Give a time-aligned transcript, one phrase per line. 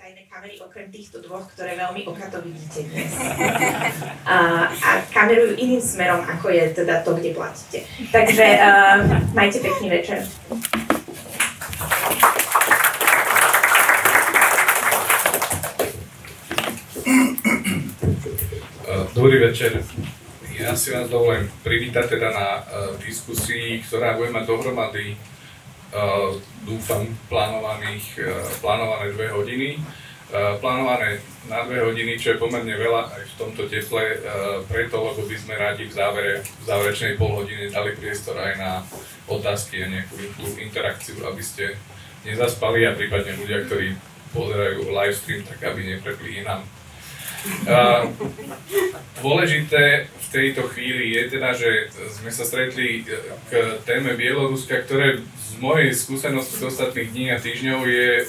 [0.00, 3.12] tajné kamery okrem týchto dvoch, ktoré veľmi okato vidíte dnes.
[4.24, 7.84] A, a kamerujú iným smerom, ako je teda to, kde platíte.
[8.08, 9.04] Takže uh,
[9.36, 10.24] majte pekný večer.
[19.12, 19.84] Dobrý večer.
[20.56, 25.20] Ja si vás dovolím privítať teda na uh, diskusii, ktorá bude mať dohromady
[25.94, 26.34] uh,
[26.66, 29.70] dúfam, plánovaných, uh, plánované dve hodiny.
[30.30, 31.18] Uh, plánované
[31.50, 35.34] na dve hodiny, čo je pomerne veľa aj v tomto teple, uh, preto, lebo by
[35.34, 38.86] sme radi v závere, v záverečnej pol hodine dali priestor aj na
[39.26, 40.22] otázky a nejakú
[40.62, 41.74] interakciu, aby ste
[42.22, 43.98] nezaspali a prípadne ľudia, ktorí
[44.30, 46.62] pozerajú live stream, tak aby neprepli inám.
[47.66, 48.06] Uh,
[49.18, 53.02] dôležité v tejto chvíli je teda, že sme sa stretli
[53.50, 53.50] k
[53.82, 55.26] téme Bieloruska, ktoré
[55.60, 58.26] mojej skúsenosti z ostatných dní a týždňov je uh,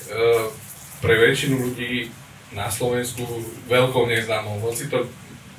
[1.00, 2.12] pre väčšinu ľudí
[2.52, 3.24] na Slovensku
[3.72, 4.60] veľkou neznámou.
[4.60, 5.08] Hoci to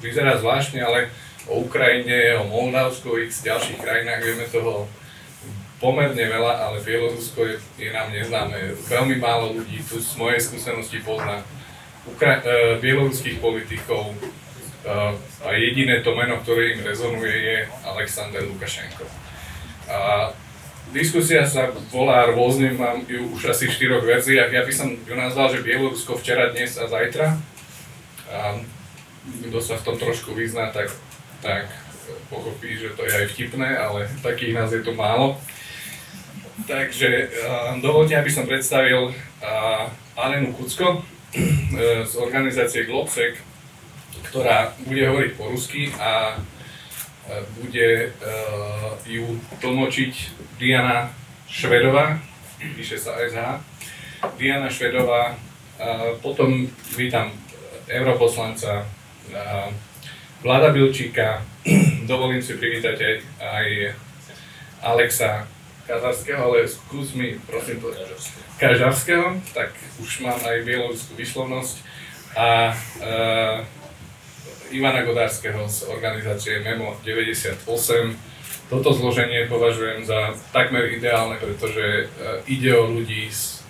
[0.04, 1.08] vyzerá zvláštne, ale
[1.48, 4.84] o Ukrajine, o Moldavsku, x ďalších krajinách vieme toho
[5.80, 8.76] pomerne veľa, ale Bielorusko je, je nám neznáme.
[8.86, 11.42] Veľmi málo ľudí tu z mojej skúsenosti pozná
[12.06, 19.08] ukra- uh, bieloruských politikov uh, a jediné to meno, ktoré im rezonuje, je Alexander Lukašenko.
[19.90, 20.30] A
[20.92, 24.52] diskusia sa volá rôzne, mám ju už asi v štyroch verziách.
[24.52, 27.36] Ja by som ju nazval, že Bielorusko včera, dnes a zajtra.
[28.32, 28.60] A
[29.48, 30.92] kto sa v tom trošku vyzná, tak,
[31.40, 31.72] tak
[32.28, 35.40] pochopí, že to je aj vtipné, ale takých nás je tu málo.
[36.68, 37.32] Takže
[37.80, 39.16] dovolte, aby som predstavil
[40.14, 43.40] Alenu Kucko, E, z organizácie Globsec,
[44.28, 46.36] ktorá bude hovoriť po rusky a
[47.30, 50.12] bude uh, ju tlmočiť
[50.58, 51.10] Diana
[51.46, 52.18] Švedová,
[52.58, 53.38] píše sa SH.
[54.38, 56.66] Diana Švedová, uh, potom
[56.98, 57.30] vítam
[57.86, 59.70] europoslanca uh,
[60.42, 61.42] Vlada Bilčíka,
[62.10, 63.68] dovolím si privítať aj, aj
[64.82, 65.46] Alexa
[65.86, 67.82] Kazarského, ale skús mi, prosím,
[68.58, 71.76] Kažarského, tak už mám aj bieloruskú výslovnosť.
[72.32, 73.60] A uh,
[74.72, 77.68] Ivana Godárskeho z organizácie MEMO 98.
[78.72, 83.60] Toto zloženie považujem za takmer ideálne, pretože uh, ide o ľudí z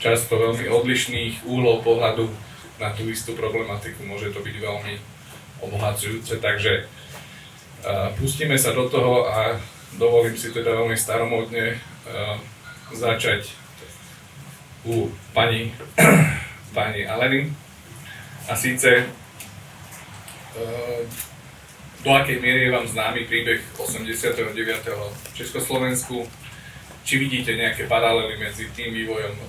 [0.00, 2.32] často veľmi odlišných úhlov pohľadu
[2.80, 4.00] na tú istú problematiku.
[4.08, 4.94] Môže to byť veľmi
[5.60, 9.60] obohacujúce, takže uh, pustíme sa do toho a
[10.00, 12.40] dovolím si teda veľmi staromodne uh,
[12.96, 13.52] začať
[14.88, 15.76] u pani,
[16.76, 17.52] pani Aleny.
[18.48, 19.04] A síce,
[22.06, 24.54] do akej miery je vám známy príbeh 89.
[24.94, 26.22] v Československu,
[27.02, 29.44] či vidíte nejaké paralely medzi tým vývojom e,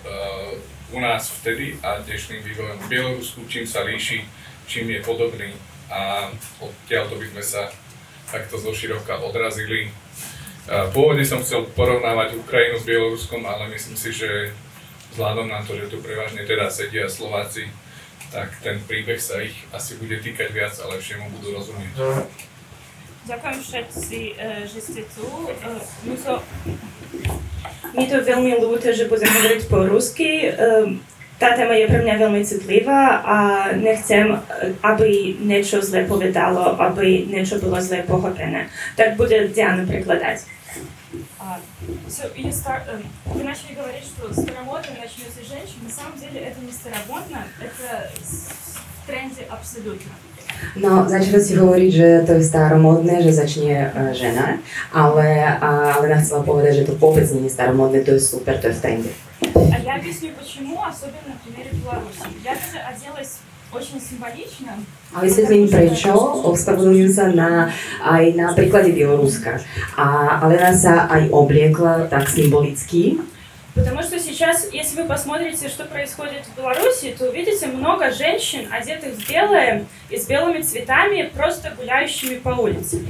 [0.93, 4.25] u nás vtedy a dnešným vývojom v Bielorusku, čím sa líši,
[4.65, 5.53] čím je podobný
[5.93, 7.69] a odtiaľ to by sme sa
[8.27, 9.87] takto zo široka odrazili.
[9.87, 9.89] E,
[10.91, 14.51] pôvodne som chcel porovnávať Ukrajinu s Bieloruskom, ale myslím si, že
[15.13, 17.69] vzhľadom na to, že tu prevažne teda sedia Slováci,
[18.31, 21.93] tak ten príbeh sa ich asi bude týkať viac a lepšie mu budú rozumieť.
[23.27, 25.27] Ďakujem všetci, e, že ste tu.
[26.07, 26.33] My to,
[27.91, 30.47] mi to veľmi ľúto, že budem hovoriť po rusky.
[30.47, 30.55] E,
[31.37, 33.37] tá téma je pre mňa veľmi citlivá a
[33.77, 34.33] nechcem,
[34.81, 38.71] aby niečo zle povedalo, aby niečo bolo zle pochopené.
[38.97, 40.56] Tak bude Diana prekladať.
[41.46, 41.60] А,
[42.08, 45.84] все, или стар, э, вы начали говорить, что старомодно начнется женщина.
[45.84, 50.12] На самом деле это не старомодно, это в тренде абсолютно.
[50.76, 54.62] No, začali ste hovoriť, že to je staromodné, že začne uh, žena,
[54.94, 58.70] ale, uh, ale chcela povedať, že to vôbec nie je staromodné, to je super, to
[58.70, 59.12] je v trende.
[59.42, 62.30] А я объясню почему, особенно на примере Беларуси.
[62.44, 63.42] Я даже оделась
[65.13, 66.11] a vysvetlím prečo,
[66.51, 67.71] ospravedlňujem sa na,
[68.03, 69.63] aj na príklade Bieloruska.
[69.95, 73.17] A Alena sa aj obliekla tak symbolicky.
[73.77, 79.13] Потому что сейчас, если вы посмотрите, что происходит в Беларуси, то увидите много женщин, одетых
[79.13, 83.05] в белое и с белыми цветами, просто гуляющими по улице.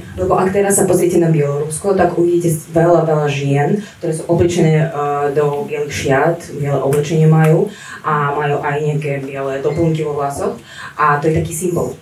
[0.68, 5.96] Sa pozrite na Bielorusko, tak uvidíte veľa, veľa žien, ktoré sú oblečené uh, do bielých
[5.96, 7.72] šiat, biele oblečenie majú
[8.04, 10.60] a majú aj nejaké biele doplnky vo vlasoch
[11.00, 11.96] a to je taký symbol.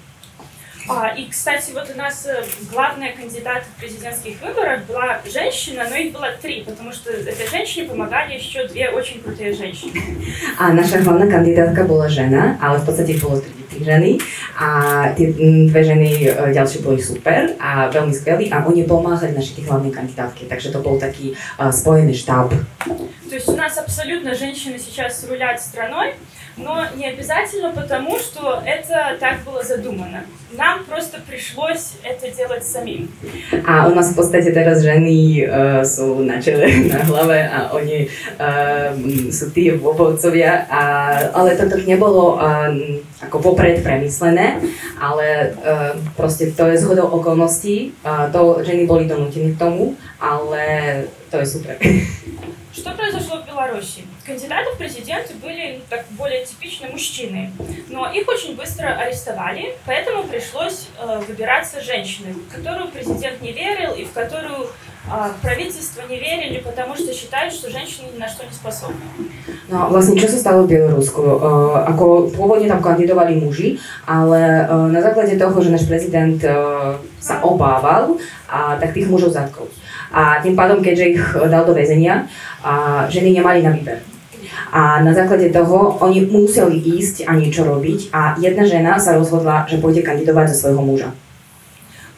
[0.88, 5.96] А, и, кстати, вот у нас э, главная кандидат в президентских выборах была женщина, но
[5.96, 9.94] их было три, потому что этой женщине помогали еще две очень крутые женщины.
[10.60, 14.20] А наша главная кандидатка была жена, ale v podstate bolo tri, ženy
[14.56, 15.36] a tie
[15.68, 16.10] dve ženy
[16.56, 20.96] ďalšie boli super a veľmi skvelí a oni pomáhali našej hlavnej kandidátke, takže to bol
[20.96, 22.56] taký uh, spojený štáb.
[23.28, 26.16] То есть у нас абсолютно женщины сейчас рулят страной,
[26.57, 30.25] но не обязательно потому, что это так было задумано.
[30.53, 33.09] Нам просто пришлось это делать самим.
[33.67, 38.11] A u nás v podstate teraz ženy uh, sú na čele, na hlave a oni
[38.39, 38.91] uh,
[39.31, 40.83] sú tí vôvodcovia, a,
[41.33, 44.59] ale to tak nebolo um, ako popred premyslené,
[44.99, 51.07] ale uh, proste to je zhodou okolností, uh, to ženy boli donútené k tomu, ale
[51.31, 51.79] to je super.
[52.75, 54.03] Что произошло в Беларуси?
[54.26, 57.52] Кандидаты в президенты были ну, так более типичные мужчины,
[57.90, 63.94] но их очень быстро арестовали, поэтому пришлось э, выбираться женщины, в которую президент не верил
[63.94, 68.44] и в которую э, правительство не верили, потому что считают, что женщины ни на что
[68.46, 68.98] не способны.
[69.70, 71.22] No vlastne čo sa stalo v Bielorusku?
[71.22, 73.78] Uh, ako pôvodne tam kandidovali muži,
[74.10, 78.18] ale uh, na základe toho, že náš prezident uh, sa obával,
[78.50, 79.70] a tak tých mužov zatkol.
[80.10, 82.26] A tým pádom, keďže ich dal do väzenia,
[82.66, 84.15] a ženy nemali na výber.
[84.72, 89.70] A na základe toho oni museli ísť a niečo robiť a jedna žena sa rozhodla,
[89.70, 91.10] že pôjde kandidovať za svojho muža.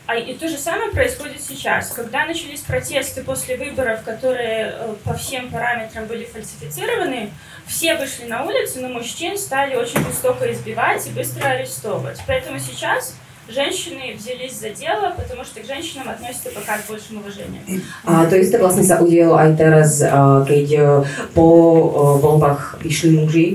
[0.07, 1.91] А и то же самое происходит сейчас.
[1.91, 7.31] Когда начались протесты после выборов, которые э, по всем параметрам были фальсифицированы,
[7.65, 12.21] все вышли на улицу, но мужчин стали очень жестоко избивать и быстро арестовывать.
[12.25, 13.17] Поэтому сейчас
[13.48, 17.82] женщины взялись за дело, потому что к женщинам относятся пока с большим уважением.
[18.04, 20.82] A to isté vlastne sa udialo aj teraz, a, keď a,
[21.34, 21.82] po a,
[22.22, 23.46] voľbách vyšli muži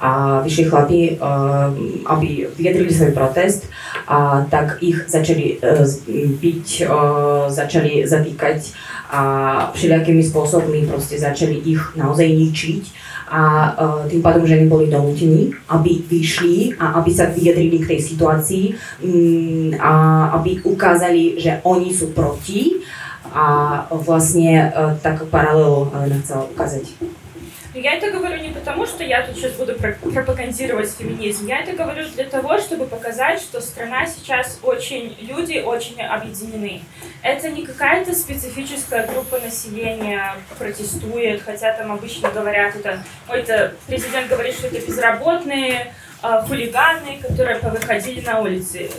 [0.00, 1.70] a vyšli chlapi, a,
[2.08, 3.68] aby vyjadrili svoj protest,
[4.08, 6.02] a tak ich začali a, z-
[6.40, 6.96] byť, a,
[7.52, 8.72] začali zatýkať
[9.14, 9.22] a
[9.76, 12.82] všelijakými spôsobmi proste začali ich naozaj ničiť
[13.29, 13.41] a
[13.77, 18.65] uh, tým pádom ženy boli donútení, aby vyšli a aby sa vyjadrili k tej situácii
[19.05, 19.93] mm, a
[20.41, 22.81] aby ukázali, že oni sú proti
[23.29, 26.97] a vlastne uh, tak paralelu Elena chcela ukázať.
[27.81, 31.47] Я это говорю не потому, что я тут сейчас буду про- пропагандировать феминизм.
[31.47, 36.81] Я это говорю для того, чтобы показать, что страна сейчас очень, люди очень объединены.
[37.21, 44.27] Это не какая-то специфическая группа населения протестует, хотя там обычно говорят, это, ой, это президент
[44.27, 48.89] говорит, что это безработные, а, хулиганы, которые повыходили на улицы.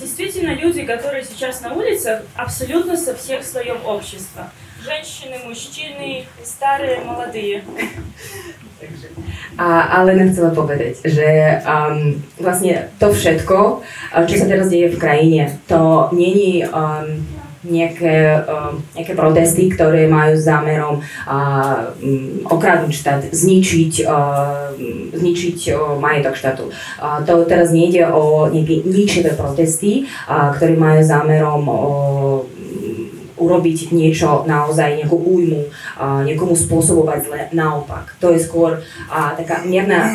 [0.00, 4.50] Действительно, люди, которые сейчас на улицах, абсолютно со всех слоев общества.
[4.83, 7.63] Женщины, мужчины, старые, молодые.
[9.59, 14.87] A, ale len chcela povedať, že um, vlastne to všetko, uh, čo sa teraz deje
[14.87, 17.27] v krajine, to není um,
[17.67, 24.71] nejaké, um, nejaké protesty, ktoré majú zámerom uh, um, okradnúť štát, zničiť, uh,
[25.11, 26.71] zničiť uh, majetok štátu.
[27.03, 31.75] Uh, to teraz nejde o nejaké ničivé protesty, uh, ktoré majú zámerom uh,
[33.38, 35.62] urobiť niečo naozaj, nejakú újmu,
[35.98, 37.40] a niekomu spôsobovať zle.
[37.54, 40.08] Naopak, to je skôr a, taká mierna a,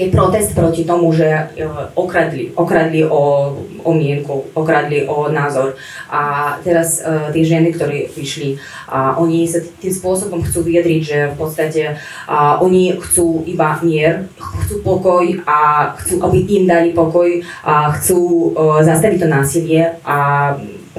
[0.00, 3.52] je protest proti tomu, že e, okradli, okradli o,
[3.84, 5.76] o mienku, okradli o názor.
[6.08, 8.56] A teraz e, tie ženy, ktoré vyšli,
[8.88, 11.82] a oni sa tým spôsobom chcú vyjadriť, že v podstate
[12.24, 18.20] a, oni chcú iba mier, chcú pokoj a chcú, aby im dali pokoj a chcú
[18.24, 18.48] e,
[18.86, 20.18] zastaviť to násilie a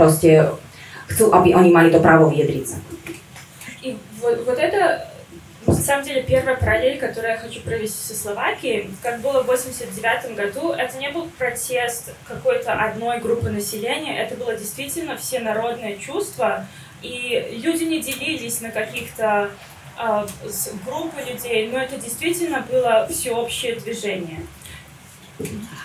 [0.02, 0.50] proste
[1.14, 2.78] chcú, aby oni mali to právo vyjadriť sa.
[3.86, 5.06] И вот, вот это,
[5.68, 8.90] на самом деле, первая параллель, которую я хочу провести со Словакией.
[9.02, 14.56] Как было в 89 году, это не был протест какой-то одной группы населения, это было
[14.56, 16.66] действительно всенародное чувство,
[17.02, 19.50] и люди не делились на каких-то
[20.48, 24.42] с- группы людей, но это действительно было всеобщее движение.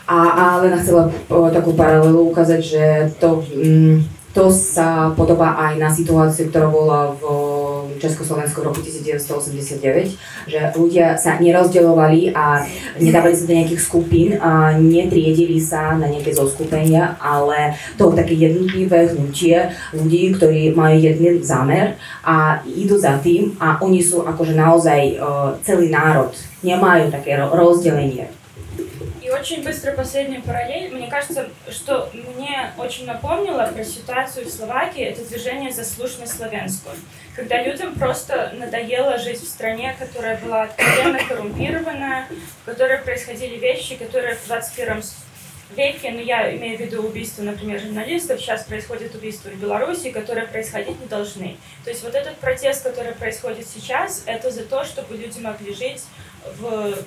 [0.06, 2.84] A, a Lena chcela o, takú paralelu ukázať, že
[3.18, 7.24] to, mm, to sa podobá aj na situáciu, ktorá bola v
[7.96, 10.14] Československu v roku 1989,
[10.46, 12.62] že ľudia sa nerozdeľovali a
[13.00, 19.08] nedávali sa do nejakých skupín a netriedili sa na nejaké zoskupenia, ale to také jednotlivé
[19.16, 25.16] hnutie ľudí, ktorí majú jeden zámer a idú za tým a oni sú akože naozaj
[25.64, 28.28] celý národ, nemajú také ro- rozdelenie.
[29.46, 30.92] Очень быстро последняя параллель.
[30.92, 36.96] Мне кажется, что мне очень напомнило про ситуацию в Словакии, это движение «Заслушно славянскую».
[37.36, 42.26] Когда людям просто надоело жить в стране, которая была откровенно коррумпирована,
[42.62, 45.16] в которой происходили вещи, которые в 21 с-
[45.76, 50.48] веке, ну я имею в виду убийство, например, журналистов, сейчас происходит убийство в Беларуси, которые
[50.48, 51.56] происходить не должны.
[51.84, 56.02] То есть вот этот протест, который происходит сейчас, это за то, чтобы люди могли жить
[56.58, 56.98] в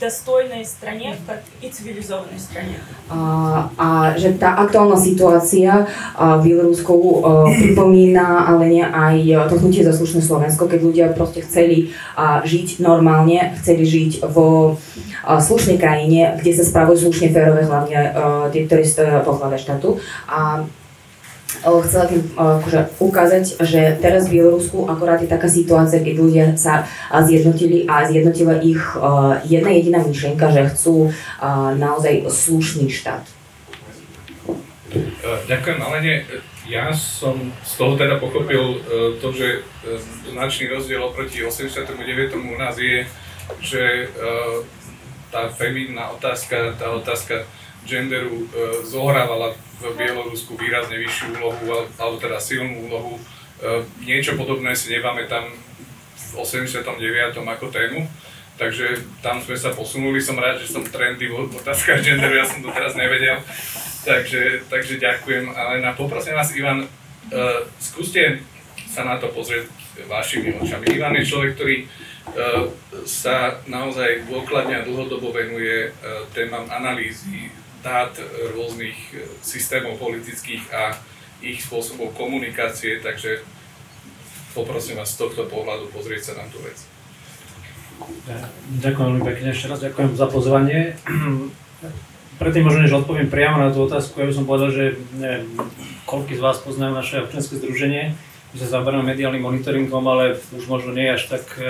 [0.00, 2.78] достойной стране, как и цивилизованной стране.
[3.10, 9.58] A, a že tá aktuálna situácia a, v Bielorusku a, pripomína ale nie aj to
[9.58, 14.78] hnutie za slušné Slovensko, keď ľudia proste chceli a, žiť normálne, chceli žiť vo
[15.22, 18.06] a, slušnej krajine, kde sa spravujú slušne férové, hlavne a,
[18.50, 19.98] tí, ktorí stojí po hlave štátu.
[20.30, 20.66] A,
[21.63, 26.83] chcela tým akože ukázať, že teraz v Bielorusku akorát je taká situácia, keď ľudia sa
[27.09, 28.83] zjednotili a zjednotila ich
[29.47, 31.15] jedna jediná myšlienka, že chcú
[31.79, 33.23] naozaj slušný štát.
[35.47, 35.97] Ďakujem, ale
[36.63, 38.83] ja som z toho teda pochopil
[39.23, 39.63] to, že
[40.31, 42.35] značný rozdiel oproti 89.
[42.35, 43.07] u nás je,
[43.59, 44.07] že
[45.33, 47.43] tá feminná otázka, tá otázka
[47.83, 48.47] genderu
[48.83, 53.19] zohrávala v Bielorusku výrazne vyššiu úlohu, alebo teda silnú úlohu.
[53.19, 55.51] E, niečo podobné si nepamätám
[56.15, 56.87] v 89.
[57.35, 58.07] ako tému,
[58.55, 62.63] takže tam sme sa posunuli, som rád, že som trendy v otázkach genderu, ja som
[62.63, 63.43] to teraz nevedel,
[64.07, 66.89] takže, takže ďakujem, ale na poprosím vás Ivan, uh,
[67.77, 68.41] skúste
[68.89, 69.69] sa na to pozrieť
[70.05, 70.85] vašimi očami.
[70.89, 71.77] Ivan je človek, ktorý
[73.03, 75.91] sa naozaj dôkladne a dlhodobo venuje
[76.31, 77.51] témam analýzy
[77.83, 78.15] dát
[78.55, 80.95] rôznych e, systémov politických a
[81.43, 83.43] ich spôsobov komunikácie, takže
[84.55, 86.79] poprosím vás z tohto pohľadu pozrieť sa na tú vec.
[88.79, 90.95] Ďakujem veľmi pekne, ešte raz ďakujem za pozvanie.
[92.41, 95.45] Predtým možno, než odpoviem priamo na tú otázku, ja by som povedal, že neviem,
[96.07, 98.15] koľko z vás poznajú naše občianske združenie,
[98.53, 101.65] my sa zaberáme mediálnym monitoringom, ale už možno nie až tak e,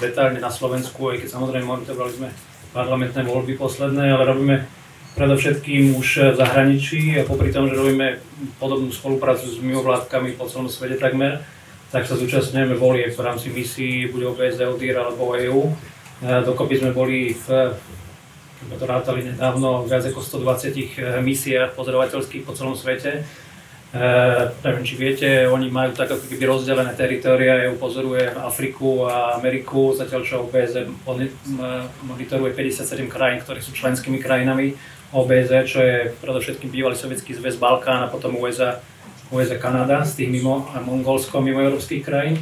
[0.00, 2.28] detálne na Slovensku, aj keď samozrejme monitorovali sme
[2.72, 4.64] parlamentné voľby posledné, ale robíme
[5.12, 8.20] predovšetkým už v zahraničí a popri tom, že robíme
[8.56, 11.44] podobnú spoluprácu s mimovládkami po celom svete takmer,
[11.92, 15.68] tak sa zúčastňujeme volieb v rámci misií, buď OBSD, ODIR alebo EU.
[16.24, 17.76] Dokopy sme boli v
[18.62, 23.18] keď to rátali nedávno, viac ako 120 misiách pozorovateľských po celom svete.
[23.18, 24.00] E,
[24.62, 29.92] neviem, či viete, oni majú tak ako keby rozdelené teritoria, EU pozoruje Afriku a Ameriku,
[29.98, 30.88] zatiaľ čo OBSD
[32.06, 34.78] monitoruje 57 krajín, ktoré sú členskými krajinami
[35.12, 38.80] OBZ, čo je predovšetkým bývalý sovietský zväz Balkán a potom USA,
[39.28, 42.40] USA Kanada z tých mimo Mongolsko a mimo európskych krajín.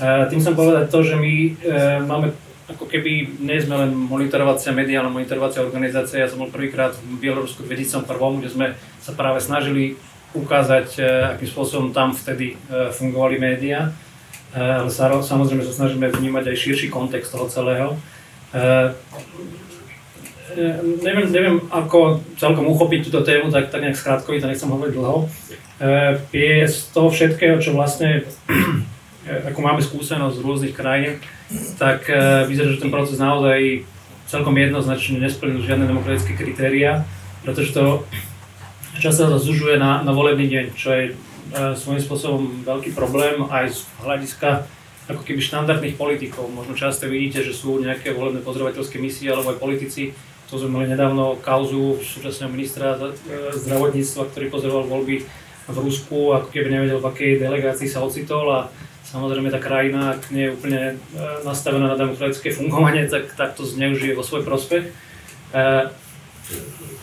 [0.00, 1.50] Tým som povedať to, že my e,
[2.06, 2.30] máme
[2.70, 7.66] ako keby, nie sme len monitorovacia, mediálna monitorovacia organizácia, ja som bol prvýkrát v Bielorusku
[7.66, 8.06] v 2001,
[8.38, 8.66] kde sme
[9.02, 9.98] sa práve snažili
[10.38, 11.02] ukázať, e,
[11.34, 13.92] akým spôsobom tam vtedy e, fungovali médiá.
[14.48, 18.00] Ale samozrejme sa snažíme vnímať aj širší kontext toho celého.
[20.56, 25.18] E, neviem, neviem ako celkom uchopiť túto tému, tak, tak nejak skrátkovito, nechcem hovoriť dlho.
[25.24, 25.26] E,
[26.32, 31.20] je z toho všetkého, čo vlastne, e, ako máme skúsenosť z rôznych krajín,
[31.80, 32.04] tak
[32.44, 33.80] vyzerá, že ten proces naozaj
[34.28, 37.08] celkom jednoznačne nesplnil žiadne demokratické kritéria,
[37.40, 38.04] pretože to
[39.00, 41.04] často sa zužuje na, na volebný deň, čo je
[41.80, 44.68] svojím spôsobom veľký problém aj z hľadiska
[45.08, 46.52] ako keby štandardných politikov.
[46.52, 50.12] Možno často vidíte, že sú nejaké volebné pozorovateľské misie alebo aj politici,
[50.48, 53.12] to sme mali nedávno kauzu súčasného ministra e,
[53.52, 55.16] zdravotníctva, ktorý pozoroval voľby
[55.68, 58.60] v Rusku, ako keby nevedel, v akej delegácii sa ocitol a
[59.04, 60.96] samozrejme tá krajina, ak nie je úplne e,
[61.44, 64.88] nastavená na demokratické fungovanie, tak, tak to zneužije vo svoj prospech.
[64.88, 64.92] E,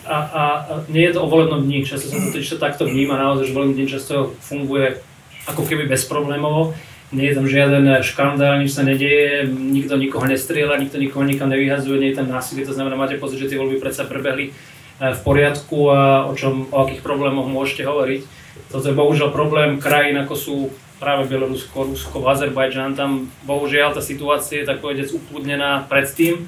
[0.06, 3.14] a, a, a nie je to o volebnom dni, často sa to, to takto vníma
[3.14, 4.98] naozaj, že volebný deň často funguje
[5.46, 6.74] ako keby bezproblémovo
[7.16, 11.96] nie je tam žiaden škandál, nič sa nedieje, nikto nikoho nestrieľa, nikto nikoho nikam nevyhazuje,
[11.96, 15.20] nie je tam násilie, to znamená, máte pocit, že tie voľby predsa prebehli eh, v
[15.24, 18.20] poriadku a o, čom, o akých problémoch môžete hovoriť.
[18.68, 20.56] Toto je bohužiaľ problém krajín, ako sú
[21.00, 26.44] práve Bielorusko, Rusko, Azerbajdžan, tam bohužiaľ tá situácia je tak povedať upludnená predtým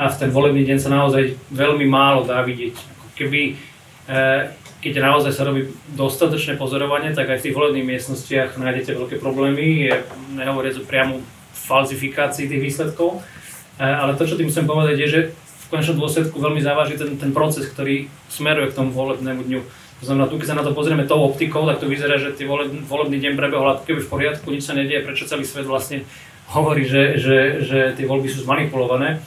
[0.00, 2.76] a v ten volebný deň sa naozaj veľmi málo dá vidieť.
[3.20, 3.40] Keby
[4.08, 9.16] eh, keď naozaj sa robí dostatočné pozorovanie, tak aj v tých volebných miestnostiach nájdete veľké
[9.22, 9.94] problémy, je
[10.36, 11.16] nehovoriac o priamu
[11.54, 13.22] falzifikácii tých výsledkov.
[13.78, 15.20] E, ale to, čo tým chcem povedať, je, že
[15.66, 19.60] v konečnom dôsledku veľmi závaží ten, ten proces, ktorý smeruje k tomu volebnému dňu.
[19.96, 22.44] To znamená, tu keď sa na to pozrieme tou optikou, tak to vyzerá, že tie
[22.44, 26.04] voleb, volebný deň prebehol ako keby v poriadku, nič sa nedieje, prečo celý svet vlastne
[26.52, 29.24] hovorí, že, že, že tie voľby sú zmanipulované.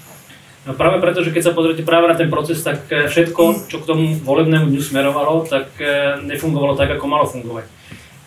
[0.67, 3.79] No práve preto, že keď sa pozriete práve na ten proces, tak eh, všetko, čo
[3.79, 7.65] k tomu volebnému dňu smerovalo, tak eh, nefungovalo tak, ako malo fungovať.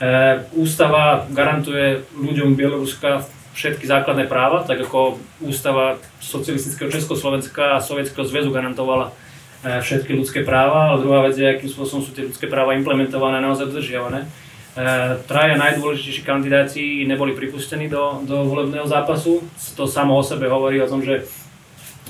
[0.02, 8.24] Eh, ústava garantuje ľuďom Bieloruska všetky základné práva, tak ako ústava socialistického Československa a Sovietskeho
[8.24, 9.12] zväzu garantovala
[9.62, 13.46] všetky ľudské práva, ale druhá vec je, akým spôsobom sú tie ľudské práva implementované a
[13.46, 14.26] naozaj dodržiavané.
[15.30, 19.44] Traja najdôležitejší kandidáti neboli pripustení do, do volebného zápasu.
[19.78, 21.28] To samo o sebe hovorí o tom, že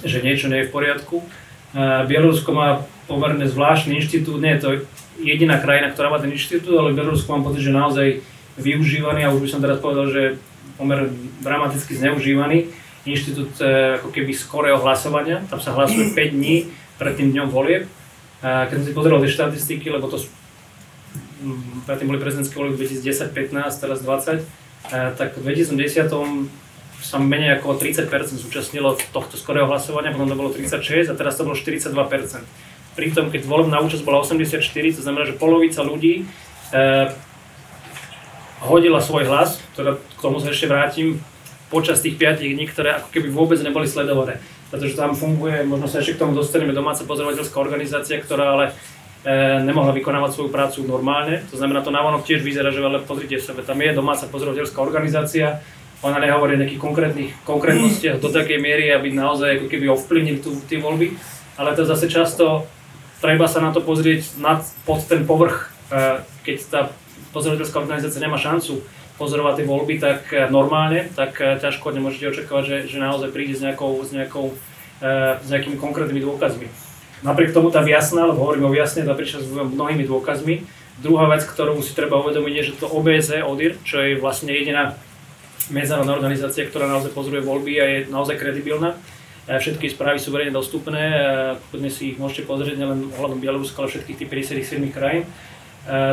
[0.03, 1.17] že niečo nie je v poriadku.
[2.07, 4.71] Bielorusko má pomerne zvláštny inštitút, nie je to
[5.23, 8.09] jediná krajina, ktorá má ten inštitút, ale Bielorusko mám pocit, že naozaj
[8.61, 10.23] využívaný a už by som teraz povedal, že
[10.77, 11.09] pomerne
[11.41, 12.69] dramaticky zneužívaný
[13.09, 15.43] inštitút e, ako keby skorého hlasovania.
[15.49, 17.89] Tam sa hlasuje 5 dní pred tým dňom volieb.
[18.43, 20.19] Keď som si pozeral tie štatistiky, lebo to
[21.87, 24.43] predtým boli prezidentské voľby 2010, 15, teraz 20,
[25.15, 26.11] tak v 2010
[27.03, 28.07] sa menej ako 30%
[28.39, 31.91] zúčastnilo tohto skorého hlasovania, potom to bolo 36 a teraz to bolo 42%.
[32.95, 34.63] Pritom, keď volebná účasť bola 84,
[34.97, 36.23] to znamená, že polovica ľudí
[36.71, 37.11] eh,
[38.63, 41.19] hodila svoj hlas, teda k tomu sa ešte vrátim,
[41.73, 44.39] počas tých 5 dní, ktoré ako keby vôbec neboli sledované.
[44.69, 48.65] Pretože tam funguje, možno sa ešte k tomu dostaneme, domáca pozorovateľská organizácia, ktorá ale
[49.25, 51.41] e, nemohla vykonávať svoju prácu normálne.
[51.49, 55.65] To znamená, to návonok tiež vyzerá, že ale pozrite sa, tam je domáca pozorovateľská organizácia,
[56.03, 60.59] ona nehovorí o nejakých konkrétnych konkrétnostiach do takej miery, aby naozaj ako keby ovplyvnili tú,
[60.67, 61.15] tie voľby,
[61.57, 62.67] ale to zase často
[63.23, 66.81] treba sa na to pozrieť nad, pod ten povrch, e, keď tá
[67.31, 68.83] pozorovateľská organizácia nemá šancu
[69.15, 73.55] pozorovať tie voľby tak e, normálne, tak e, ťažko nemôžete očakávať, že, že naozaj príde
[73.55, 74.59] s, nejakou, s, nejakou,
[75.39, 76.67] s nejakými konkrétnymi dôkazmi.
[77.23, 80.67] Napriek tomu tá Viasna, lebo hovorím o Viasne, tá prišla s mnohými dôkazmi.
[80.99, 84.99] Druhá vec, ktorú si treba uvedomiť, je, že to OBZ ODIR, čo je vlastne jediná
[85.71, 88.99] medzinárodná organizácia, ktorá naozaj pozoruje voľby a je naozaj kredibilná.
[89.47, 91.03] E, všetky správy sú verejne dostupné,
[91.71, 95.23] kľudne si ich môžete pozrieť nielen ohľadom Bieloruska, ale všetkých tých 57 krajín.
[95.23, 95.29] E,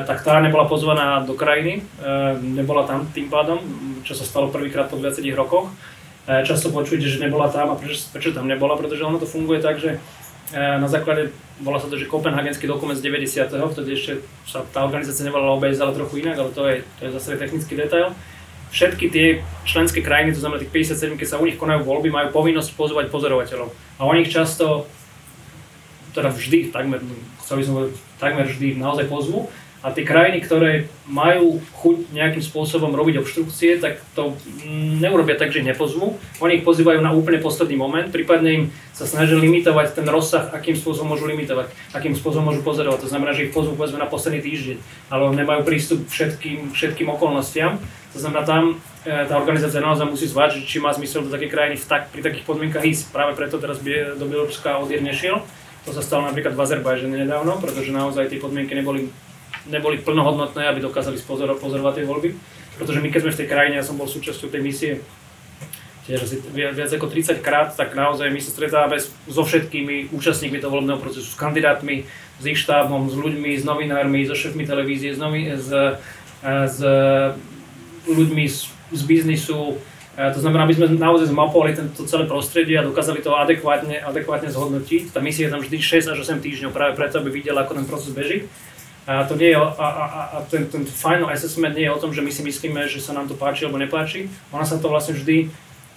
[0.05, 3.61] tak tá nebola pozvaná do krajiny, e, nebola tam tým pádom,
[4.05, 5.71] čo sa stalo prvýkrát po 20 rokoch.
[6.29, 9.81] Často počujete, že nebola tam a prečo, prečo tam nebola, pretože ono to funguje tak,
[9.81, 9.97] že
[10.53, 13.49] na základe, volá sa to, že Kopenhagenský dokument z 90.
[13.49, 17.17] vtedy ešte sa tá organizácia nevolala OBS, ale trochu inak, ale to je, to je
[17.17, 18.13] zase technický detail
[18.69, 19.27] všetky tie
[19.65, 23.05] členské krajiny, to znamená tých 57, keď sa u nich konajú voľby, majú povinnosť pozvať
[23.09, 23.69] pozorovateľov.
[23.97, 24.85] A oni ich často,
[26.13, 27.01] teda vždy, takmer,
[27.41, 29.49] chcel by som povedať, takmer vždy naozaj pozvú
[29.79, 34.35] a tie krajiny, ktoré majú chuť nejakým spôsobom robiť obštrukcie, tak to
[34.99, 36.19] neurobia tak, že nepozvú.
[36.43, 40.75] Oni ich pozývajú na úplne posledný moment, prípadne im sa snažia limitovať ten rozsah, akým
[40.75, 43.07] spôsobom môžu limitovať, akým spôsobom môžu pozorovať.
[43.07, 44.77] To znamená, že ich pozvú povedzme na posledný týždeň,
[45.07, 47.79] ale nemajú prístup všetkým, všetkým okolnostiam.
[48.13, 51.75] To znamená, tam e, tá organizácia naozaj musí zvážiť, či má zmysel do takej krajiny
[51.77, 53.13] v tak, pri takých podmienkach ísť.
[53.13, 55.45] Práve preto teraz do Bieloruska odír nešiel.
[55.85, 59.09] To sa stalo napríklad v Azerbajžane nedávno, pretože naozaj tie podmienky neboli
[59.69, 62.29] neboli plnohodnotné, aby dokázali spozor- pozorovať tie voľby.
[62.77, 64.91] Pretože my keď sme v tej krajine, ja som bol súčasťou tej misie
[66.09, 68.97] tiež asi viac, ako 30 krát, tak naozaj my sa stretávame
[69.29, 72.09] so všetkými účastníkmi toho volebného procesu, s kandidátmi,
[72.41, 75.69] s ich štábom, s ľuďmi, s novinármi, so šéfmi televízie, s, novi- s,
[76.41, 76.77] s
[78.07, 79.79] ľuďmi z, z biznisu.
[80.19, 85.15] To znamená, aby sme naozaj zmapovali tento celé prostredie a dokázali to adekvátne, adekvátne zhodnotiť.
[85.15, 87.87] Tá misia je tam vždy 6 až 8 týždňov práve preto, aby videla, ako ten
[87.87, 88.51] proces beží.
[89.07, 92.11] A, to nie je, a, a, a ten, ten final assessment nie je o tom,
[92.11, 94.27] že my si myslíme, že sa nám to páči alebo nepáči.
[94.51, 95.47] Ona sa to vlastne vždy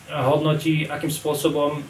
[0.08, 1.82] hodnotí, akým spôsobom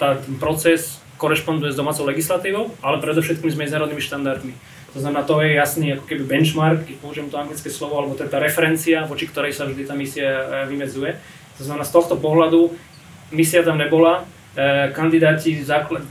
[0.00, 4.54] tá, ten proces korešponduje s domácou legislatívou, ale predovšetkým s medzinárodnými štandardmi.
[4.94, 8.40] To znamená, to je jasný ako keby benchmark, keď použijem to anglické slovo, alebo tá
[8.40, 11.20] referencia, voči ktorej sa vždy tá misia e, vymedzuje.
[11.60, 12.72] To znamená, z tohto pohľadu
[13.32, 14.24] misia tam nebola,
[14.56, 15.60] E, kandidáti,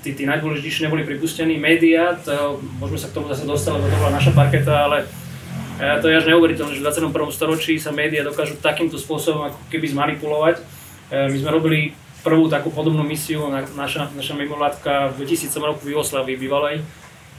[0.06, 2.14] tí, tí najdôležitejší neboli pripustení, médiá,
[2.78, 4.98] môžeme sa k tomu zase dostať, lebo to bola naša parketa, ale
[5.82, 7.34] e, to je až neuveriteľné, že v 21.
[7.34, 10.62] storočí sa médiá dokážu takýmto spôsobom ako keby zmanipulovať.
[11.06, 11.94] My sme robili
[12.26, 13.46] prvú takú podobnú misiu,
[13.78, 16.82] naša, naša mimovládka v 2000 roku v Jugoslavii bývalej,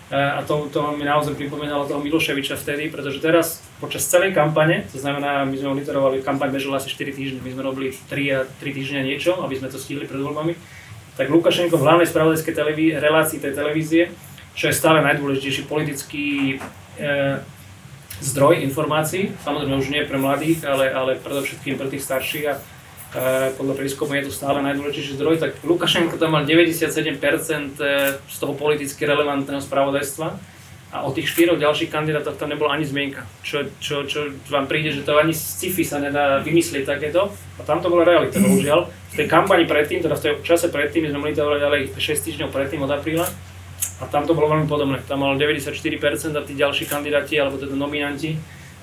[0.07, 5.03] a to, to mi naozaj pripomínalo toho Miloševiča vtedy, pretože teraz počas celej kampane, to
[5.03, 9.03] znamená, my sme monitorovali, kampaň bežala asi 4 týždne, my sme robili 3, 3 týždne
[9.03, 10.55] niečo, aby sme to stihli pred voľbami
[11.16, 14.12] tak Lukašenko v hlavnej spravodajskej televí- relácii tej televízie,
[14.53, 16.57] čo je stále najdôležitejší politický
[17.01, 17.40] e,
[18.20, 22.61] zdroj informácií, samozrejme už nie pre mladých, ale, ale predovšetkým pre tých starších a e,
[23.57, 28.53] podľa prieskumu je to stále najdôležitejší zdroj, tak Lukašenko tam mal 97% e, z toho
[28.59, 30.29] politicky relevantného spravodajstva
[30.92, 33.27] a o tých štyroch ďalších kandidátoch tam nebola ani zmienka.
[33.47, 37.31] Čo, čo, čo vám príde, že to ani z sci-fi sa nedá vymyslieť takéto.
[37.59, 41.07] A tam to bola realita, bohužiaľ v tej kampani predtým, teda v tej čase predtým,
[41.07, 43.27] my sme monitorovali ďalej 6 týždňov predtým od apríla,
[43.97, 45.01] a tam to bolo veľmi podobné.
[45.09, 48.37] Tam mal 94% a tí ďalší kandidáti, alebo teda nominanti,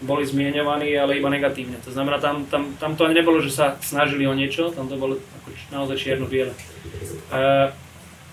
[0.03, 1.79] boli zmienovaní, ale iba negatívne.
[1.87, 4.99] To znamená, tam, tam, tam to ani nebolo, že sa snažili o niečo, tam to
[4.99, 6.51] bolo ako naozaj čierno-biele.
[6.51, 6.59] E,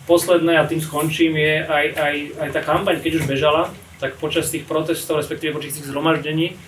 [0.04, 3.70] posledné, a tým skončím, je aj, aj, aj tá kampaň, keď už bežala,
[4.02, 6.58] tak počas tých protestov, respektíve počas tých zhromaždení,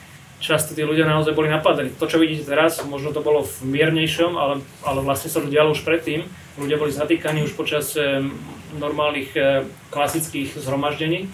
[0.43, 1.95] často tí ľudia naozaj boli napadení.
[1.99, 5.75] To, čo vidíte teraz, možno to bolo v miernejšom, ale, ale vlastne sa to dialo
[5.75, 6.27] už predtým.
[6.59, 8.23] ľudia boli zatýkaní už počas e,
[8.77, 11.31] normálnych e, klasických zhromaždení.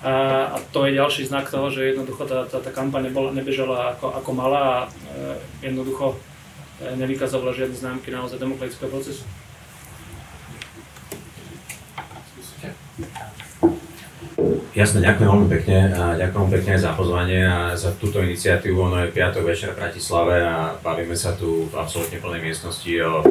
[0.00, 0.12] A,
[0.44, 4.30] a to je ďalší znak toho, že jednoducho tá, tá, tá kampaň nebežala ako, ako
[4.32, 6.16] malá a e, jednoducho
[6.80, 9.28] e, nevykazovala žiadne známky naozaj demokratického procesu.
[14.70, 18.78] Jasne, ďakujem veľmi pekne a ďakujem pekne za pozvanie a za túto iniciatívu.
[18.78, 23.26] Ono je piatok večer v Bratislave a bavíme sa tu v absolútne plnej miestnosti o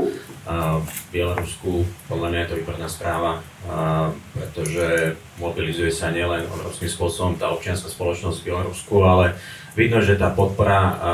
[1.16, 1.88] Bielorusku.
[2.12, 7.88] Podľa mňa je to výborná správa, a, pretože mobilizuje sa nielen obrovským spôsobom tá občianská
[7.88, 9.38] spoločnosť v Bielorusku, ale
[9.80, 11.14] vidno, že tá podpora a,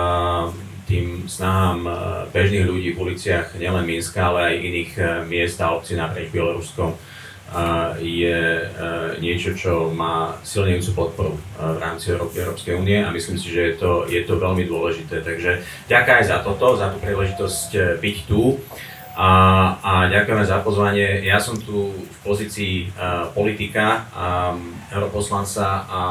[0.86, 1.90] tým snahám
[2.30, 4.92] bežných ľudí v uliciach nielen Minska, ale aj iných
[5.26, 6.94] miest a obcí naprieč Bieloruskom
[8.02, 8.66] je e,
[9.24, 13.76] niečo, čo má silnejúcu podporu e, v rámci Európskej únie a myslím si, že je
[13.80, 15.24] to, je to veľmi dôležité.
[15.24, 18.60] Takže ďakujem aj za toto, za tú príležitosť e, byť tu
[19.16, 19.32] a,
[19.80, 21.24] a ďakujeme za pozvanie.
[21.24, 22.92] Ja som tu v pozícii
[23.32, 26.02] politika, um, europoslanca a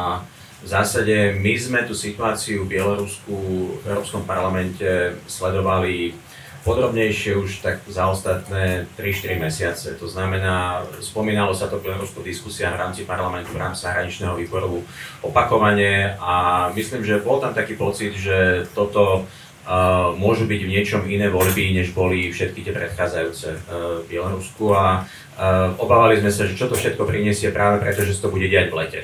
[0.65, 3.37] v zásade my sme tú situáciu v Bielorusku
[3.77, 6.17] v Európskom parlamente sledovali
[6.65, 9.89] podrobnejšie už tak za ostatné 3-4 mesiace.
[10.01, 14.81] To znamená, spomínalo sa to Bielorusku diskusia v rámci parlamentu, v rámci zahraničného výboru
[15.21, 21.03] opakovane a myslím, že bol tam taký pocit, že toto uh, môžu byť v niečom
[21.05, 23.59] iné voľby, než boli všetky tie predchádzajúce uh,
[24.01, 28.17] v Bielorusku a uh, obávali sme sa, že čo to všetko priniesie práve preto, že
[28.17, 29.01] sa to bude diať v lete.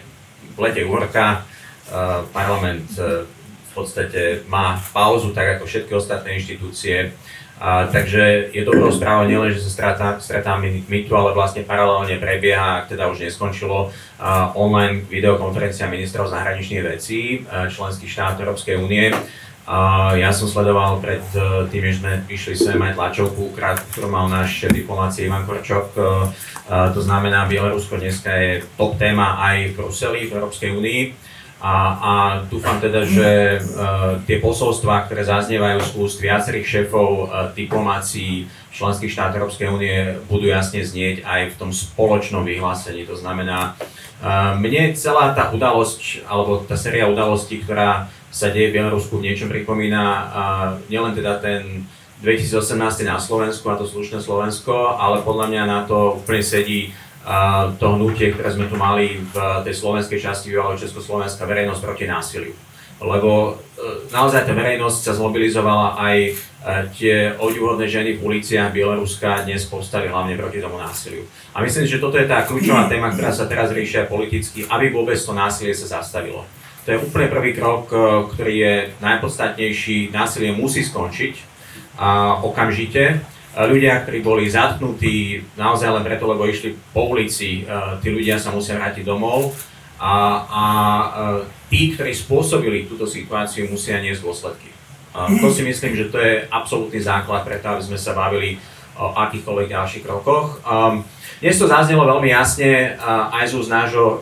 [0.56, 1.44] V lete uh,
[2.32, 3.28] parlament uh,
[3.70, 7.14] v podstate má pauzu, tak ako všetky ostatné inštitúcie.
[7.60, 12.96] A, takže je dobrou správou nielen, že sa stretá MITu, ale vlastne paralelne prebieha, ak
[12.96, 19.12] teda už neskončilo, a, online videokonferencia ministrov zahraničných vecí a, členských štátov Európskej únie.
[19.70, 24.26] A ja som sledoval pred e, tým, že sme išli sem aj tlačovku, ktorú mal
[24.26, 25.94] náš diplomácie Ivan Korčok.
[25.94, 26.00] E,
[26.96, 31.02] to znamená, Bielorusko dneska je top téma aj v Bruseli, v Európskej únii.
[31.60, 32.12] A, a
[32.48, 39.12] dúfam teda, že uh, tie posolstvá, ktoré zaznievajú z úst viacerých šéfov uh, diplomácií členských
[39.12, 43.04] štátov Európskej únie, budú jasne znieť aj v tom spoločnom vyhlásení.
[43.04, 48.80] To znamená, uh, mne celá tá udalosť, alebo tá séria udalostí, ktorá sa deje v
[48.80, 50.24] Bielorusku v niečom pripomína uh,
[50.88, 51.84] nielen teda ten
[52.24, 56.92] 2018 na Slovensku a to slušné Slovensko, ale podľa mňa na to úplne sedí
[57.76, 62.54] to hnutie, ktoré sme tu mali v tej slovenskej časti bývalého Československa, verejnosť proti násiliu.
[63.00, 66.32] Lebo e, naozaj tá verejnosť sa zmobilizovala aj e,
[66.92, 71.24] tie obdivuhodné ženy v uliciach Bieloruska dnes povstali hlavne proti tomu násiliu.
[71.56, 75.16] A myslím, že toto je tá kľúčová téma, ktorá sa teraz riešia politicky, aby vôbec
[75.16, 76.44] to násilie sa zastavilo.
[76.84, 77.96] To je úplne prvý krok, e,
[78.36, 80.12] ktorý je najpodstatnejší.
[80.12, 81.48] Násilie musí skončiť
[81.96, 83.24] a okamžite
[83.56, 88.54] ľudia, ktorí boli zatknutí naozaj len preto, lebo išli po ulici, e, tí ľudia sa
[88.54, 89.50] musia vrátiť domov
[89.98, 90.14] a,
[90.46, 91.10] a e,
[91.66, 94.70] tí, ktorí spôsobili túto situáciu, musia niesť dôsledky.
[95.10, 98.62] To si myslím, že to je absolútny základ preto, aby sme sa bavili
[98.94, 100.62] o akýchkoľvek ďalších krokoch.
[101.42, 102.94] Dnes to zaznelo veľmi jasne
[103.34, 104.18] aj z nášho e,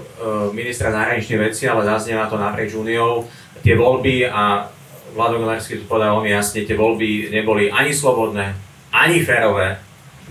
[0.57, 3.29] ministra zahraničných vecí, ale zaznieva to naprieč úniou.
[3.61, 4.71] Tie voľby a
[5.13, 8.55] Vlado Golarsky to povedal veľmi jasne, tie voľby neboli ani slobodné,
[8.93, 9.81] ani férové.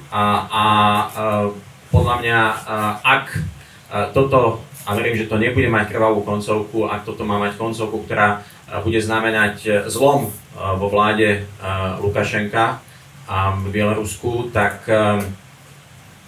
[0.07, 0.63] A, a, a
[1.91, 2.55] podľa mňa, a,
[3.03, 3.25] ak
[3.87, 8.03] a toto, a verím, že to nebude mať krvavú koncovku, ak toto má mať koncovku,
[8.03, 8.43] ktorá
[8.83, 11.47] bude znamenať zlom vo vláde
[12.03, 12.83] Lukašenka
[13.63, 14.83] v Bielorusku, tak,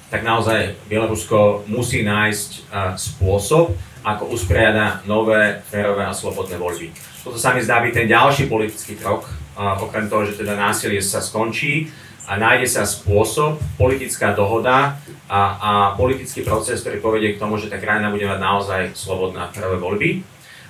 [0.07, 3.75] tak naozaj Bielorusko musí nájsť spôsob,
[4.07, 6.95] ako usporiada nové, férové a slobodné voľby.
[7.19, 9.27] Toto sa mi zdá byť ten ďalší politický krok,
[9.59, 11.91] okrem toho, že teda násilie sa skončí,
[12.29, 17.73] a nájde sa spôsob, politická dohoda a, a politický proces, ktorý povedie k tomu, že
[17.73, 20.09] tá krajina bude mať naozaj slobodná prvé voľby.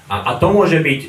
[0.07, 1.01] A, a to môže byť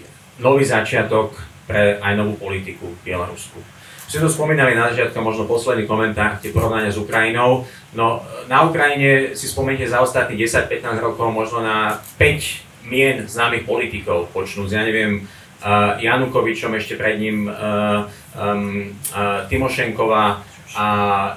[0.43, 1.39] nový začiatok
[1.71, 3.63] pre aj novú politiku v Bielorusku.
[4.11, 7.63] Ste to spomínali na začiatku, možno posledný komentár, tie porovnania s Ukrajinou.
[7.95, 14.35] No, na Ukrajine si spomeniete za ostatných 10-15 rokov možno na 5 mien známych politikov,
[14.35, 15.31] počnúť, ja neviem,
[15.63, 20.43] uh, Janukovičom, ešte pred ním uh, um, uh, Timošenková
[20.77, 20.87] a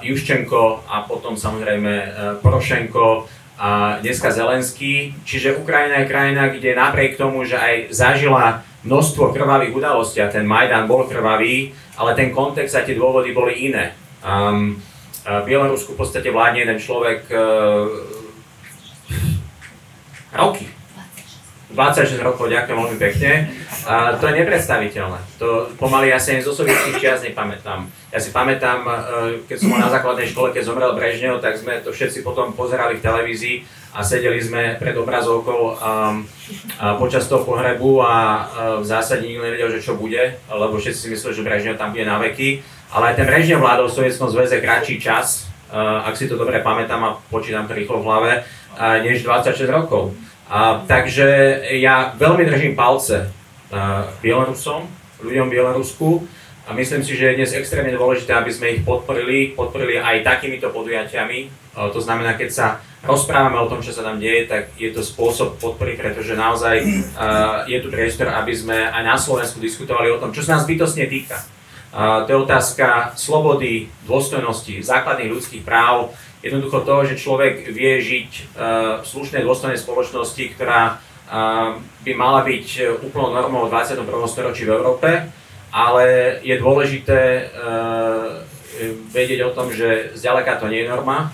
[0.02, 3.26] Juščenko a potom samozrejme uh, Porošenko
[3.58, 5.14] a dneska Zelenský.
[5.26, 10.46] Čiže Ukrajina je krajina, kde napriek tomu, že aj zažila množstvo krvavých udalostí a ten
[10.46, 13.94] Majdan bol krvavý, ale ten kontext a tie dôvody boli iné.
[14.20, 14.78] Um,
[15.24, 17.88] v Bielorusku v podstate vládne jeden človek uh,
[20.36, 20.68] roky.
[21.74, 23.50] 26 26 rokov, ďakujem veľmi pekne.
[23.84, 25.18] A to je nepredstaviteľné.
[25.42, 27.84] To pomaly ja si ani zo sovietských čias nepamätám.
[28.14, 28.92] Ja si pamätám, e,
[29.50, 32.96] keď som bol na základnej škole, keď zomrel Brežnev, tak sme to všetci potom pozerali
[32.96, 33.56] v televízii
[33.92, 36.26] a sedeli sme pred obrazovkou um,
[36.82, 38.42] a počas toho pohrebu a uh,
[38.82, 42.02] v zásade nikto nevedel, že čo bude, lebo všetci si mysleli, že Brežnev tam bude
[42.02, 42.58] na veky.
[42.90, 46.58] Ale aj ten Brežnev vládol v Sovietskom zväze kratší čas, uh, ak si to dobre
[46.58, 48.32] pamätám a počítam to rýchlo v hlave,
[49.06, 50.10] než 26 rokov.
[50.44, 51.24] Uh, takže
[51.80, 53.32] ja veľmi držím palce
[53.72, 54.84] uh, Bielorusom,
[55.24, 56.08] ľuďom v Bielorusku
[56.68, 60.68] a myslím si, že je dnes extrémne dôležité, aby sme ich podporili, podporili aj takýmito
[60.68, 61.48] podujatiami.
[61.72, 62.66] Uh, to znamená, keď sa
[63.08, 67.64] rozprávame o tom, čo sa tam deje, tak je to spôsob podpory, pretože naozaj uh,
[67.64, 71.08] je tu priestor, aby sme aj na Slovensku diskutovali o tom, čo sa nás bytostne
[71.08, 71.40] týka.
[71.94, 76.10] To je otázka slobody, dôstojnosti, základných ľudských práv,
[76.44, 78.44] jednoducho toho, že človek vie žiť uh,
[79.00, 84.04] v slušnej, dôstojnej spoločnosti, ktorá uh, by mala byť úplnou normou v 21.
[84.28, 85.08] storočí v Európe,
[85.72, 88.44] ale je dôležité uh,
[89.08, 91.32] vedieť o tom, že zďaleka to nie je norma,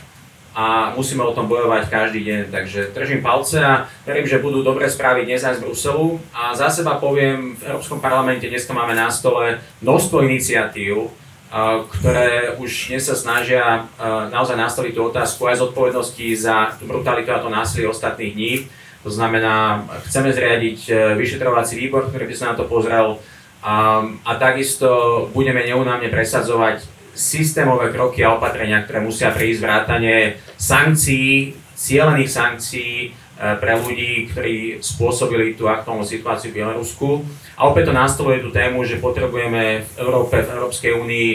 [0.55, 2.41] a musíme o tom bojovať každý deň.
[2.51, 6.19] Takže držím palce a verím, že budú dobré správy dnes aj z Bruselu.
[6.35, 11.15] A za seba poviem, v Európskom parlamente dnes máme na stole množstvo iniciatív,
[11.51, 13.91] ktoré už dnes sa snažia
[14.31, 18.55] naozaj nastaviť tú otázku aj zodpovednosti za tú brutalitu a to násilie ostatných dní.
[19.03, 23.17] To znamená, chceme zriadiť e, vyšetrovací výbor, ktorý by sa na to pozrel
[23.65, 26.85] a, a takisto budeme neunávne presadzovať
[27.17, 35.57] systémové kroky a opatrenia, ktoré musia prísť vrátane sankcií, cielených sankcií pre ľudí, ktorí spôsobili
[35.57, 37.25] tú aktuálnu situáciu v Bielorusku.
[37.57, 41.29] A opäť to nastoluje tú tému, že potrebujeme v Európe, v Európskej únii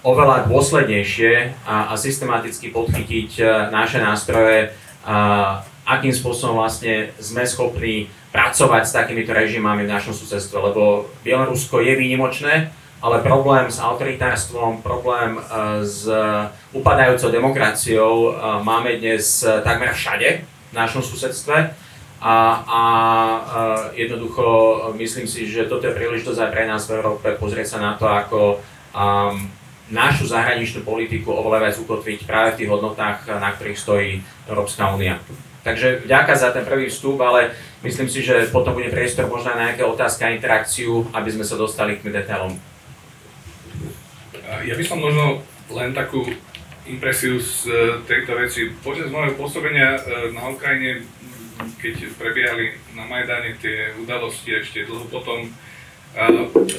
[0.00, 4.72] oveľa dôslednejšie a, a systematicky podchytiť e, naše nástroje,
[5.04, 11.82] a, akým spôsobom vlastne sme schopní pracovať s takýmito režimami v našom susedstve, lebo Bielorusko
[11.82, 12.70] je výnimočné,
[13.00, 15.40] ale problém s autoritárstvom, problém e,
[15.84, 16.04] s
[16.72, 18.30] upadajúcou demokraciou e,
[18.62, 21.74] máme dnes e, takmer všade našom susedstve
[22.20, 22.36] a,
[22.68, 22.82] a
[23.96, 24.44] jednoducho
[25.00, 28.04] myslím si, že toto je príležitosť aj pre nás v Európe pozrieť sa na to,
[28.04, 28.40] ako
[28.92, 29.48] um,
[29.90, 34.10] našu zahraničnú politiku oveľa viac ukotviť práve v tých hodnotách, na ktorých stojí
[34.46, 35.18] Európska únia.
[35.60, 37.52] Takže ďaká za ten prvý vstup, ale
[37.84, 41.60] myslím si, že potom bude priestor možno na nejaké otázky a interakciu, aby sme sa
[41.60, 42.56] dostali k detailom.
[44.64, 46.24] Ja by som možno len takú
[46.90, 47.72] impresiu z e,
[48.04, 48.74] tejto veci.
[48.82, 50.00] Počas môjho pôsobenia e,
[50.34, 51.06] na Ukrajine,
[51.78, 55.44] keď prebiehali na Majdane tie udalosti ešte dlho potom,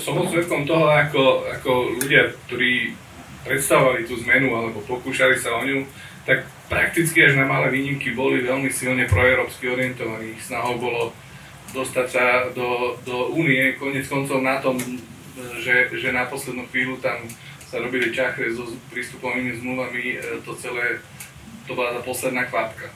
[0.01, 2.97] som bol svetkom toho, ako, ako ľudia, ktorí
[3.45, 5.85] predstavovali tú zmenu alebo pokúšali sa o ňu,
[6.25, 10.37] tak prakticky až na malé výnimky boli veľmi silne proeurópsky orientovaní.
[10.41, 11.01] Snahou bolo
[11.73, 14.77] dostať sa do, do únie, konec koncov na tom,
[15.57, 17.23] že, že na poslednú chvíľu tam
[17.71, 20.99] sa robili čachre so prístupovými zmluvami, e, to celé,
[21.63, 22.91] to bola tá posledná kvapka.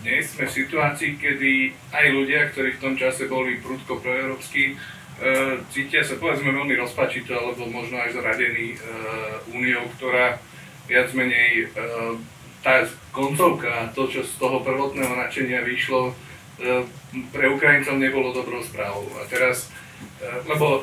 [0.00, 4.74] Dnes sme v situácii, kedy aj ľudia, ktorí v tom čase boli prudko proeurópsky, e,
[5.68, 8.76] cítia sa povedzme veľmi rozpačito alebo možno aj zradení e,
[9.52, 10.40] úniou, ktorá
[10.88, 11.70] viac menej
[12.66, 12.82] tá
[13.14, 16.10] koncovka, to, čo z toho prvotného načenia vyšlo,
[17.30, 19.06] pre Ukrajincov nebolo dobrou správou.
[19.22, 19.70] A teraz,
[20.50, 20.82] lebo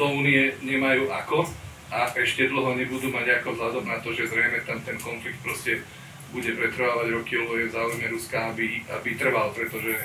[0.00, 1.44] do únie nemajú ako,
[1.88, 5.80] a ešte dlho nebudú mať ako vzhľadom na to, že zrejme tam ten konflikt proste
[6.28, 9.96] bude pretrvávať roky, lebo je v záujme Ruska, aby, aby trval, pretože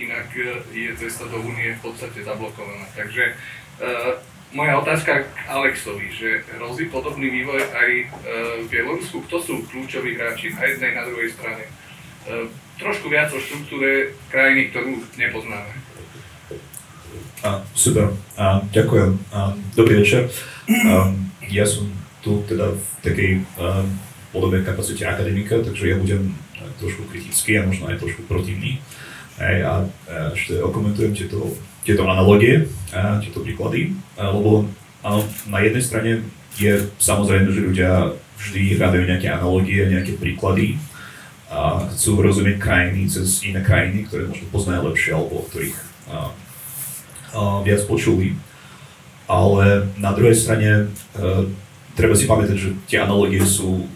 [0.00, 2.84] inak e, je cesta do únie v podstate zablokovaná.
[2.96, 4.16] Takže uh,
[4.56, 8.08] moja otázka k Alexovi, že hrozí podobný vývoj aj uh,
[8.64, 9.24] v Bielorusku.
[9.28, 11.64] Kto sú kľúčoví hráči na jednej, na druhej strane?
[12.24, 12.48] Uh,
[12.80, 15.72] trošku viac o štruktúre krajiny, ktorú nepoznáme.
[17.44, 19.12] A, super, a, ďakujem.
[19.32, 20.28] A, dobrý večer.
[20.68, 21.12] A,
[21.50, 21.86] ja som
[22.22, 23.86] tu teda v takej uh,
[24.34, 26.34] podobe kapacite akademika, takže ja budem
[26.76, 28.82] trošku kritický a možno aj trošku protivný.
[29.36, 29.72] Hej, a
[30.32, 31.52] ešte okomentujem tieto,
[31.84, 34.64] tieto analogie, a tieto príklady, lebo
[35.04, 35.20] áno,
[35.52, 36.12] na jednej strane
[36.56, 40.80] je samozrejme, že ľudia vždy hľadajú nejaké analogie, nejaké príklady
[41.52, 45.76] a chcú rozumieť krajiny cez iné krajiny, ktoré možno poznajú lepšie alebo o ktorých
[46.10, 46.20] a, a,
[47.62, 48.34] viac počuli.
[49.26, 51.44] Ale na druhej strane uh,
[51.98, 53.90] treba si pamätať, že tie analogie sú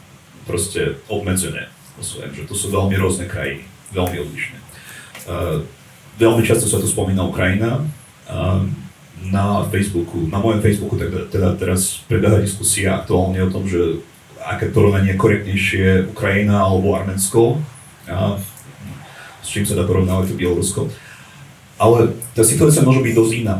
[0.44, 1.70] proste obmedzené.
[2.00, 4.58] Svojím, že to sú veľmi rôzne krajiny, veľmi odlišné.
[5.28, 5.62] Uh,
[6.16, 7.84] veľmi často sa tu spomína Ukrajina.
[8.26, 8.66] Uh,
[9.20, 14.00] na Facebooku, na mojom Facebooku teda, teda teraz prebieha diskusia aktuálne o tom, že
[14.40, 17.60] aké porovnanie je korektnejšie Ukrajina alebo Arménsko,
[18.08, 18.40] a
[19.44, 20.88] s čím sa dá porovnávať to Bielorusko.
[21.80, 23.56] ale tá situácia môže byť dosť iná.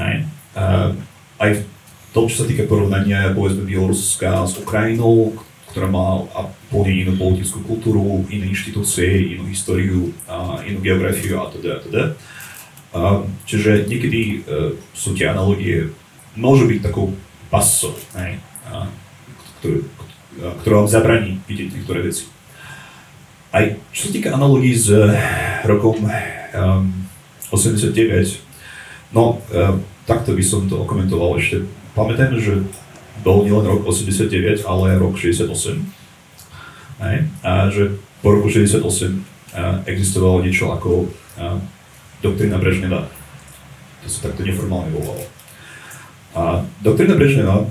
[0.00, 0.16] Hej.
[0.56, 0.92] Uh,
[1.42, 1.62] aj v
[2.14, 5.34] tom, čo sa týka porovnania povedzme Bieloruska s Ukrajinou,
[5.74, 6.22] ktorá má
[6.70, 12.02] úplne inú politickú kultúru, iné inštitúcie, inú históriu, a inú geografiu a teda a teda.
[13.48, 15.88] Čiže niekedy uh, sú tie analogie,
[16.36, 17.16] môžu byť takou
[17.48, 18.88] pasou, hej, a,
[19.60, 19.84] ktorú,
[20.64, 22.24] ktorá vám zabraní vidieť niektoré veci.
[23.52, 24.88] Aj čo sa týka analogií s
[25.68, 26.88] rokom um,
[27.52, 27.92] 89,
[29.12, 31.64] no um, takto by som to okomentoval ešte.
[31.96, 32.60] Pamätajme, že
[33.24, 35.48] bol nielen rok 89, ale rok 68.
[37.00, 37.16] Hej?
[37.40, 41.08] A že po roku 68 existovalo niečo ako
[42.20, 43.08] doktrína Brežneva.
[44.04, 45.24] To sa takto neformálne volalo.
[46.36, 47.64] A doktrína Brežneva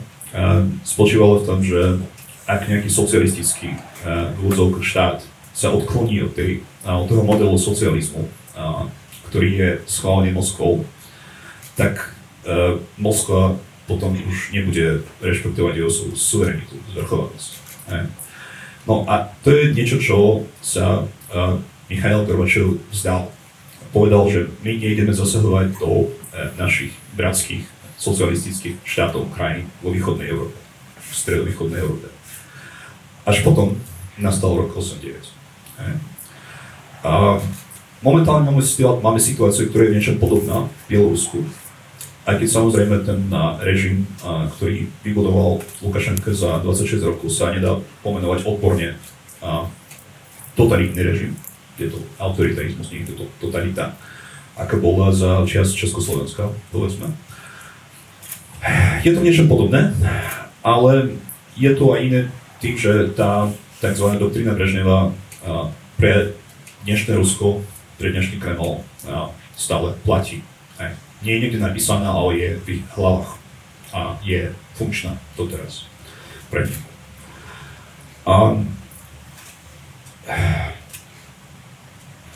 [0.81, 2.01] spočívalo v tom, že
[2.49, 5.21] ak nejaký socialistický uh, štát
[5.53, 8.23] sa odkloní od, tej, od toho modelu socializmu,
[9.29, 10.83] ktorý je schválený Moskvou,
[11.75, 12.15] tak
[12.97, 17.51] Moskva potom už nebude rešpektovať jeho suverenitu, zvrchovanosť.
[18.87, 20.17] No a to je niečo, čo
[20.63, 23.29] sa uh, Michail Gorbačov vzdal.
[23.93, 26.09] Povedal, že my nejdeme zasahovať do uh,
[26.57, 27.67] našich bratských
[28.01, 30.57] socialistických štátov, krajín vo východnej Európe,
[30.97, 32.09] v stredovýchodnej Európe.
[33.21, 33.77] Až potom
[34.17, 35.13] nastal rok 89.
[37.05, 37.37] A
[38.01, 38.65] momentálne máme,
[39.01, 41.45] máme situáciu, ktorá je niečo podobná v Bielorusku,
[42.21, 43.21] aj keď samozrejme ten
[43.65, 44.05] režim,
[44.57, 48.93] ktorý vybudoval Lukašenko za 26 rokov, sa nedá pomenovať odporne
[50.53, 51.33] totalitný režim.
[51.81, 53.97] Je to autoritarizmus, nie je to totalita,
[54.53, 57.09] aká bola za čas Československa, povedzme.
[59.01, 59.89] Je to niečo podobné,
[60.61, 61.17] ale
[61.57, 62.21] je to aj iné
[62.61, 63.49] tým, že tá
[63.81, 64.21] tzv.
[64.21, 65.09] doktrína Brežneva
[65.97, 66.37] pre
[66.85, 67.65] dnešné Rusko,
[67.97, 68.85] pre dnešný Kreml
[69.57, 70.45] stále platí
[71.21, 73.37] nie je niekde napísaná, ale je v ich hlavách
[73.93, 75.85] a je funkčná doteraz
[76.49, 76.81] pre nich.
[78.25, 78.57] A,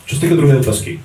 [0.06, 1.02] čo sa týka druhej otázky,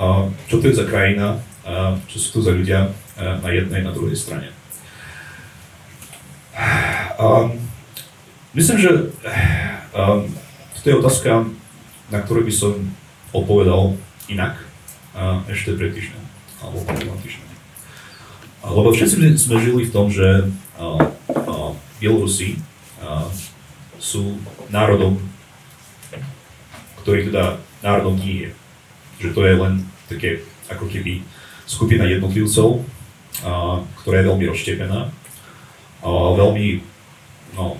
[0.00, 3.86] a, čo to je za krajina, a, čo sú to za ľudia a, na jednej
[3.86, 4.50] na druhej strane.
[7.20, 7.52] A,
[8.58, 8.90] myslím, že
[9.94, 10.26] a,
[10.80, 11.46] to je otázka,
[12.10, 12.74] na ktorú by som
[13.30, 13.94] odpovedal
[14.26, 14.58] inak
[15.14, 16.19] a, ešte pred týždňom
[16.60, 17.48] alebo problematičné.
[18.60, 20.52] Lebo všetci sme žili v tom, že
[22.00, 22.60] Bielorusi
[24.00, 24.36] sú
[24.68, 25.20] národom,
[27.04, 28.50] ktorý teda národom nie je.
[29.24, 29.74] Že to je len
[30.08, 30.30] také
[30.68, 31.24] ako keby
[31.64, 32.84] skupina jednotlivcov,
[34.04, 35.00] ktorá je veľmi rozštepená,
[36.00, 36.80] a veľmi
[37.56, 37.76] no,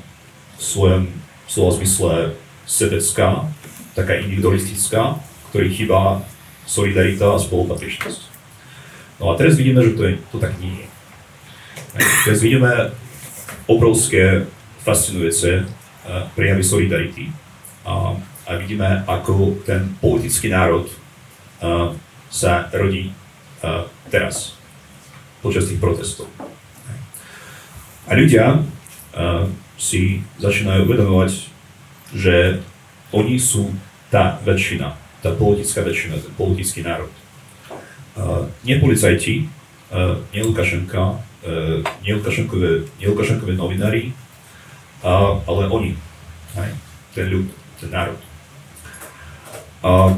[0.57, 1.03] v svojom
[1.49, 2.12] slova zmysle
[2.69, 3.49] sebecká,
[3.97, 5.16] taká individualistická,
[5.51, 6.25] ktorý chýba
[6.69, 8.30] solidarita a spolupatričnosť.
[9.20, 10.87] No a teraz vidíme, že to, je, to tak nie je.
[12.24, 12.96] Teraz vidíme
[13.68, 14.48] obrovské,
[14.80, 17.28] fascinujúce uh, prejavy solidarity
[17.85, 18.16] a,
[18.48, 20.88] a vidíme, ako ten politický národ
[21.61, 21.92] uh,
[22.33, 23.12] sa rodí
[23.61, 24.56] uh, teraz,
[25.44, 26.33] počas tých protestov.
[28.09, 29.44] A ľudia uh,
[29.76, 31.33] si začínajú uvedomovať,
[32.16, 32.64] že
[33.12, 33.68] oni sú
[34.09, 37.12] tá väčšina, tá politická väčšina, ten politický národ
[38.64, 39.48] nie policajti,
[40.33, 41.18] nie Lukašenka,
[42.04, 44.12] nie Lukašenkové, nie Lukašenkové novinári,
[45.02, 45.96] ale oni,
[46.56, 46.70] hej,
[47.16, 47.48] ten ľud,
[47.80, 48.20] ten národ.
[49.80, 50.12] A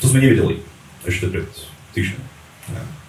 [0.00, 0.64] to sme nevideli
[1.04, 1.48] ešte pred
[1.92, 2.24] týždňom.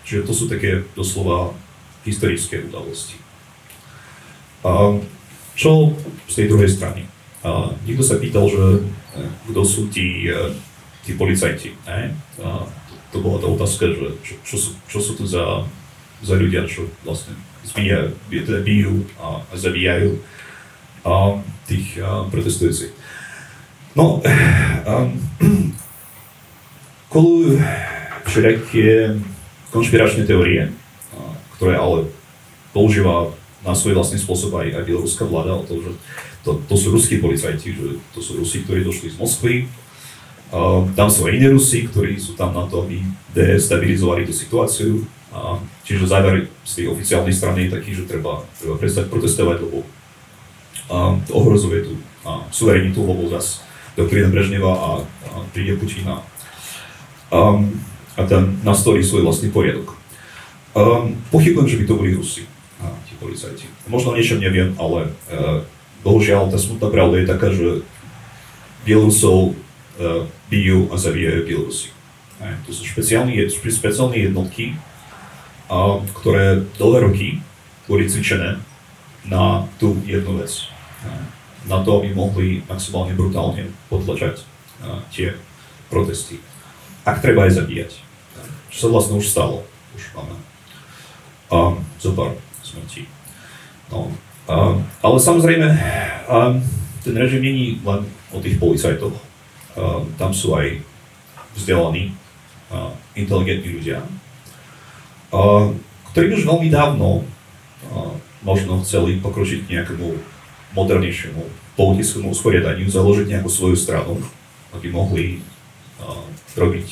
[0.03, 1.55] Čiže to sú také doslova
[2.03, 3.15] historické udalosti.
[4.67, 4.99] A
[5.55, 5.95] čo
[6.27, 7.07] z tej druhej strany?
[7.47, 8.83] A niekto sa pýtal, že
[9.47, 10.27] kto sú tí,
[11.07, 11.71] tí policajti.
[11.87, 12.11] Ne?
[12.43, 12.67] A
[13.13, 15.69] to bola tá otázka, že čo, čo, sú, čo sú to za,
[16.25, 20.17] za ľudia, čo vlastne zbíja, teda bijú a, a zabíjajú
[21.05, 21.37] a,
[21.69, 22.89] tých a, protestujúcich.
[23.93, 24.17] No,
[24.89, 25.09] um,
[27.13, 27.61] kolujú
[28.25, 29.21] všelijaké
[29.69, 30.73] konšpiračné teórie,
[31.13, 31.17] a,
[31.53, 32.09] ktoré ale
[32.73, 33.29] používa
[33.61, 35.91] na svoj vlastný spôsob aj, aj bieloruská vláda, o to, že
[36.43, 39.69] to, to sú ruskí policajti, že to sú Rusi, ktorí došli z Moskvy,
[40.93, 43.01] tam sú aj iní Rusi, ktorí sú tam na to, aby
[43.33, 45.01] destabilizovali tú situáciu.
[45.81, 49.81] čiže záver z tej oficiálnej strany je taký, že treba, treba prestať protestovať, lebo
[51.25, 51.93] to ohrozuje tú
[52.53, 53.65] suverenitu, lebo zase
[53.97, 56.21] doktrína Brežneva a, a príde Putina
[57.33, 57.41] a,
[58.17, 59.97] a ten nastolí svoj vlastný poriadok.
[60.73, 62.43] Um, pochybujem, že by to boli Rusi,
[62.81, 63.69] a, tí policajti.
[63.85, 65.61] Možno niečo neviem, ale uh,
[66.01, 67.85] bohužiaľ tá smutná pravda je taká, že
[68.85, 69.53] Bielorusov
[70.49, 71.89] bijú a zabíjajú Bielorusi.
[72.41, 72.53] Hej.
[72.65, 74.73] To sú špeciálne, špe- špeciálne jednotky,
[75.69, 77.29] a, ktoré dlhé roky
[77.85, 78.59] boli cvičené
[79.27, 80.67] na tú jednu vec.
[81.63, 84.43] Na to, aby mohli maximálne brutálne potlačať
[85.15, 85.35] tie
[85.87, 86.43] protesty.
[87.07, 87.91] Ak treba aj zabíjať.
[88.67, 89.63] Čo sa vlastne už stalo.
[89.95, 90.35] Už máme
[91.99, 92.35] zo pár
[92.65, 93.07] smrti.
[93.91, 94.11] No.
[94.49, 95.67] A, ale samozrejme,
[96.27, 96.59] a,
[97.03, 98.03] ten režim není len
[98.35, 99.15] o tých policajtoch.
[99.73, 100.81] A, tam sú aj
[101.57, 102.13] vzdelaní,
[102.69, 104.05] a, inteligentní ľudia,
[105.33, 105.69] a,
[106.13, 107.25] ktorí už veľmi dávno
[108.45, 110.13] možno chceli pokročiť nejakému
[110.77, 111.41] modernejšiemu
[111.73, 114.21] politickému usporiadaniu, založiť nejakú svoju stranu,
[114.77, 115.41] aby mohli
[116.53, 116.87] robiť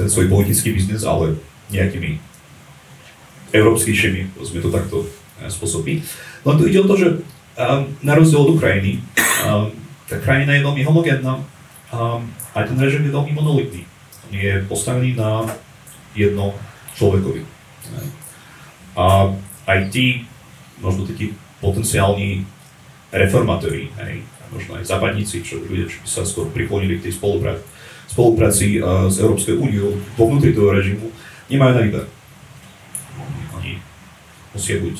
[0.00, 1.36] ten svoj politický biznes, ale
[1.68, 2.16] nejakými
[3.52, 5.04] európskyjšími, sme to takto
[5.44, 6.00] spôsobí.
[6.48, 7.08] Len tu ide o to, že
[8.00, 9.04] na rozdiel od Ukrajiny,
[10.08, 11.44] tá krajina je veľmi homogénna
[11.92, 13.82] um, a ten režim je veľmi monolitný.
[14.28, 15.46] On je postavený na
[16.12, 16.52] jednom
[16.98, 17.46] človekovi.
[18.98, 19.32] A
[19.70, 20.26] aj tí,
[20.82, 21.32] možno takí
[21.62, 22.42] potenciálni
[23.14, 27.64] reformátori, hej, možno aj západníci, čo ľudia, čo by sa skôr priklonili k tej spolupráci,
[28.08, 31.12] spolupráci uh, s Európskou úniou vo vnútri toho režimu,
[31.52, 32.04] nemajú na výber.
[33.60, 33.78] Oni
[34.56, 34.96] musia buď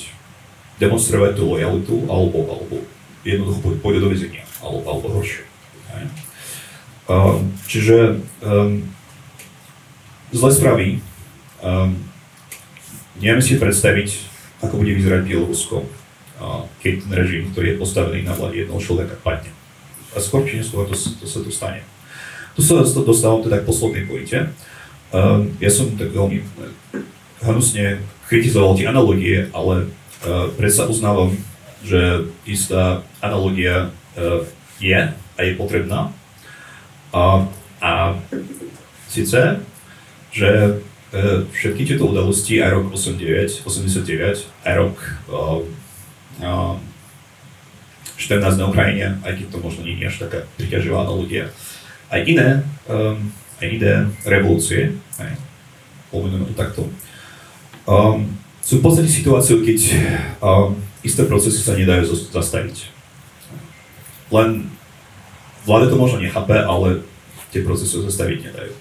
[0.78, 2.74] demonstrovať tú lojalitu, alebo, alebo
[3.26, 5.42] jednoducho pôjde do väzenia, alebo, alebo horšie.
[5.96, 6.27] Hej.
[7.08, 8.84] Um, čiže um,
[10.28, 11.00] zle spraví.
[11.64, 11.96] Um,
[13.16, 14.08] nevieme si predstaviť,
[14.60, 15.88] ako bude vyzerať Bielorusko,
[16.78, 19.50] keď ten režim, ktorý je postavený na vláde jednoho človeka, padne.
[20.14, 21.82] A skôr či neskôr to, to sa to stane.
[22.54, 24.38] Tu sa dostávam teda k poslednej pointe.
[25.10, 26.44] Um, ja som tak veľmi
[27.42, 31.32] hnusne kritizoval tie analogie, ale uh, predsa uznávam,
[31.82, 34.44] že istá analogia uh,
[34.78, 36.12] je a je potrebná.
[37.12, 37.48] A,
[37.80, 37.92] a
[39.08, 39.64] síce,
[40.32, 44.96] že uh, všetky tieto udalosti, aj rok 89, 89, aj rok
[45.32, 45.64] uh,
[46.44, 46.76] uh,
[48.18, 51.54] 14 na Ukrajine, aj keď to možno nie je až taká priťaživá analogia,
[52.10, 52.48] aj iné,
[52.90, 53.30] um,
[53.62, 53.94] aj iné
[54.26, 55.38] revolúcie, aj,
[56.10, 56.82] pomenujeme to takto,
[57.86, 58.26] um,
[58.58, 59.78] sú v podstate situáciou, keď
[60.44, 62.90] um, isté procesy sa nedajú zastaviť.
[64.28, 64.68] Len
[65.68, 67.04] vláda to možno nechápe, ale
[67.52, 68.72] tie procesy zastaviť nedajú.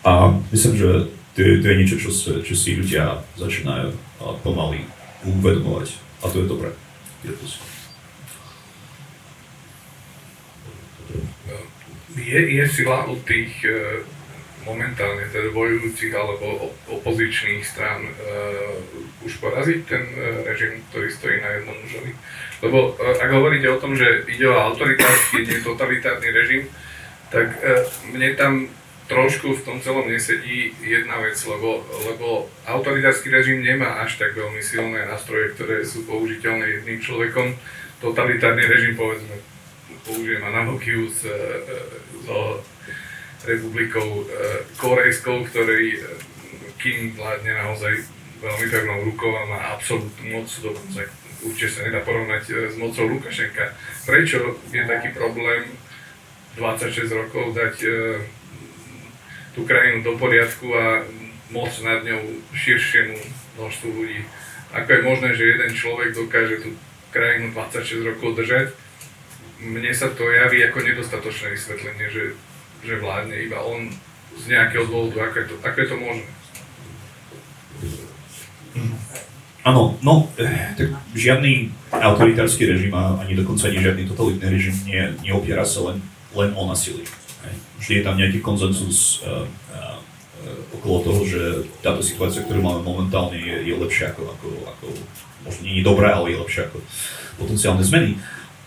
[0.00, 0.88] A myslím, že
[1.36, 2.10] to je, to je niečo, čo,
[2.40, 4.88] čo si ľudia začínajú uh, pomaly
[5.28, 6.00] uvedomovať.
[6.24, 6.72] A to je dobré.
[7.20, 7.44] Je to
[12.20, 14.02] Je, je sila u tých e,
[14.66, 18.12] momentálne teda bojujúcich alebo op- opozičných strán e,
[19.24, 22.12] už poraziť ten e, režim, ktorý stojí na jednom mužovi?
[22.60, 26.62] Lebo e, ak hovoríte o tom, že ide o autoritársky, nie totalitárny režim,
[27.32, 28.52] tak e, mne tam
[29.08, 34.62] trošku v tom celom nesedí jedna vec, lebo, lebo autoritársky režim nemá až tak veľmi
[34.62, 37.56] silné nástroje, ktoré sú použiteľné jedným človekom.
[37.98, 39.34] Totalitárny režim, povedzme,
[40.06, 41.36] použijem analogiu s, e,
[42.28, 42.60] so
[43.48, 44.28] republikou
[44.76, 46.04] korejskou, ktorej
[46.76, 48.04] Kim vládne naozaj
[48.44, 51.08] veľmi pevnou rukou a má absolútnu moc, dokonca
[51.44, 53.72] určite sa nedá porovnať e, s mocou Lukašenka.
[54.04, 55.72] Prečo je taký problém
[56.56, 57.90] 26 rokov dať e,
[59.56, 61.04] tú krajinu do poriadku a
[61.50, 63.16] moc nad ňou širšiemu
[63.58, 64.20] množstvu ľudí?
[64.70, 66.70] Ako je možné, že jeden človek dokáže tú
[67.10, 68.70] krajinu 26 rokov držať?
[69.60, 72.24] Mne sa to javí ako nedostatočné vysvetlenie, že,
[72.86, 73.92] že vládne iba on
[74.38, 75.28] z nejakého dôvodu.
[75.28, 76.28] Ako je to, ako je to možné?
[79.60, 85.02] Áno, no, eh, tak žiadny autoritársky režim a ani dokonca ani žiadny totalitný režim nie,
[85.20, 86.00] neopiera sa len,
[86.32, 87.04] len o násilí.
[87.44, 87.54] hej.
[87.76, 90.00] Vždy je tam nejaký konzenzus uh, uh,
[90.80, 91.40] okolo toho, že
[91.84, 94.86] táto situácia, ktorú máme momentálne, je, je lepšia ako, ako, ako,
[95.44, 96.78] možno nie je dobrá, ale je lepšia ako
[97.36, 98.16] potenciálne zmeny.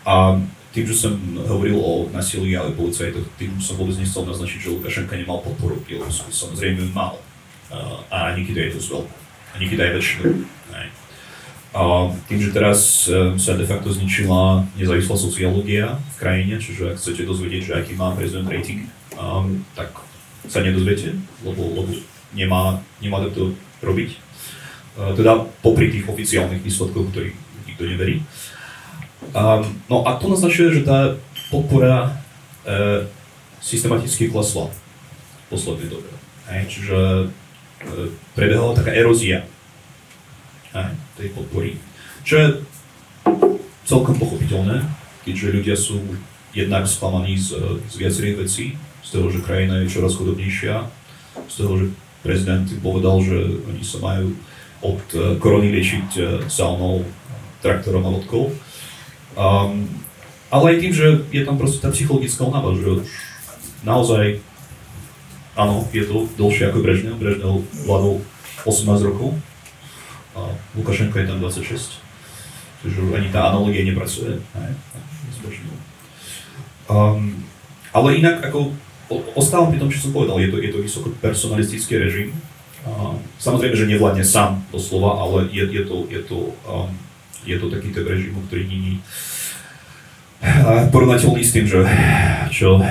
[0.05, 0.37] A
[0.77, 1.17] tým, že som
[1.49, 5.89] hovoril o násilí ale policajtoch, tým som vôbec nechcel naznačiť, že Lukašenka nemal podporu v
[5.89, 6.29] Bielorusku.
[6.29, 7.17] Samozrejme mal.
[7.73, 9.22] Uh, a nikdy je to veľkú.
[9.53, 10.29] A nikdy aj väčšinu.
[11.73, 17.01] A tým, že teraz e, sa de facto zničila nezávislá sociológia v krajine, čiže ak
[17.01, 18.85] chcete dozvedieť, že aký má prezident rating,
[19.17, 19.89] um, tak
[20.45, 21.89] sa nedozviete, lebo, lebo
[22.37, 24.21] nemá, nemá to robiť.
[24.93, 27.33] Uh, teda popri tých oficiálnych výsledkov, ktorých
[27.65, 28.21] nikto neverí.
[29.33, 31.17] Um, no a to naznačuje, že tá
[31.49, 32.21] podpora
[32.69, 33.09] uh,
[33.65, 34.77] systematicky klesla v
[35.49, 36.13] poslednej dobe.
[36.53, 36.97] Hej, čiže
[37.83, 39.47] uh, prebehla taká erózia
[41.13, 41.77] tej podpory.
[42.25, 42.47] Čo je
[43.85, 44.81] celkom pochopiteľné,
[45.21, 46.01] keďže ľudia sú
[46.57, 47.53] jednak sklamaní z,
[47.85, 48.65] z viacerých vecí,
[49.05, 50.89] z toho, že krajina je čoraz chudobnejšia,
[51.45, 51.85] z toho, že
[52.25, 53.37] prezident povedal, že
[53.69, 54.33] oni sa majú
[54.81, 56.07] od eh, korony liečiť
[56.49, 57.05] saunou,
[57.63, 58.51] traktorom a vodkou.
[59.33, 59.87] Um,
[60.51, 63.09] ale aj tým, že je tam proste tá psychologická únava, že už
[63.87, 64.43] naozaj,
[65.57, 68.21] áno, je to dlhšie ako Brežnev, Brežnev vládol
[68.65, 69.37] 18 rokov,
[70.33, 72.01] a Lukašenko je tam 26,
[72.81, 74.41] čiže ani tá analogia nepracuje,
[75.43, 75.79] Brežnevom.
[76.89, 77.43] Um,
[77.93, 78.73] ale inak, ako
[79.37, 82.33] ostávam pri tom, čo som povedal, je to, je to vysoko personalistický režim.
[82.83, 86.91] Uh, samozrejme, že nevládne sám doslova, ale je, je, to, je, to, um,
[87.47, 89.32] je to taký typ režimu, ktorý není uh,
[90.91, 91.79] porovnateľný s tým, že,
[92.51, 92.83] čo uh,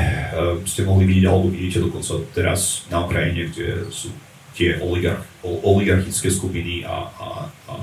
[0.64, 4.09] ste mohli vidieť, alebo vidíte dokonca teraz na Ukrajine, kde sú
[4.57, 7.28] tie oligarch, ol- oligarchické skupiny a, a,
[7.68, 7.74] a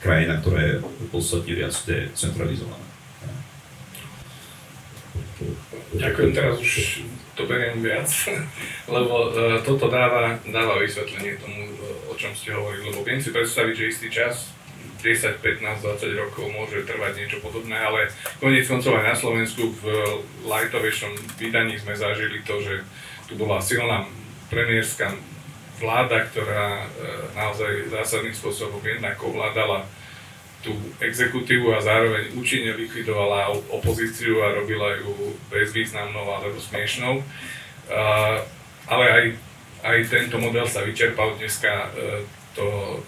[0.00, 0.74] krajina, ktorá je
[1.12, 2.88] podstatne viac decentralizovaná.
[5.92, 7.04] Ďakujem, teraz už
[7.36, 8.08] to beriem viac,
[8.96, 13.28] lebo uh, toto dáva, dáva vysvetlenie tomu, uh, o čom ste hovorili, lebo viem si
[13.28, 14.56] predstaviť, že istý čas,
[15.02, 18.06] 10, 15, 20 rokov môže trvať niečo podobné, ale
[18.38, 19.84] konec koncov aj na Slovensku v
[20.46, 22.86] lightovejšom vydaní sme zažili to, že
[23.26, 24.06] tu bola silná
[24.46, 25.18] premiérska
[25.82, 26.86] vláda, ktorá uh,
[27.34, 29.82] naozaj zásadným spôsobom jednak ovládala
[30.62, 30.70] tú
[31.02, 37.18] exekutívu a zároveň účinne likvidovala opozíciu a robila ju bezvýznamnou alebo smiešnou.
[37.90, 38.38] Uh,
[38.86, 39.24] ale aj,
[39.82, 42.22] aj tento model sa vyčerpal dneska, uh,
[42.52, 43.00] to,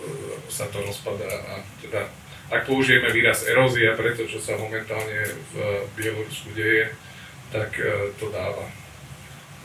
[0.49, 2.09] sa to rozpadá a teda
[2.53, 5.55] ak použijeme výraz erózia pre to, čo sa momentálne v
[5.97, 6.93] Bielorusku deje,
[7.49, 8.69] tak uh, to dáva,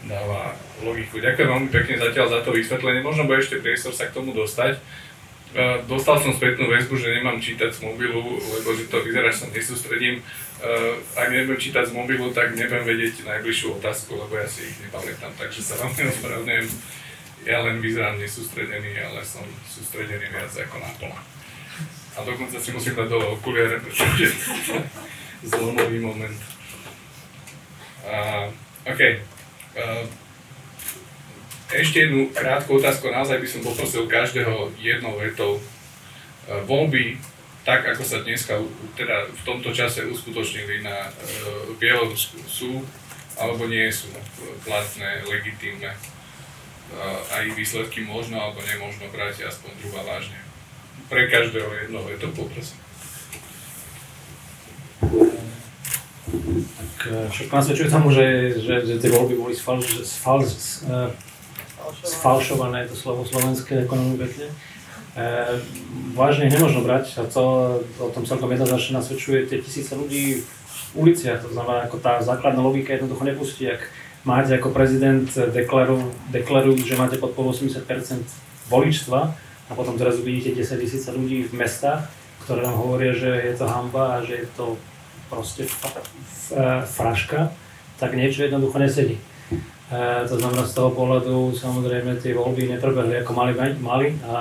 [0.07, 1.19] dáva logiku.
[1.19, 3.03] Ďakujem veľmi pekne zatiaľ za to vysvetlenie.
[3.03, 4.79] Možno bude ešte priestor sa k tomu dostať.
[5.49, 9.43] Uh, dostal som spätnú väzbu, že nemám čítať z mobilu, lebo že to vyzerá, že
[9.43, 10.23] sa nesústredím.
[10.63, 14.77] Uh, ak nebudem čítať z mobilu, tak nebudem vedieť najbližšiu otázku, lebo ja si ich
[14.87, 16.67] nepamätám, takže sa veľmi ospravedlňujem.
[17.49, 21.17] Ja len vyzerám nesústredený, ale som sústredený viac ako naplno.
[22.13, 24.29] A dokonca si musím dať do okuliare, pretože
[25.49, 26.37] zlomový moment.
[28.05, 28.53] Uh,
[28.85, 29.01] OK.
[29.73, 30.05] Uh,
[31.69, 35.61] ešte jednu krátku otázku, naozaj by som poprosil každého jednou vetou.
[35.61, 35.61] E,
[36.65, 37.21] Voľby,
[37.61, 38.57] tak ako sa dneska
[38.97, 41.11] teda v tomto čase uskutočnili na e,
[41.77, 42.81] Bielorusku, sú
[43.37, 44.09] alebo nie sú
[44.65, 45.93] platné, legitímne.
[46.89, 50.39] E, Aj výsledky možno alebo nemôžno brať aspoň druhá vážne.
[51.09, 52.77] Pre každého jednou vetou poprosím.
[56.77, 61.09] Tak eh, všetko nasvedčuje tomu, že, že, že tie voľby boli sfalš, sfalš, eh,
[62.03, 64.47] sfalšované, to slovo slovenské, ako nám pekne.
[65.19, 65.25] E,
[66.13, 67.43] vážne ich nemôžno brať a to
[67.97, 71.41] o tom celkom jednoznačne nasvedčuje tie tisíce ľudí v uliciach.
[71.43, 73.89] To znamená, ako tá základná logika jednoducho nepustí, ak
[74.29, 77.89] máte ako prezident deklarujú, deklarujú že máte podporu 80%
[78.69, 79.33] voličstva
[79.69, 82.05] a potom teraz uvidíte 10 tisíce ľudí v mestách,
[82.45, 84.77] ktoré nám hovoria, že je to hamba a že je to
[85.29, 85.65] proste
[86.85, 87.53] fraška,
[87.97, 89.17] tak niečo jednoducho nesedí.
[89.89, 93.51] E, to znamená, z toho pohľadu samozrejme tie voľby neprebehli ako mali,
[93.81, 94.37] mali a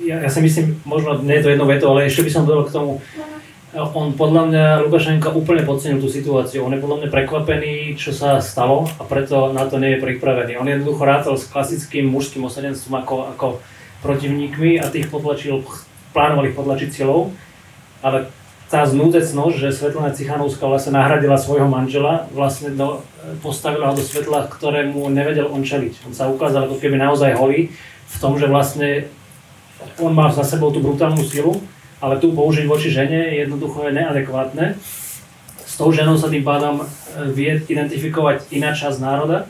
[0.00, 2.64] ja, ja si myslím, možno nie je to jedno veto, ale ešte by som dodal
[2.66, 2.92] k tomu,
[3.74, 6.66] on podľa mňa, Lukašenka úplne podcenil tú situáciu.
[6.66, 10.58] On je podľa mňa prekvapený, čo sa stalo a preto na to nie je pripravený.
[10.58, 13.46] On jednoducho rátal s klasickým mužským osadenstvom ako, ako
[14.02, 15.62] protivníkmi a tých potlačil,
[16.10, 17.30] plánoval ich potlačiť silou,
[18.02, 18.26] ale
[18.70, 23.02] tá znúdecnosť, že Svetlana Cichanovská vlastne nahradila svojho manžela, vlastne do,
[23.42, 26.06] postavila ho do svetla, ktorému nevedel on čeliť.
[26.06, 27.74] On sa ukázal ako keby naozaj holý
[28.06, 29.10] v tom, že vlastne
[29.98, 31.58] on má za sebou tú brutálnu silu,
[32.00, 34.80] ale tu použiť voči žene je jednoducho neadekvátne.
[35.60, 36.84] S tou ženou sa tým pádom e,
[37.30, 39.46] vie identifikovať iná časť národa.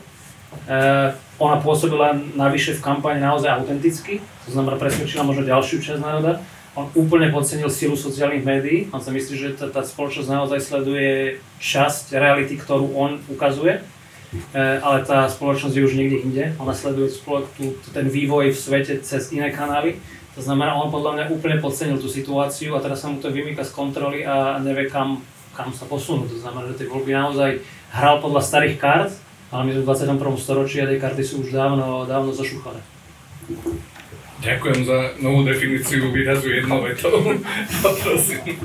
[0.67, 6.43] E, ona pôsobila navyše v kampani naozaj autenticky, to znamená presvedčila možno ďalšiu časť národa.
[6.71, 8.87] On úplne podcenil silu sociálnych médií.
[8.95, 13.83] On sa myslí, že tá, tá spoločnosť naozaj sleduje časť reality, ktorú on ukazuje.
[14.55, 16.43] E, ale tá spoločnosť je už niekde inde.
[16.63, 19.99] Ona sleduje spolo- tú, ten vývoj v svete cez iné kanály.
[20.36, 23.64] To znamená, on podľa mňa úplne podcenil tú situáciu a teraz sa mu to vymýka
[23.64, 25.24] z kontroly a nevie kam,
[25.56, 26.28] kam sa posunú.
[26.28, 27.64] To znamená, že tie voľby naozaj
[27.96, 29.10] hral podľa starých kart,
[29.48, 30.36] ale my sme v 21.
[30.36, 32.84] storočí a tie karty sú už dávno, dávno zošúchané.
[34.36, 37.24] Ďakujem za novú definíciu výrazu jednou vetou.
[37.80, 38.60] Poprosím.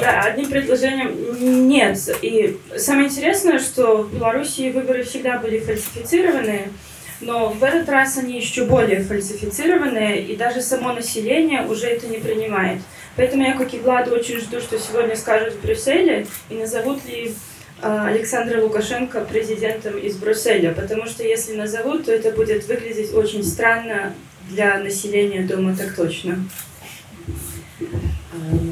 [0.00, 2.00] Да, одним предложением нет.
[2.22, 6.72] И самое интересное, что в Беларуси выборы всегда были фальсифицированы,
[7.19, 12.17] Но в этот раз они еще более фальсифицированы, и даже само население уже это не
[12.17, 12.81] принимает.
[13.15, 17.33] Поэтому я, как и Влада, очень жду, что сегодня скажут в Брюсселе, и назовут ли
[17.81, 23.43] а, Александра Лукашенко президентом из Брюсселя, потому что если назовут, то это будет выглядеть очень
[23.43, 24.13] странно
[24.49, 26.39] для населения дома, так точно.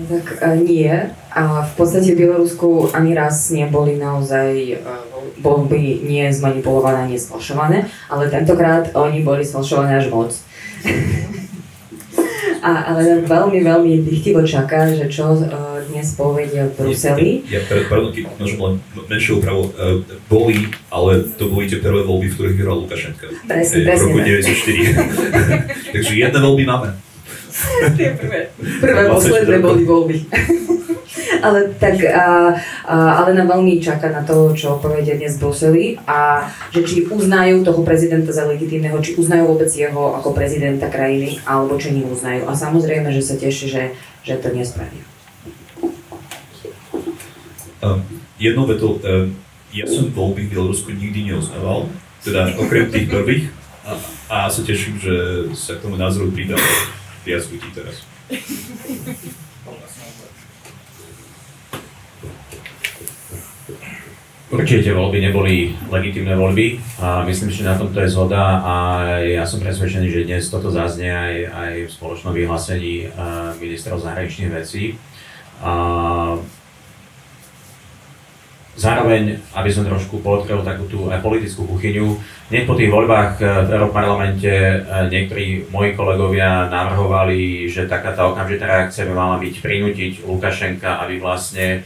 [0.05, 0.93] Tak e, nie.
[1.35, 4.77] A v podstate v Bielorusku ani raz neboli naozaj e,
[5.41, 10.31] voľby nie zmanipulované, nie sfalšované, ale tentokrát oni boli sfalšované až moc.
[12.65, 17.45] A, ale veľmi, veľmi dychtivo čaká, že čo uh, dnes povedia v Bruseli.
[17.45, 18.73] Ja, ja pardon, keď môžem len
[19.05, 19.69] menšiu úpravu.
[19.77, 23.29] Uh, boli, ale to boli tie prvé voľby, v ktorých vyhral Lukašenka.
[23.45, 24.09] Presne, presne.
[24.09, 24.29] V roku tak.
[24.41, 25.93] 94.
[25.93, 27.04] Takže jedné voľby máme.
[27.97, 28.51] Tie prvé.
[28.57, 30.17] Prvé 24 posledné boli voľby.
[31.45, 36.49] ale tak, a, a, ale nám veľmi čaká na to, čo povedia dnes Bruseli a
[36.73, 41.79] že či uznajú toho prezidenta za legitímneho, či uznajú vôbec jeho ako prezidenta krajiny, alebo
[41.79, 42.49] či neuznajú.
[42.49, 43.83] A samozrejme, že sa teší, že,
[44.25, 45.03] že to nespravia.
[47.85, 48.01] Um,
[48.41, 49.29] jednou vetou, um,
[49.69, 51.85] ja som voľby v Bielorusku nikdy neuznával,
[52.25, 53.45] teda okrem tých prvých,
[53.85, 53.93] a,
[54.33, 55.13] a sa teším, že
[55.53, 56.57] sa k tomu názoru pridá
[57.25, 58.05] viac ľudí teraz.
[64.45, 68.75] Určite voľby neboli legitimné voľby a myslím, že na tomto je zhoda a
[69.19, 73.11] ja som presvedčený, že dnes toto zaznie aj, aj v spoločnom vyhlásení eh,
[73.57, 75.01] ministrov zahraničných vecí.
[75.65, 75.73] A
[78.75, 82.19] zároveň, aby som trošku podkrel takú tú aj politickú kuchyňu,
[82.51, 88.27] hneď po tých voľbách eh, v Európarlamente eh, niektorí moji kolegovia navrhovali, že taká tá
[88.27, 91.83] okamžitá reakcia by mala byť prinútiť Lukašenka, aby vlastne eh,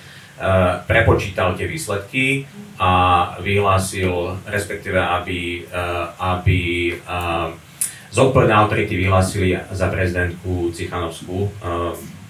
[0.90, 2.92] prepočítal tie výsledky a
[3.44, 5.68] vyhlásil, respektíve aby,
[6.16, 6.96] aby
[8.08, 11.52] zodpovedné autority vyhlásili za prezidentku Cichanovskú,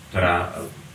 [0.09, 0.49] ktorá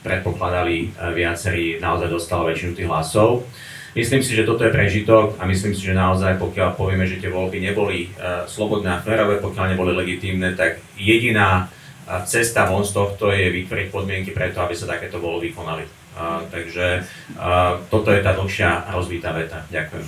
[0.05, 3.48] predpokladali eh, viacerí, naozaj dostala väčšinu tých hlasov.
[3.94, 7.30] Myslím si, že toto je prežitok a myslím si, že naozaj pokiaľ povieme, že tie
[7.30, 12.90] voľby neboli uh, slobodné a férové, pokiaľ neboli legitímne, tak jediná uh, cesta von z
[12.90, 15.86] tohto je vytvoriť podmienky preto, aby sa takéto voľby konali.
[16.18, 17.07] Uh, takže
[17.38, 19.62] uh, toto je tá dlhšia rozvítá veta.
[19.70, 20.07] Ďakujem.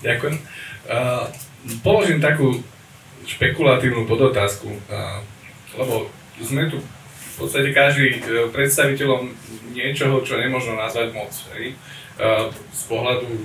[0.00, 0.36] Ďakujem.
[0.88, 1.28] Uh,
[1.84, 2.64] položím takú
[3.28, 5.20] špekulatívnu podotázku, uh,
[5.76, 6.08] lebo
[6.40, 9.30] sme tu v podstate každý uh, predstaviteľom
[9.74, 11.30] niečoho, čo nemôžno nazvať moc.
[11.54, 11.74] Hej?
[12.18, 13.42] Uh, z pohľadu uh,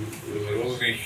[0.62, 1.00] rôznych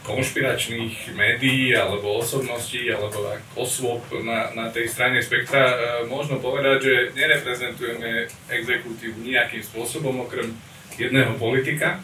[0.00, 5.76] konšpiračných médií alebo osobností alebo osôb na, na tej strane spektra
[6.08, 10.56] možno povedať, že nereprezentujeme exekutívu nejakým spôsobom okrem
[10.96, 12.00] jedného politika.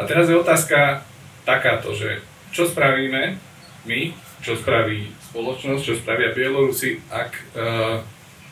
[0.00, 1.04] A teraz je otázka
[1.44, 3.36] takáto, že čo spravíme
[3.84, 4.00] my,
[4.40, 8.00] čo spraví spoločnosť, čo spravia Bielorusi, ak uh,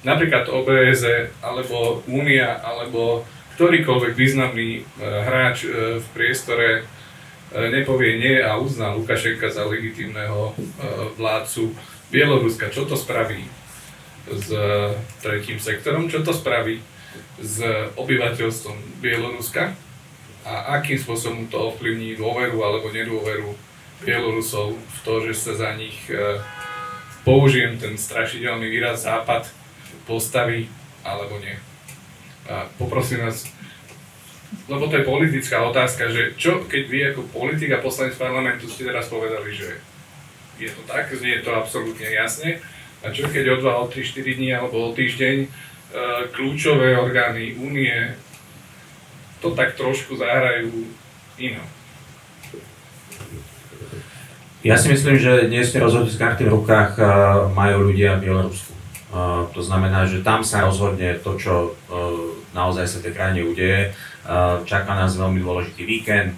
[0.04, 3.24] napríklad OBS alebo Únia alebo
[3.56, 10.52] ktorýkoľvek významný uh, hráč uh, v priestore uh, nepovie nie a uzná Lukašenka za legitímneho
[11.16, 11.72] vládcu
[12.12, 12.68] Bieloruska.
[12.68, 13.42] Čo to spraví
[14.26, 14.50] s
[15.22, 16.10] tretím sektorom?
[16.10, 16.82] Čo to spraví
[17.40, 17.62] s
[17.96, 19.78] obyvateľstvom Bieloruska?
[20.46, 23.50] a akým spôsobom to ovplyvní dôveru alebo nedôveru
[24.06, 26.38] Bielorusov v to, že sa za nich, e,
[27.26, 29.50] použijem ten strašidelný výraz, západ
[30.06, 30.70] postaví
[31.02, 31.58] alebo nie.
[32.46, 33.50] A poprosím vás,
[34.70, 38.86] lebo to je politická otázka, že čo keď vy ako politik a poslanec parlamentu ste
[38.86, 39.82] teraz povedali, že
[40.62, 42.62] je to tak, znie to absolútne jasne,
[43.02, 45.48] a čo keď o 2, o 3, 4 dní alebo o týždeň e,
[46.30, 48.14] kľúčové orgány únie
[49.42, 50.72] to tak trošku zahrajú
[51.36, 51.75] inak.
[54.66, 57.06] Ja si myslím, že dnes tie rozhodnutie s karty v rukách uh,
[57.54, 58.74] majú ľudia v Bielorusku.
[59.14, 63.94] Uh, to znamená, že tam sa rozhodne to, čo uh, naozaj sa tej krajine udeje.
[64.66, 66.34] Čaká nás veľmi dôležitý víkend,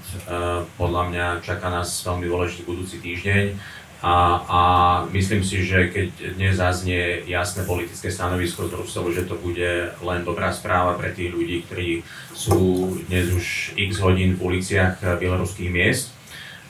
[0.77, 3.57] podľa mňa čaká nás veľmi dôležitý budúci týždeň
[4.05, 4.61] a, a
[5.09, 10.21] myslím si, že keď dnes zaznie jasné politické stanovisko z Bruselu, že to bude len
[10.21, 12.05] dobrá správa pre tých ľudí, ktorí
[12.37, 16.13] sú dnes už x hodín v uliciach bieloruských miest,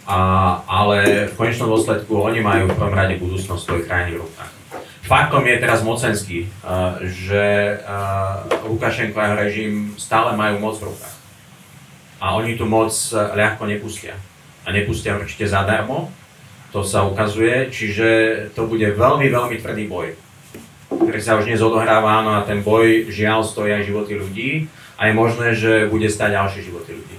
[0.08, 0.18] a,
[0.64, 4.52] ale v konečnom dôsledku oni majú v prvom rade budúcnosť svojej krajiny v rukách.
[5.04, 10.88] Faktom je teraz mocenský, uh, že uh, Lukašenko a jeho režim stále majú moc v
[10.92, 11.16] rukách.
[12.24, 14.16] A oni tú moc uh, ľahko nepustia.
[14.64, 16.12] A nepustia určite zadarmo,
[16.72, 18.08] to sa ukazuje, čiže
[18.52, 20.12] to bude veľmi, veľmi tvrdý boj,
[20.92, 24.50] ktorý sa už dnes odohráva, a ten boj žiaľ stojí aj životy ľudí
[25.00, 27.16] a je možné, že bude stať ďalšie životy ľudí.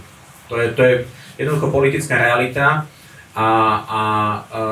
[0.53, 0.93] To je, to je
[1.39, 2.83] jednoducho politická realita
[3.29, 3.49] A,
[3.87, 4.03] a
[4.51, 4.65] e, e,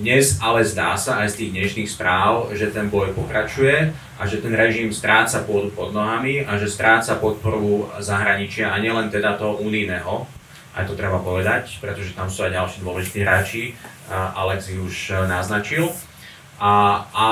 [0.00, 4.40] dnes ale zdá sa aj z tých dnešných správ, že ten boj pokračuje a že
[4.40, 9.60] ten režim stráca pôdu pod nohami a že stráca podporu zahraničia a nielen teda toho
[9.60, 10.24] unijného,
[10.78, 13.62] aj to treba povedať, pretože tam sú aj ďalší dôležití hráči,
[14.10, 15.90] Alex ich už naznačil.
[16.60, 17.28] A, a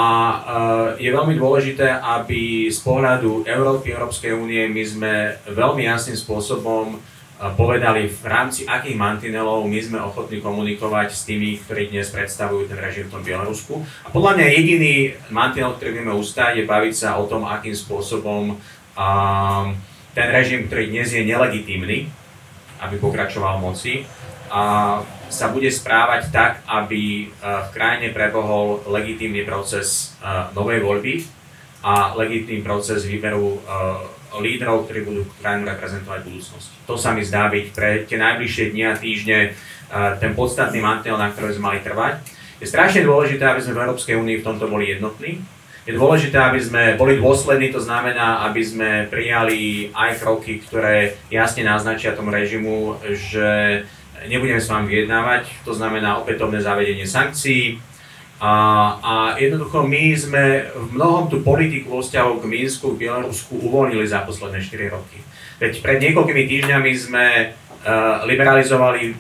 [0.98, 5.12] e, je veľmi dôležité, aby z pohľadu Európy, Európskej únie my sme
[5.52, 6.98] veľmi jasným spôsobom e,
[7.38, 12.78] povedali v rámci akých mantinelov my sme ochotní komunikovať s tými, ktorí dnes predstavujú ten
[12.82, 13.78] režim v tom Bielorusku.
[14.02, 14.94] A podľa mňa jediný
[15.30, 19.66] mantinel, ktorý vieme ustať, je baviť sa o tom, akým spôsobom um,
[20.18, 22.10] ten režim, ktorý dnes je nelegitímny,
[22.82, 24.02] aby pokračoval moci,
[24.48, 24.62] a
[25.28, 31.14] sa bude správať tak, aby e, v krajine prebohol legitímny proces e, novej voľby
[31.84, 36.76] a legitímny proces výberu e, lídrov, ktorí budú krajinu reprezentovať v budúcnosti.
[36.84, 39.38] To sa mi zdá byť pre tie najbližšie dni a týždne
[40.20, 42.20] ten podstatný mantel, na ktorý sme mali trvať.
[42.60, 45.40] Je strašne dôležité, aby sme v Európskej únii v tomto boli jednotní.
[45.88, 51.64] Je dôležité, aby sme boli dôslední, to znamená, aby sme prijali aj kroky, ktoré jasne
[51.64, 53.82] naznačia tomu režimu, že
[54.28, 57.80] nebudeme s vami vyjednávať, to znamená opätovné zavedenie sankcií.
[58.38, 58.52] A,
[59.02, 64.22] a jednoducho my sme v mnohom tú politiku vo k Minsku, k Bielorusku uvoľnili za
[64.22, 65.18] posledné 4 roky.
[65.58, 69.10] Veď pred niekoľkými týždňami sme uh, liberalizovali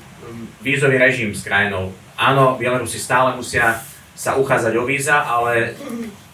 [0.62, 1.90] vízový režim s krajinou.
[2.14, 3.82] Áno, Bielorusi stále musia
[4.14, 5.74] sa uchádzať o víza, ale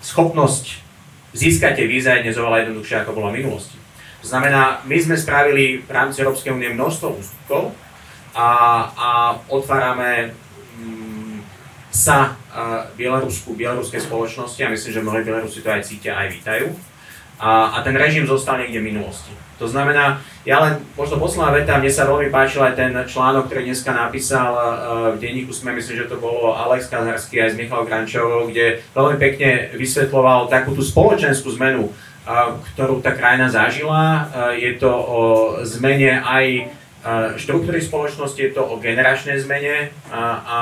[0.05, 0.85] schopnosť
[1.32, 3.80] získať tie víza je dnes oveľa jednoduchšia, ako bola v minulosti.
[4.20, 7.76] To znamená, my sme spravili v rámci Európskej únie množstvo ústupkov,
[8.35, 8.49] a,
[8.99, 9.09] a
[9.49, 10.35] otvárame
[11.95, 12.34] sa
[12.99, 16.74] Bielorusku, bieloruskej spoločnosti a myslím, že mnohí Bielorusi to aj cítia, aj vítajú.
[17.38, 19.30] A, a ten režim zostal niekde v minulosti.
[19.62, 23.70] To znamená, ja len, možno posledná veta, mne sa veľmi páčil aj ten článok, ktorý
[23.70, 24.61] dneska napísal uh,
[25.14, 29.16] v denníku SME, myslím, že to bolo Alex Kazarský aj s Michal Grančovou, kde veľmi
[29.18, 34.26] pekne vysvetloval takú tú spoločenskú zmenu, uh, ktorú tá krajina zažila.
[34.59, 35.20] Je to o
[35.62, 36.74] zmene aj
[37.36, 40.59] štruktúry spoločnosti, je to o generačnej zmene a, a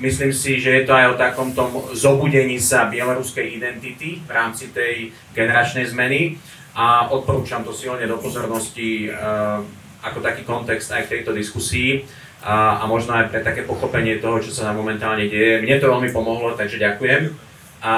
[0.00, 4.72] myslím si, že je to aj o takom tom zobudení sa bieloruskej identity v rámci
[4.72, 6.40] tej generačnej zmeny
[6.74, 9.60] a odporúčam to silne do pozornosti uh,
[10.00, 12.08] ako taký kontext aj k tejto diskusii
[12.40, 15.60] a, a možno aj pre také pochopenie toho, čo sa nám momentálne deje.
[15.60, 17.36] Mne to veľmi pomohlo, takže ďakujem.
[17.84, 17.96] A,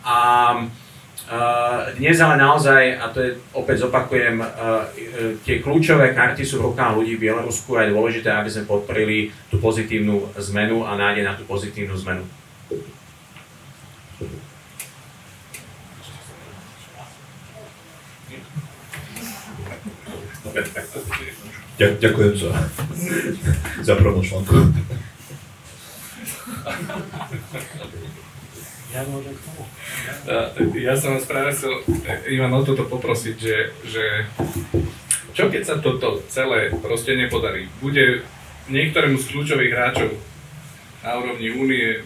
[0.00, 0.18] a
[1.96, 4.44] dnes ale naozaj, a to je, opäť zopakujem,
[5.48, 9.32] tie kľúčové karty sú v rukách ľudí v Bielorusku a je dôležité, aby sme podporili
[9.48, 12.24] tú pozitívnu zmenu a nádej na tú pozitívnu zmenu.
[21.80, 22.52] Ďakujem za,
[23.80, 24.68] za promo článku.
[30.28, 30.52] Ja.
[30.76, 31.80] Ja som vás práve chcel
[32.28, 33.56] Ivan o toto poprosiť, že,
[33.88, 34.04] že
[35.32, 37.72] čo keď sa toto celé proste nepodarí?
[37.80, 38.20] Bude
[38.68, 40.12] niektorému z kľúčových hráčov
[41.00, 42.04] na úrovni únie,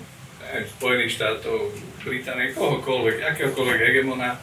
[0.79, 1.75] Spojených štátov,
[2.07, 4.39] Británie, kohokoľvek, akéhokoľvek hegemona,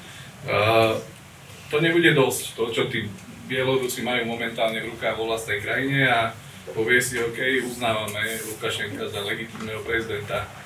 [1.71, 3.07] to nebude dosť, to čo tí
[3.47, 6.35] Bielorusi majú momentálne v rukách vo vlastnej krajine a
[6.75, 8.19] povie si, OK, uznávame
[8.51, 10.62] Lukašenka za legitímneho prezidenta E,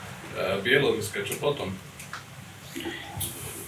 [0.62, 1.74] Bieloruska, čo potom?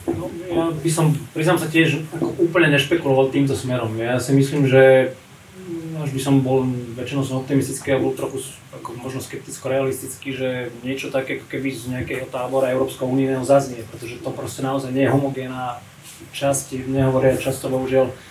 [0.10, 3.94] No, ja by som, priznám sa tiež, ako úplne nešpekuloval týmto smerom.
[4.02, 5.14] Ja si myslím, že
[5.54, 6.66] mm, až by som bol,
[6.98, 8.42] väčšinou som optimistický a bol trochu
[8.74, 10.50] ako možno skepticko-realistický, že
[10.82, 15.06] niečo také, ako keby z nejakého tábora Európskeho únijného zaznie, pretože to proste naozaj nie
[15.06, 15.82] je homogénna
[16.34, 18.29] časť, nehovoria často bohužiaľ Eh,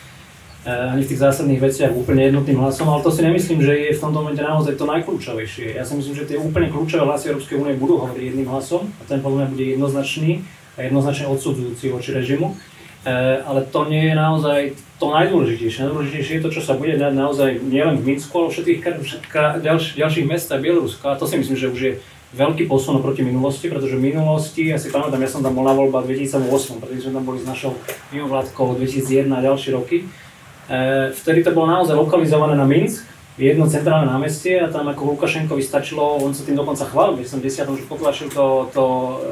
[0.69, 4.03] ani v tých zásadných veciach úplne jednotným hlasom, ale to si nemyslím, že je v
[4.05, 5.81] tomto momente naozaj to najkľúčovejšie.
[5.81, 9.03] Ja si myslím, že tie úplne kľúčové hlasy Európskej únie budú hovoriť jedným hlasom a
[9.09, 10.45] ten podľa mňa bude jednoznačný
[10.77, 12.53] a jednoznačne odsudzujúci voči režimu.
[12.53, 14.61] E, ale to nie je naozaj
[15.01, 15.81] to najdôležitejšie.
[15.89, 18.81] Najdôležitejšie je to, čo sa bude dať naozaj nielen v Minsku, ale všetkých
[19.97, 21.17] ďalších mestách Bieloruska.
[21.17, 21.93] A to si myslím, že už je
[22.37, 25.73] veľký posun proti minulosti, pretože v minulosti, ja si pamätám, ja som tam bol na
[25.73, 27.73] voľbách 2008, pretože sme tam boli s našou
[28.13, 30.28] mimovládkou 2001 a ďalšie roky E,
[31.17, 33.09] vtedy to bolo naozaj lokalizované na Minsk,
[33.39, 37.55] jedno centrálne námestie a tam ako Lukašenkovi stačilo, on sa tým dokonca chválil, som 10.
[37.55, 38.85] že potlačil to, to,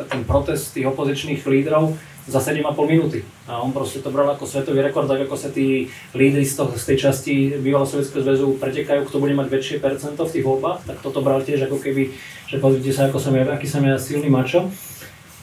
[0.07, 1.99] ten protest tých opozičných lídrov
[2.30, 3.26] za 7,5 minúty.
[3.47, 6.70] A on proste to bral ako svetový rekord, tak ako sa tí lídry z, toho,
[6.74, 10.87] z tej časti bývalého Sovjetského zväzu pretekajú, kto bude mať väčšie percento v tých voľbách,
[10.87, 12.14] tak toto bral tiež ako keby,
[12.47, 14.70] že pozrite sa, ako som ja, aký som ja silný mačo.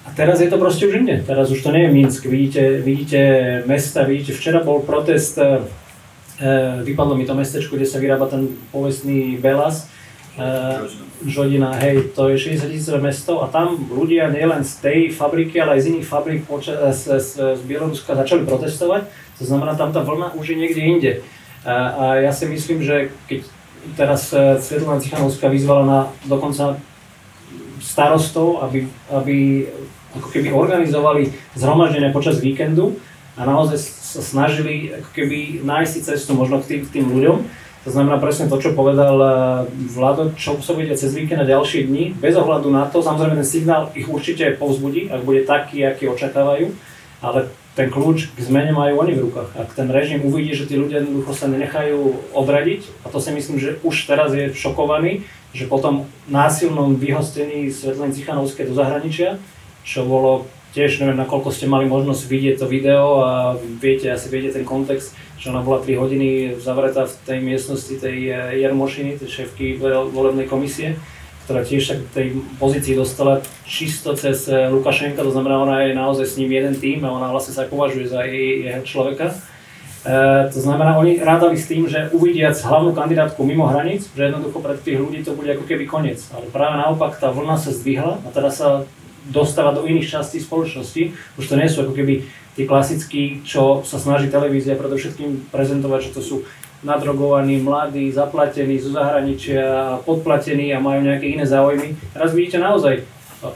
[0.04, 1.24] A teraz je to proste už inde.
[1.24, 2.28] Teraz už to nie je Minsk.
[2.28, 3.20] Vidíte, vidíte
[3.64, 5.64] mesta, vidíte, včera bol protest E,
[6.84, 9.86] vypadlo mi to mestečko, kde sa vyrába ten povestný Belas.
[11.24, 15.78] Žodina, hej, to je 60 tisícové mesto a tam ľudia nielen z tej fabriky, ale
[15.78, 19.08] aj z iných fabrik poča- z, z, z Bieloruska začali protestovať,
[19.38, 21.12] to znamená, tam tá vlna už je niekde inde.
[21.64, 23.46] A, a ja si myslím, že keď
[23.96, 26.76] teraz e, Svetlana Cichanovská vyzvala na dokonca
[27.80, 29.68] starostov, aby, aby
[30.16, 33.00] ako keby organizovali zhromaždenia počas víkendu
[33.34, 37.38] a naozaj sa snažili ako keby nájsť cestu možno k tým, k tým ľuďom,
[37.84, 39.30] to znamená presne to, čo povedal eh,
[39.92, 43.92] Vlado, čo bude cez víkend a ďalšie dni, bez ohľadu na to, samozrejme ten signál
[43.92, 46.72] ich určite povzbudí, ak bude taký, aký očakávajú,
[47.20, 49.50] ale ten kľúč k zmene majú oni v rukách.
[49.58, 53.58] Ak ten režim uvidí, že tí ľudia jednoducho sa nenechajú obradiť, a to si myslím,
[53.58, 55.26] že už teraz je šokovaný,
[55.58, 59.42] že po tom násilnom vyhostení Svetliny Cichanovskej do zahraničia,
[59.82, 63.32] čo bolo tiež neviem, nakoľko ste mali možnosť vidieť to video a
[63.78, 68.18] viete, asi viete ten kontext, že ona bola 3 hodiny zavretá v tej miestnosti tej
[68.34, 69.78] eh, Jarmošiny, tej šéfky
[70.10, 70.98] volebnej komisie,
[71.46, 75.94] ktorá tiež sa k tej pozícii dostala čisto cez eh, Lukašenka, to znamená, ona je
[75.94, 79.32] naozaj s ním jeden tým a ona vlastne sa považuje za jej, jeho človeka.
[80.04, 84.60] E, to znamená, oni rádali s tým, že uvidiac hlavnú kandidátku mimo hraníc, že jednoducho
[84.60, 86.20] pre tých ľudí to bude ako keby koniec.
[86.36, 88.84] Ale práve naopak tá vlna sa zdvihla a teraz sa
[89.30, 91.16] dostáva do iných častí spoločnosti.
[91.40, 96.14] Už to nie sú ako keby tí klasickí, čo sa snaží televízia predovšetkým prezentovať, že
[96.14, 96.36] to sú
[96.84, 101.96] nadrogovaní, mladí, zaplatení zo zahraničia, podplatení a majú nejaké iné záujmy.
[102.12, 103.08] Teraz vidíte naozaj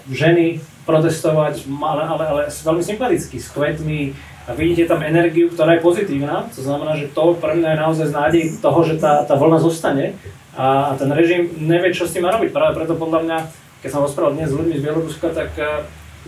[0.07, 4.15] ženy protestovať, ale, ale, ale veľmi sympaticky, s kvetmi,
[4.47, 8.07] a vidíte tam energiu, ktorá je pozitívna, to znamená, že to pre mňa je naozaj
[8.15, 10.15] nádej toho, že tá, tá vlna zostane
[10.55, 12.55] a ten režim nevie, čo s tým má robiť.
[12.55, 13.37] Práve preto podľa mňa,
[13.81, 15.85] keď som rozprával dnes s ľuďmi z Bieloruska, tak uh,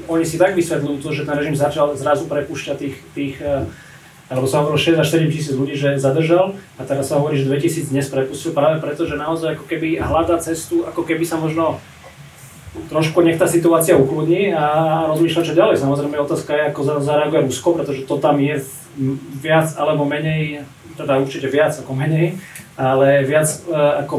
[0.07, 3.67] oni si tak vysvetľujú to, že ten režim začal zrazu prepúšťať tých, tých uh,
[4.29, 7.49] alebo sa hovorilo 6 až 7 tisíc ľudí, že zadržal a teraz sa hovorí, že
[7.49, 11.81] 2000 dnes prepustil práve preto, že naozaj ako keby hľadá cestu, ako keby sa možno
[12.93, 15.81] trošku nech tá situácia ukludní a rozmýšľa čo ďalej.
[15.81, 18.61] Samozrejme otázka je, ako zareaguje Rusko, pretože to tam je
[19.41, 20.61] viac alebo menej,
[20.93, 22.37] teda určite viac ako menej,
[22.77, 24.15] ale viac uh, ako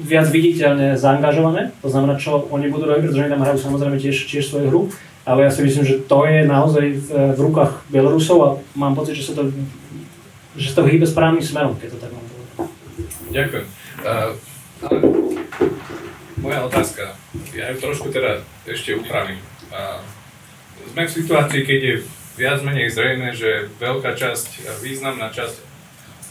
[0.00, 1.76] viac viditeľne zaangažované.
[1.84, 4.82] To znamená, čo oni budú robiť, pretože oni tam hrajú samozrejme tiež, tiež svoju hru
[5.30, 9.14] ale ja si myslím, že to je naozaj v, v rukách Bielorusov a mám pocit,
[9.20, 9.52] že sa to,
[10.56, 12.50] že sa to hýbe správnym smerom, keď to tak mám povedať.
[13.30, 13.66] Ďakujem.
[14.00, 14.32] Uh,
[16.40, 17.14] moja otázka,
[17.52, 19.38] ja ju trošku teda ešte upravím.
[19.68, 20.00] Uh,
[20.90, 21.94] sme v situácii, keď je
[22.40, 25.69] viac menej zrejme, že veľká časť, významná časť,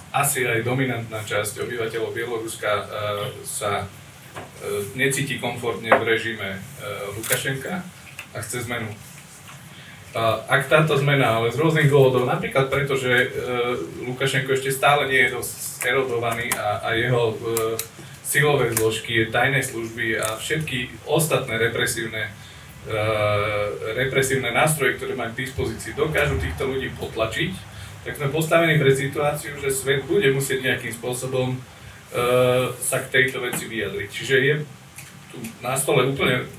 [0.09, 2.85] asi aj dominantná časť obyvateľov Bieloruska uh,
[3.45, 3.87] sa uh,
[4.97, 7.85] necíti komfortne v režime uh, Lukašenka
[8.33, 8.89] a chce zmenu.
[10.09, 13.27] A ak táto zmena, ale z rôznych dôvodov, napríklad preto, že e,
[14.09, 17.35] Lukašenko ešte stále nie je dosť erodovaný a, a jeho e,
[18.25, 22.29] silové zložky, tajné služby a všetky ostatné represívne,
[23.97, 27.53] represívne nástroje, ktoré majú k dispozícii, dokážu týchto ľudí potlačiť,
[28.09, 31.57] tak sme postavení pre situáciu, že svet bude musieť nejakým spôsobom e,
[32.73, 34.09] sa k tejto veci vyjadriť.
[34.09, 34.55] Čiže je
[35.29, 36.49] tu na stole úplne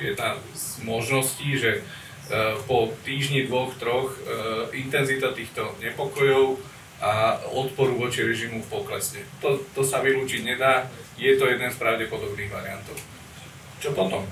[0.00, 1.80] jedna z možností, že e,
[2.64, 6.56] po týždni, dvoch, troch e, intenzita týchto nepokojov
[7.04, 9.28] a odporu voči režimu poklesne.
[9.44, 10.88] To, to sa vylúčiť nedá,
[11.20, 12.96] je to jeden z pravdepodobných variantov.
[13.76, 14.24] Čo potom?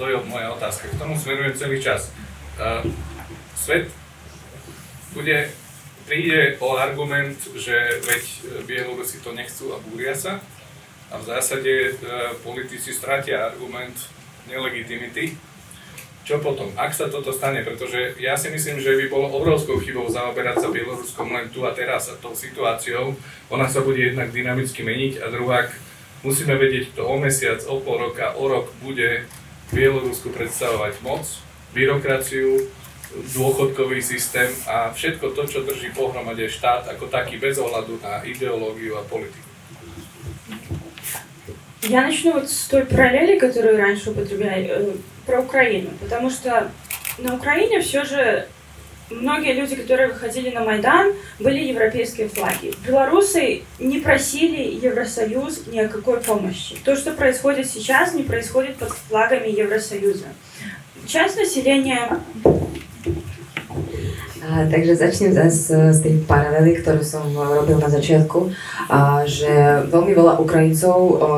[0.00, 0.88] To je moja otázka.
[0.88, 2.08] K tomu smerujem celý čas.
[2.56, 2.80] E,
[3.60, 3.92] svet
[5.12, 5.52] bude,
[6.08, 8.24] príde o argument, že veď
[8.64, 10.40] Bielorusi to nechcú a búria sa.
[11.12, 12.00] A v zásade
[12.40, 13.96] politici stratia argument
[14.48, 15.36] nelegitimity.
[16.24, 17.64] Čo potom, ak sa toto stane?
[17.64, 21.72] Pretože ja si myslím, že by bolo obrovskou chybou zaoberať sa Bieloruskom len tu a
[21.72, 23.16] teraz a tou situáciou.
[23.48, 25.72] Ona sa bude jednak dynamicky meniť a druhák
[26.20, 29.24] musíme vedieť, kto o mesiac, o pol roka, o rok bude
[29.72, 31.24] Bielorusku predstavovať moc,
[31.72, 32.68] byrokraciu,
[33.34, 39.00] dôchodkový systém a všetko to, čo drží pohromade štát ako taký bez ohľadu na ideológiu
[39.00, 39.48] a politiku.
[41.82, 44.96] Я начну вот с той параллели, которую раньше употребляли, э,
[45.26, 45.90] про Украину.
[46.00, 46.70] Потому что
[47.18, 48.48] на Украине все же
[49.10, 52.74] многие люди, которые выходили на Майдан, были европейские флаги.
[52.86, 56.76] Белорусы не просили Евросоюз ни о какой помощи.
[56.84, 60.26] То, что происходит сейчас, не происходит под флагами Евросоюза.
[61.06, 62.20] Часть населения
[64.43, 68.51] A, takže začnem zase z tej paralely, ktorú som robil na začiatku,
[68.91, 69.47] a, že
[69.87, 70.97] veľmi veľa Ukrajincov,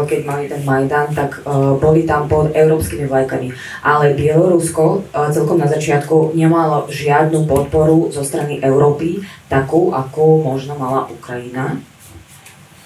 [0.09, 3.53] keď mali ten Majdan, tak a, boli tam pod európskymi vlajkami.
[3.85, 10.73] Ale Bielorusko a, celkom na začiatku nemalo žiadnu podporu zo strany Európy, takú, ako možno
[10.73, 11.77] mala Ukrajina.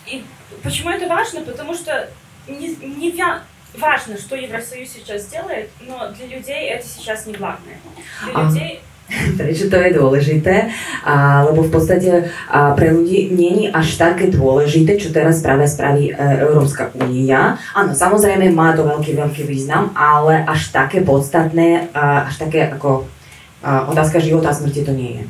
[0.04, 0.24] И
[0.64, 1.48] почему это важно?
[1.48, 2.12] Потому что
[2.50, 3.40] не, не вя-
[3.78, 7.78] важно, что Евросоюз сейчас делает, но для людей это сейчас не главное.
[8.26, 8.44] Для А.
[8.44, 10.70] людей Prečo to je dôležité?
[11.02, 15.66] A, lebo v podstate a pre ľudí nie je až také dôležité, čo teraz práve
[15.66, 16.14] spraví e,
[16.46, 17.58] Európska únia.
[17.74, 23.10] Áno, samozrejme má to veľký, veľký význam, ale až také podstatné, a, až také ako
[23.66, 25.24] a, otázka života a smrti to nie je.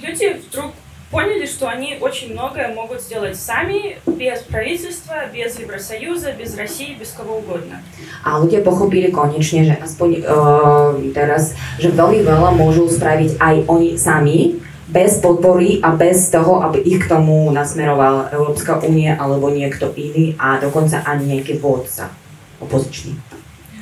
[0.00, 0.70] люди вдруг
[1.10, 7.10] поняли, что они очень многое могут сделать сами, без правительства, без Евросоюза, без России, без
[7.10, 7.82] кого угодно.
[8.24, 13.98] A ľudia pochopili konečne, že aspoň uh, teraz, že veľmi veľa môžu spraviť aj oni
[13.98, 14.60] sami,
[14.90, 20.34] bez podpory a bez toho, aby ich k tomu nasmeroval Európska únie alebo niekto iný
[20.34, 22.10] a dokonca ani nejaký vodca
[22.58, 23.14] opozičný.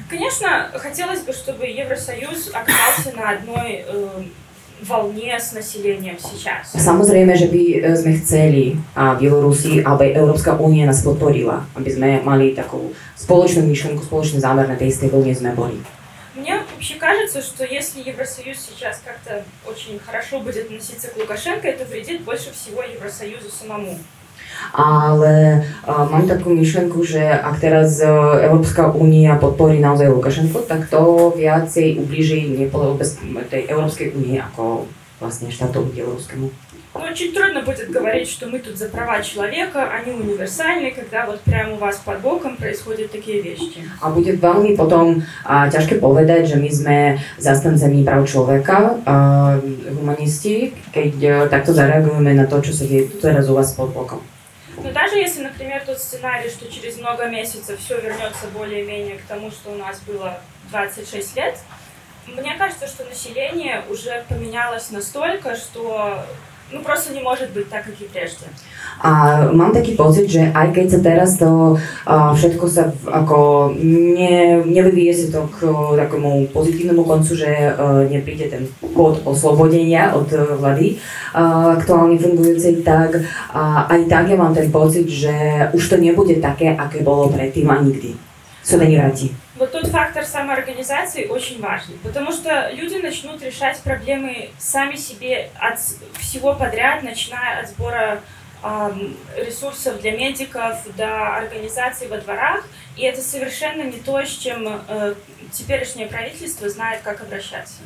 [0.09, 4.25] Конечно, хотелось бы, чтобы Евросоюз оказался на одной э,
[4.83, 6.71] волне с населением сейчас.
[6.75, 12.09] Samozrejme, že by e, sme chceli a Bielorusi, aby Európska únia nás podporila, aby sme
[12.23, 15.79] mali takú spoločnú myšlenku, spoločný zámer na tej istej vlne sme boli.
[16.39, 21.85] Мне вообще кажется, что если Евросоюз сейчас как-то очень хорошо будет относиться к Лукашенко, это
[21.85, 23.99] вредит больше всего Евросоюзу самому.
[24.73, 30.93] Ale uh, mám takú myšlenku, že ak teraz uh, Európska únia podporí naozaj Lukašenko, tak
[30.93, 33.17] to viacej ubliží nepolo- bez
[33.49, 34.85] tej Európskej únie ako
[35.19, 36.53] vlastne štátu bieloruskému.
[36.95, 41.41] Но очень трудно будет говорить, что мы тут за права человека, они универсальны, когда вот
[41.43, 43.85] прямо у вас под боком происходят такие вещи.
[44.01, 46.99] A bude veľmi potom uh, ťažké povedať, že my sme
[47.39, 49.61] zastancami práv človeka, uh,
[49.95, 53.95] humanisti, keď uh, takto zareagujeme na to, čo sa deje tu teraz u vás pod
[53.95, 54.25] bokom.
[54.78, 59.52] Но даже если, например, тот сценарий, что через много месяцев все вернется более-менее к тому,
[59.52, 61.58] что у нас было 26 лет,
[62.28, 66.26] мне кажется, что население уже поменялось настолько, что
[66.73, 68.47] ну просто не может быть так, как и прежде.
[69.01, 73.39] A mám taký pocit, že aj keď sa teraz to a, všetko sa v- ako
[73.79, 77.47] ne, nevyvíje sa to k o, takému pozitívnemu koncu, že
[77.79, 83.23] uh, nepríde ten kód oslobodenia od uh, vlády uh, aktuálne fungujúcej, tak
[83.55, 87.71] a aj tak ja mám ten pocit, že už to nebude také, aké bolo predtým
[87.71, 88.19] a nikdy.
[88.64, 89.36] Sa to nevráti.
[89.56, 95.80] Вот тот фактор самоорганизации очень важный, потому что люди начнут решать проблемы сами себе от
[96.20, 98.22] всего подряд, начиная от сбора
[99.37, 102.65] ресурсов для медиков до организаций во дворах,
[102.97, 105.15] и это совершенно не то, с чем э,
[105.53, 107.79] теперешнее правительство знает, как обращаться.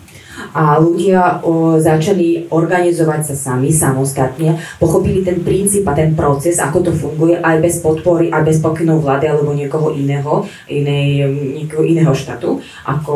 [0.54, 6.88] A ľudia o, začali organizovať sa sami, samostatne, pochopili ten princíp a ten proces, ako
[6.88, 11.28] to funguje aj bez podpory, aj bez pokynov vlády alebo niekoho iného, inej,
[11.60, 13.14] niekoho iného štátu, ako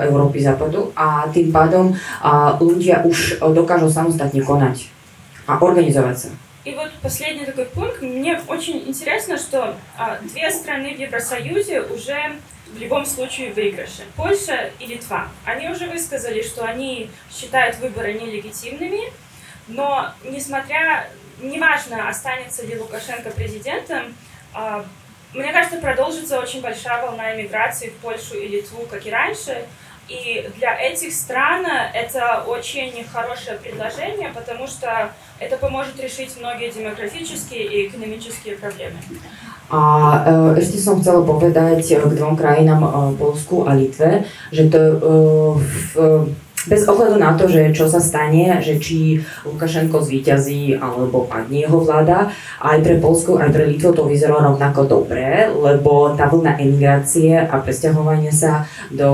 [0.00, 0.88] Európy západu.
[0.96, 1.92] A tým pádom
[2.24, 4.88] a ľudia už o, dokážu samostatne konať
[5.44, 6.30] a organizovať sa.
[6.65, 8.01] И вот последний такой пункт.
[8.01, 12.37] Мне очень интересно, что а, две страны в Евросоюзе уже
[12.67, 14.03] в любом случае в выигрыше.
[14.15, 15.27] Польша и Литва.
[15.45, 19.11] Они уже высказали, что они считают выборы нелегитимными,
[19.67, 21.09] но несмотря,
[21.41, 24.15] неважно, останется ли Лукашенко президентом,
[24.53, 24.85] а,
[25.33, 29.65] мне кажется, продолжится очень большая волна иммиграции в Польшу и Литву, как и раньше.
[30.09, 37.63] И для этих стран это очень хорошее предложение, потому что это поможет решить многие демографические
[37.63, 38.99] и экономические проблемы.
[39.71, 44.81] A ešte som chcela povedať k dvom krajinám, Polsku a Litve, že to
[45.55, 46.35] v,
[46.67, 51.83] bez ohľadu na to, že čo sa stane, že či Lukašenko zvíťazí alebo padne jeho
[51.83, 52.31] vláda,
[52.63, 57.55] aj pre Polsku, aj pre Litvu to vyzerá rovnako dobre, lebo tá vlna emigrácie a
[57.59, 59.09] presťahovanie sa do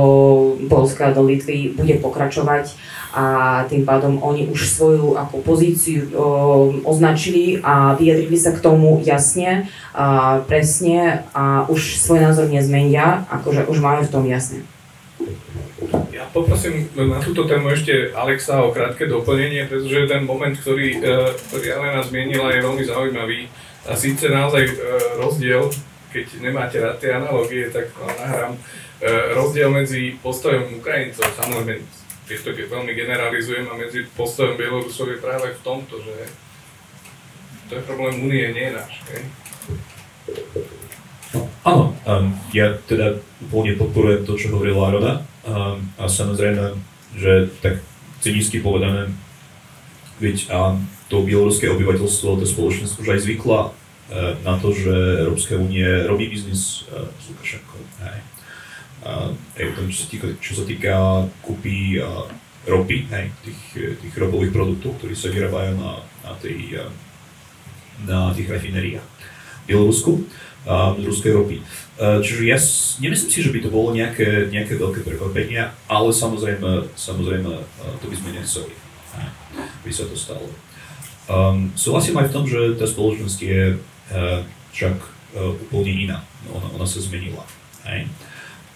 [0.70, 2.76] Polska, do Litvy bude pokračovať
[3.10, 3.26] a
[3.66, 9.66] tým pádom oni už svoju ako pozíciu o, označili a vyjadrili sa k tomu jasne
[9.98, 14.62] a presne a už svoj názor nezmenia, akože už majú v tom jasne.
[16.30, 21.68] Poprosím na túto tému ešte Alexa o krátke doplnenie, pretože ten moment, ktorý, e, ktorý
[21.74, 23.50] Alena zmienila, je veľmi zaujímavý.
[23.90, 24.74] A síce naozaj e,
[25.18, 25.74] rozdiel,
[26.14, 28.60] keď nemáte rád tie analogie, tak vám nahrám, e,
[29.34, 31.82] rozdiel medzi postojom Ukrajincov, samozrejme,
[32.30, 32.38] keď
[32.70, 36.30] veľmi generalizujem, a medzi postojom Bielorusov je práve v tomto, že
[37.74, 38.94] to je problém Unie, nie je náš.
[39.10, 39.24] hej?
[41.30, 45.14] No, áno, um, ja teda úplne podporujem to, čo hovorila Roda.
[45.46, 46.74] Um, a samozrejme,
[47.14, 47.86] že tak
[48.22, 49.14] cynicky povedané,
[50.18, 53.74] veď um, to bieloruské obyvateľstvo, tá spoločnosť už aj zvykla uh,
[54.42, 54.94] na to, že
[55.26, 57.82] Európska únie robí biznis uh, s Lukašenkom.
[58.02, 58.20] Hej.
[59.00, 60.96] Uh, aj tom, čo sa týka, čo sa týka
[61.46, 62.26] kúpy uh,
[62.66, 63.62] ropy, hej, tých,
[64.02, 66.90] tých ropových produktov, ktorí sa vyrábajú na, na, tej, uh,
[68.10, 69.06] na tých rafinériách.
[69.70, 71.58] Bielorusku, uh, z ruskej ropy.
[72.00, 72.58] Uh, čiže ja
[73.02, 78.06] nemyslím si, že by to bolo nejaké, nejaké veľké prekvapenie, ale samozrejme, samozrejme uh, to
[78.08, 78.72] by sme nechceli,
[79.18, 79.30] uh,
[79.82, 80.48] by sa to stalo.
[81.30, 84.42] Um, súhlasím aj v tom, že tá spoločnosť je uh,
[84.72, 86.18] však uh, úplne iná.
[86.54, 87.44] Ona, ona sa zmenila.
[87.90, 88.08] Hej?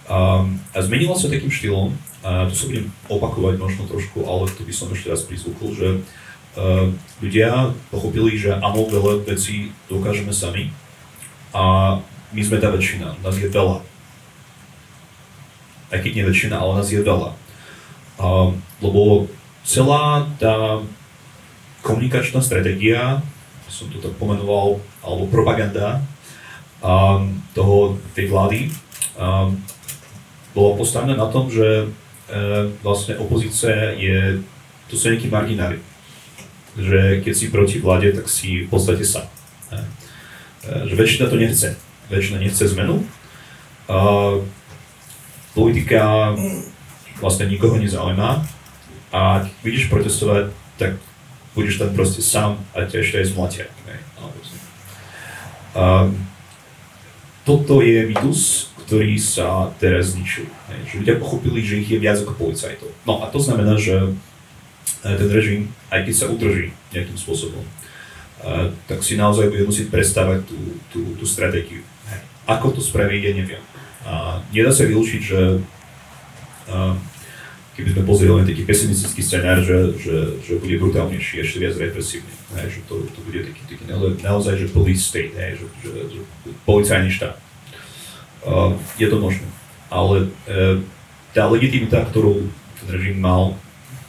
[0.04, 4.66] Um, a zmenila sa takým štýlom, a tu sa budem opakovať možno trošku, ale to
[4.66, 5.88] by som ešte raz prizvukol, že
[6.60, 6.92] uh,
[7.24, 10.74] ľudia pochopili, že áno, veľa vecí dokážeme sami
[11.54, 11.96] a
[12.34, 13.78] my sme tá väčšina, nás je veľa.
[15.94, 17.30] Aj keď nie väčšina, ale nás je veľa.
[18.18, 19.30] Um, lebo
[19.62, 20.82] celá tá
[21.86, 23.22] komunikačná stratégia,
[23.70, 26.02] som to tak pomenoval, alebo propaganda
[26.82, 28.74] um, toho, tej vlády,
[29.14, 29.54] um,
[30.58, 34.42] bola postavená na tom, že uh, vlastne opozícia je,
[34.90, 35.78] to sú nejakí marginári.
[36.74, 39.30] Že keď si proti vláde, tak si v podstate sám.
[39.70, 39.86] Uh,
[40.64, 41.68] že väčšina to nechce.
[42.08, 43.04] Väčšina nechce zmenu.
[43.84, 44.40] Uh,
[45.52, 46.32] politika
[47.20, 48.42] vlastne nikoho nezaujíma
[49.14, 50.50] a ak vidíš protestovať,
[50.80, 50.98] tak
[51.54, 53.66] budeš tam proste sám a ťa ešte aj zmlatia.
[57.44, 60.50] toto je mýtus, ktorý sa teraz zničil.
[60.90, 62.90] Že ľudia pochopili, že ich je viac ako policajtov.
[63.06, 64.12] No a to znamená, že
[65.04, 67.62] eh, ten režim, aj keď sa udrží nejakým spôsobom,
[68.84, 70.58] tak si naozaj bude musieť prestávať tú,
[70.92, 71.80] tú, tú stratégiu.
[72.44, 73.62] Ako to spraví, ja neviem.
[74.04, 75.40] A nedá sa vylúčiť, že
[77.74, 80.16] keby sme pozreli len taký pesimistický scenár, že, že,
[80.46, 82.30] že bude brutálnejší, ešte viac represívny.
[82.54, 83.84] Hej, že to, to bude taký, taký
[84.22, 86.20] naozaj, že police state, hej, že, že, že
[86.62, 87.34] policajný štát.
[88.46, 89.48] Uh, je to možné.
[89.90, 90.78] Ale uh,
[91.34, 92.46] tá legitimita, ktorú
[92.78, 93.58] ten režim mal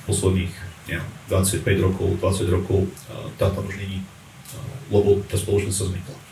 [0.06, 0.54] posledných
[0.86, 2.80] neviem, 25 rokov, 20 rokov,
[3.10, 4.06] uh, tá tam už není,
[4.90, 6.26] lebo tá spoločnosť sa zmenila.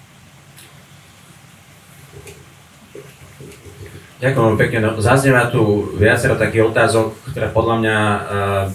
[4.23, 4.79] Ďakujem veľmi pekne.
[4.87, 8.21] No, zaznieva tu viacero takých otázok, ktoré podľa mňa uh,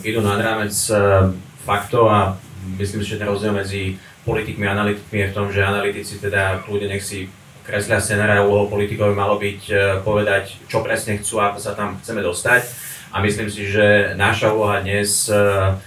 [0.04, 1.32] idú nad rámec uh,
[1.64, 2.36] faktov a
[2.76, 3.96] myslím si, že ten rozdiel medzi
[4.28, 7.32] politikmi a analytikmi je v tom, že analytici teda kľudne nech si
[7.64, 12.20] kreslia scenára úlohou politikov malo byť uh, povedať, čo presne chcú ako sa tam chceme
[12.20, 12.68] dostať.
[13.08, 15.80] A myslím si, že naša úloha dnes uh,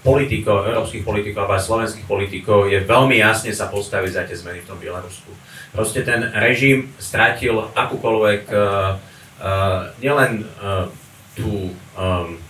[0.00, 4.64] politikov, európskych politikov alebo aj slovenských politikov je veľmi jasne sa postaviť za tie zmeny
[4.64, 5.28] v tom Bielorusku.
[5.76, 8.96] Proste ten režim stratil akúkoľvek uh,
[9.44, 10.88] uh, nielen uh,
[11.36, 11.68] tú
[12.00, 12.40] um,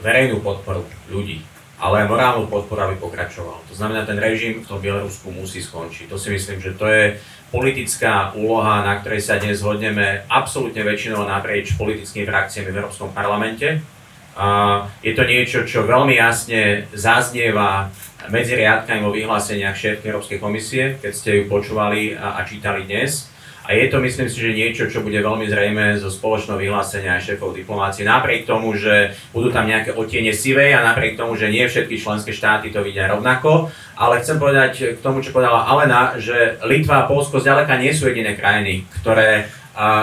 [0.00, 1.44] verejnú podporu ľudí,
[1.76, 3.60] ale aj morálnu podporu, aby pokračoval.
[3.68, 6.08] To znamená, ten režim v tom Bielorusku musí skončiť.
[6.08, 7.20] To si myslím, že to je
[7.52, 13.84] politická úloha, na ktorej sa dnes zhodneme absolútne väčšinou naprieč politickými frakciami v Európskom parlamente.
[15.02, 17.90] Je to niečo, čo veľmi jasne zaznieva
[18.32, 23.30] medzi riadkami vo vyhláseniach šéfky Európskej komisie, keď ste ju počúvali a, a čítali dnes.
[23.64, 27.32] A je to, myslím si, že niečo, čo bude veľmi zrejme zo spoločného vyhlásenia aj
[27.32, 28.04] šéfov diplomácie.
[28.04, 32.36] Napriek tomu, že budú tam nejaké otiene sivej a napriek tomu, že nie všetky členské
[32.36, 33.72] štáty to vidia rovnako.
[33.96, 38.04] Ale chcem povedať k tomu, čo povedala Alena, že Litva a Polsko zďaleka nie sú
[38.04, 39.48] jediné krajiny, ktoré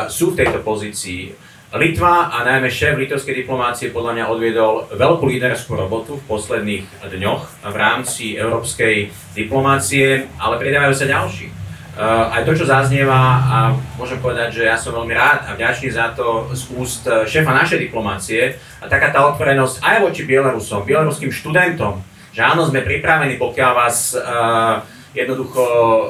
[0.10, 1.38] sú v tejto pozícii.
[1.72, 7.64] Litva a najmä šéf litovskej diplomácie podľa mňa odviedol veľkú líderskú robotu v posledných dňoch
[7.64, 11.48] v rámci európskej diplomácie, ale pridávajú sa ďalší.
[11.96, 13.16] Uh, aj to, čo zaznieva,
[13.48, 13.58] a
[13.96, 17.88] môžem povedať, že ja som veľmi rád a vďačný za to z úst šéfa našej
[17.88, 22.04] diplomácie a taká tá otvorenosť aj voči Bielorusom, bieloruským študentom,
[22.36, 26.02] že áno, sme pripravení, pokiaľ vás uh, jednoducho uh,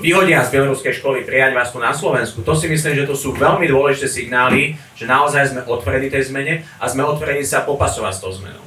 [0.00, 2.40] vyhodia z bieloruskej školy, prijať vás tu na Slovensku.
[2.40, 6.64] To si myslím, že to sú veľmi dôležité signály, že naozaj sme otvorení tej zmene
[6.80, 8.64] a sme otvorení sa popasovať s tou zmenou.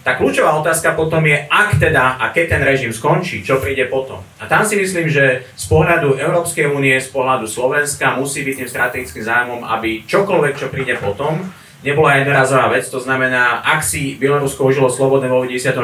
[0.00, 4.24] Tá kľúčová otázka potom je, ak teda a keď ten režim skončí, čo príde potom.
[4.40, 8.68] A tam si myslím, že z pohľadu Európskej únie, z pohľadu Slovenska musí byť tým
[8.72, 11.44] strategickým zájmom, aby čokoľvek, čo príde potom,
[11.84, 12.88] nebola jednorazová vec.
[12.88, 15.76] To znamená, ak si Bielorusko užilo slobodné vo 94.,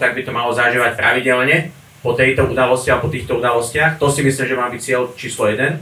[0.00, 1.68] tak by to malo zažívať pravidelne
[2.02, 3.98] po tejto udalosti a po týchto udalostiach.
[3.98, 5.78] To si myslím, že má byť cieľ číslo 1.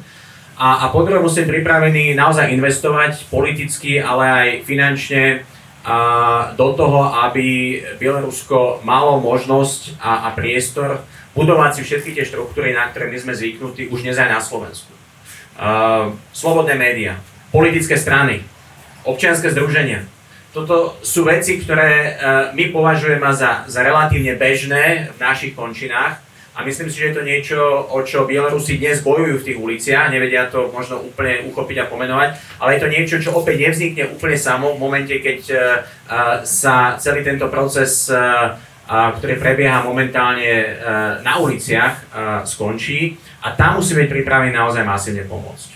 [0.56, 5.44] A, a po druhé musím pripravený naozaj investovať politicky, ale aj finančne
[5.86, 5.98] a
[6.58, 11.06] do toho, aby Bielorusko malo možnosť a, a priestor
[11.38, 14.90] budovať si všetky tie štruktúry, na ktoré my sme zvyknutí už dnes na Slovensku.
[15.54, 17.22] Uh, slobodné médiá,
[17.54, 18.42] politické strany,
[19.06, 20.02] občianske združenia.
[20.56, 26.24] Toto sú veci, ktoré uh, my považujeme za, za relatívne bežné v našich končinách
[26.56, 27.60] a myslím si, že je to niečo,
[27.92, 32.28] o čo Bielorusi dnes bojujú v tých uliciach, nevedia to možno úplne uchopiť a pomenovať,
[32.56, 35.60] ale je to niečo, čo opäť nevznikne úplne samo v momente, keď uh,
[36.40, 38.08] sa celý tento proces
[38.86, 40.68] a, ktoré prebieha momentálne e,
[41.26, 42.02] na uliciach, e,
[42.46, 45.75] skončí a tam musí byť pripravený naozaj masívne pomôcť.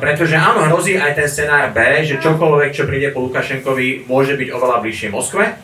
[0.00, 4.48] Pretože áno, hrozí aj ten scenár B, že čokoľvek, čo príde po Lukašenkovi, môže byť
[4.52, 5.56] oveľa bližšie Moskve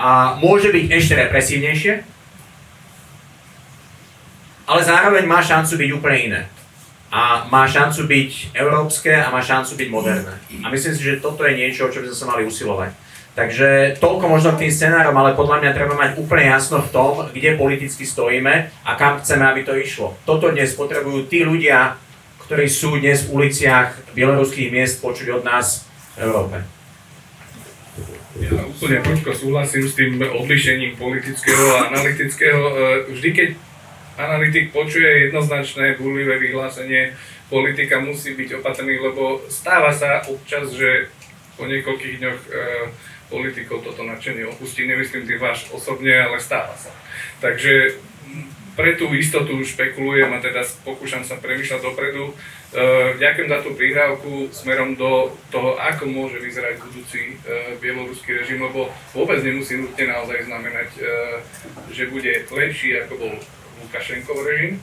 [0.00, 1.92] a môže byť ešte represívnejšie,
[4.64, 6.42] ale zároveň má šancu byť úplne iné.
[7.14, 10.34] A má šancu byť európske a má šancu byť moderné.
[10.64, 12.90] A myslím si, že toto je niečo, čo by sme sa mali usilovať.
[13.34, 17.26] Takže toľko možno k tým scenárom, ale podľa mňa treba mať úplne jasno v tom,
[17.34, 20.14] kde politicky stojíme a kam chceme, aby to išlo.
[20.22, 21.98] Toto dnes potrebujú tí ľudia,
[22.46, 25.82] ktorí sú dnes v uliciach bieloruských miest počuť od nás
[26.14, 26.62] v Európe.
[28.38, 32.60] Ja úplne prudko súhlasím s tým odlišením politického a analytického.
[32.62, 32.74] E,
[33.18, 33.48] vždy, keď
[34.14, 37.14] analytik počuje jednoznačné burlivé vyhlásenie,
[37.50, 41.10] politika musí byť opatrný, lebo stáva sa občas, že
[41.54, 42.50] po niekoľkých dňoch e,
[43.32, 44.84] politikov toto nadšenie opustí.
[44.84, 46.92] Nemyslím tým váš osobne, ale stáva sa.
[47.40, 48.00] Takže
[48.74, 52.30] pre tú istotu špekulujem a teda pokúšam sa premýšľať dopredu.
[52.30, 52.34] E,
[53.22, 58.90] ďakujem za tú prihrávku smerom do toho, ako môže vyzerať budúci e, bieloruský režim, lebo
[59.14, 61.02] vôbec nemusí nutne naozaj znamenať, e,
[61.94, 63.34] že bude lepší, ako bol
[63.86, 64.82] Lukašenkov režim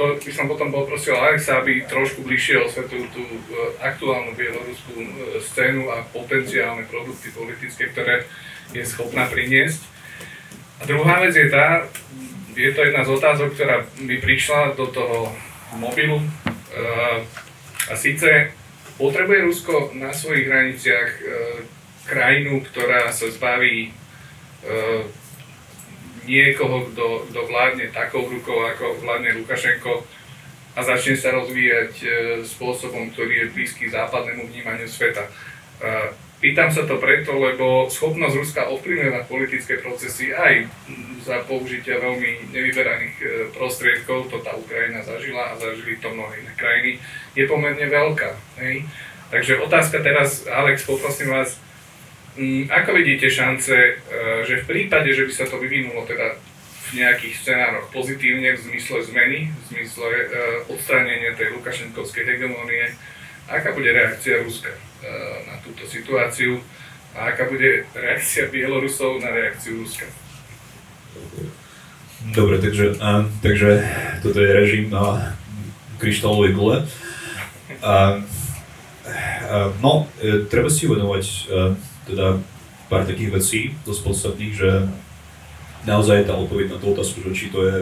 [0.00, 3.36] to by som potom poprosil Alexa, aby trošku bližšie osvetlil tú e,
[3.84, 5.08] aktuálnu bieloruskú e,
[5.44, 8.24] scénu a potenciálne produkty politické, ktoré
[8.72, 9.84] je schopná priniesť.
[10.80, 11.84] A druhá vec je tá,
[12.56, 15.36] je to jedna z otázok, ktorá mi prišla do toho
[15.76, 16.24] mobilu.
[16.24, 16.28] E,
[17.84, 18.56] a síce
[18.96, 21.10] potrebuje Rusko na svojich hraniciach
[22.08, 23.92] krajinu, ktorá sa zbaví
[26.30, 30.06] niekoho, kto, kto vládne takou rukou, ako vládne Lukašenko
[30.78, 32.08] a začne sa rozvíjať e,
[32.46, 35.26] spôsobom, ktorý je blízky západnému vnímaniu sveta.
[35.26, 35.30] E,
[36.38, 40.70] pýtam sa to preto, lebo schopnosť Ruska ovplyvňovať politické procesy aj
[41.26, 46.52] za použitia veľmi nevyberaných e, prostriedkov, to tá Ukrajina zažila a zažili to mnohé iné
[46.54, 46.92] krajiny,
[47.34, 48.30] je pomerne veľká.
[48.62, 48.86] Hej?
[49.34, 51.58] Takže otázka teraz, Alex, poprosím vás,
[52.70, 53.92] ako vidíte šance, e,
[54.46, 56.38] že v prípade, že by sa to vyvinulo teda
[56.90, 60.24] v nejakých scenároch pozitívne v zmysle zmeny, v zmysle e,
[60.70, 62.94] odstránenia tej lukašenkovskej hegemónie,
[63.50, 64.78] aká bude reakcia Ruska e,
[65.50, 66.62] na túto situáciu
[67.18, 70.06] a aká bude reakcia Bielorusov na reakciu Ruska?
[72.30, 72.94] Dobre, takže,
[73.42, 73.80] takže
[74.22, 75.34] toto je režim na
[75.98, 76.76] kryštálovej gule.
[79.80, 80.04] No,
[80.52, 81.48] treba si uvedomať,
[82.10, 82.42] teda
[82.90, 84.70] pár takých vecí dosť podstatných, že
[85.86, 87.76] naozaj tá odpoveď na tú otázku, že či to je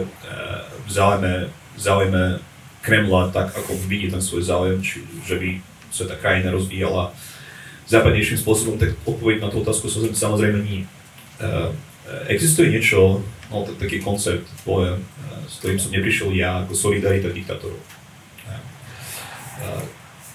[0.85, 2.39] v záujme, záujme
[2.79, 5.49] Kremla tak, ako vidí ten svoj záujem, či, že by
[5.91, 7.11] sa tá krajina rozvíjala
[7.89, 10.85] západnejším spôsobom, tak odpoveď na tú otázku sa samozrejme nie.
[12.29, 15.01] Existuje niečo, no taký koncept, pojem,
[15.49, 17.81] s ktorým som neprišiel ja, ako solidarita diktátorov.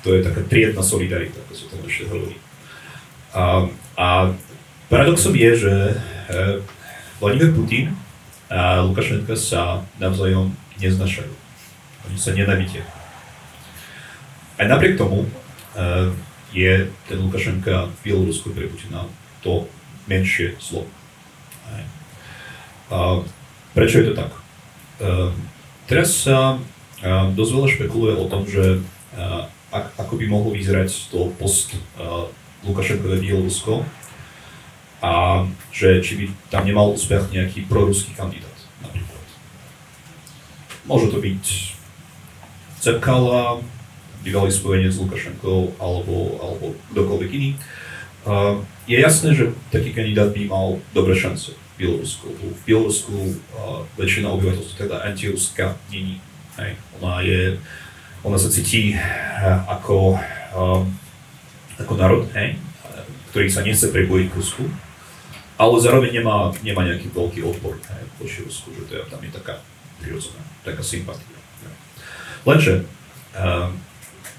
[0.04, 2.36] To je taká triedna solidarita, ako sa to ešte hovorí.
[3.34, 3.66] A,
[3.98, 4.30] a
[4.86, 5.94] paradoxom je, že e,
[7.18, 7.90] Vladimír Putin
[8.46, 11.34] a Lukašenka sa navzájom neznašajú.
[12.06, 12.86] Oni sa nenavidia.
[14.54, 15.28] Aj napriek tomu e,
[16.54, 19.10] je ten Lukašenka v Bielorusku pre Putina
[19.42, 19.66] to
[20.06, 20.86] menšie zlo.
[22.94, 23.26] A
[23.74, 24.30] prečo je to tak?
[25.02, 25.34] E,
[25.90, 26.62] teraz sa
[27.34, 28.80] dosť veľa špekuluje o tom, že
[29.74, 31.76] ako by mohlo vyzerať to post
[32.64, 33.84] Lukašenkové Bielorusko
[35.04, 39.24] a že či by tam nemal úspech nejaký proruský kandidát napríklad.
[40.88, 41.74] Môže to byť
[42.84, 43.64] Cepkala,
[44.20, 47.50] bývalý spojenec s Lukašenkou alebo, alebo kdokoľvek iný.
[48.28, 52.28] Uh, je jasné, že taký kandidát by mal dobré šance v Bielorusku.
[52.28, 56.20] V Bielorusku uh, väčšina obyvateľstva teda antiruská není.
[57.00, 57.56] Ona, je,
[58.20, 59.00] ona sa cíti uh,
[59.64, 60.84] ako uh,
[61.80, 62.58] ako národ, hej,
[63.34, 64.64] ktorý sa nechce pripojiť k Rusku,
[65.58, 69.30] ale zároveň nemá, nemá nejaký veľký odpor hej, voči Rusku, že to je, tam je
[69.30, 69.54] taká
[69.98, 71.34] prirodzená, taká sympatia.
[72.44, 72.84] Lenže
[73.34, 73.72] uh,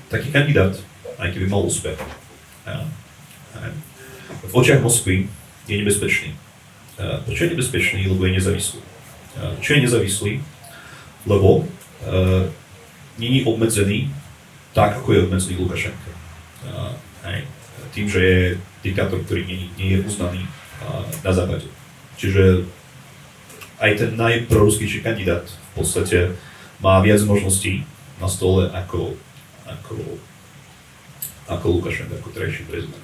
[0.07, 0.78] taký kandidát,
[1.18, 1.98] aj keby mal úspech,
[2.70, 2.88] uh,
[4.45, 5.26] v očiach Moskvy
[5.66, 6.38] je nebezpečný.
[6.95, 8.07] Uh, prečo je nebezpečný?
[8.07, 8.82] Lebo je nezávislý.
[9.36, 10.34] Uh, čo je nezávislý?
[11.26, 12.45] Lebo uh,
[13.18, 14.14] není obmedzený
[14.76, 16.10] tak, ako je obmedzený Lukašenko.
[16.68, 16.94] Uh,
[17.27, 17.47] hej,
[17.95, 18.41] tým, že je
[18.84, 20.43] diktátor, ktorý nie, nie je uznaný
[21.23, 21.68] na západe.
[22.19, 22.68] Čiže
[23.80, 26.35] aj ten najproruskejší kandidát v podstate
[26.80, 27.84] má viac možností
[28.19, 29.15] na stole ako,
[29.68, 29.95] ako,
[31.52, 33.03] ako Lukašenko, ako terajší prezident.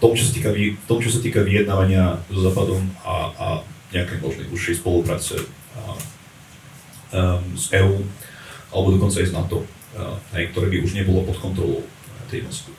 [0.00, 3.46] tom, čo sa týka, v tom, čo sa týka vyjednávania so Západom a, a
[3.90, 5.36] nejakej možnej užšej spolupráce
[5.74, 5.96] a,
[7.16, 8.04] um, s EÚ,
[8.68, 11.82] alebo dokonca aj s NATO, uh, hej, ktoré by už nebolo pod kontrolou
[12.28, 12.77] tej Moskvy.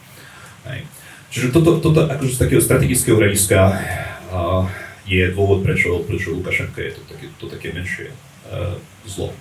[0.68, 0.84] Hej.
[1.30, 3.60] Čiže toto, toto akože z takého strategického hľadiska
[5.10, 9.34] je dôvod, prečo, prečo Lukašenka je to také, to také menšie uh, zlo.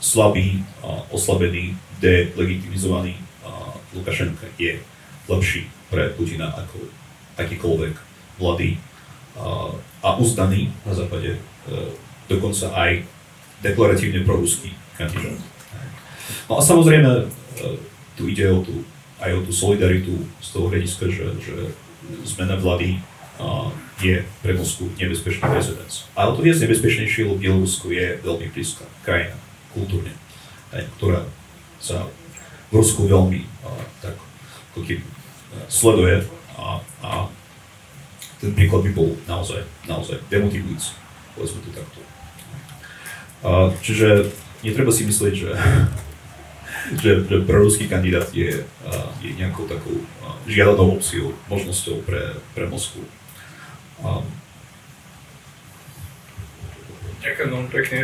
[0.00, 0.60] Slabý,
[1.08, 3.16] oslabený, delegitimizovaný
[3.96, 4.76] Lukašenka je
[5.32, 6.92] lepší pre Putina ako
[7.40, 7.94] akýkoľvek
[8.36, 8.76] mladý
[10.04, 11.88] a uznaný na západe, uh,
[12.28, 13.04] dokonca aj
[13.64, 15.40] deklaratívne proruský kandidát.
[16.52, 17.28] No a samozrejme, uh,
[18.16, 18.84] tu ide o tú,
[19.24, 20.14] aj o tú solidaritu
[20.44, 21.56] z toho hľadiska, že, že
[22.28, 23.00] zmena vlády
[23.40, 23.72] uh,
[24.04, 25.92] je pre Moskvu nebezpečný prezident.
[26.12, 29.36] Ale to viac nebezpečnejšie, lebo Bielorusko je veľmi blízka krajina,
[29.72, 30.12] kultúrne,
[30.76, 31.24] aj, ktorá
[31.80, 32.04] sa
[32.68, 34.14] v Rusku veľmi uh, tak
[34.76, 34.84] uh,
[35.72, 36.28] sleduje
[36.60, 37.10] a, a
[38.44, 40.92] ten príklad by bol naozaj, naozaj demotivujúci,
[41.32, 42.00] povedzme to takto.
[43.40, 44.28] Uh, čiže
[44.60, 45.50] netreba si myslieť, že,
[46.98, 48.62] že, že proruský kandidát je,
[49.22, 50.04] je nejakou takou
[50.44, 53.04] žiadanou opciou, možnosťou pre, pre Moskvu.
[57.24, 58.00] Ďakujem veľmi pekne.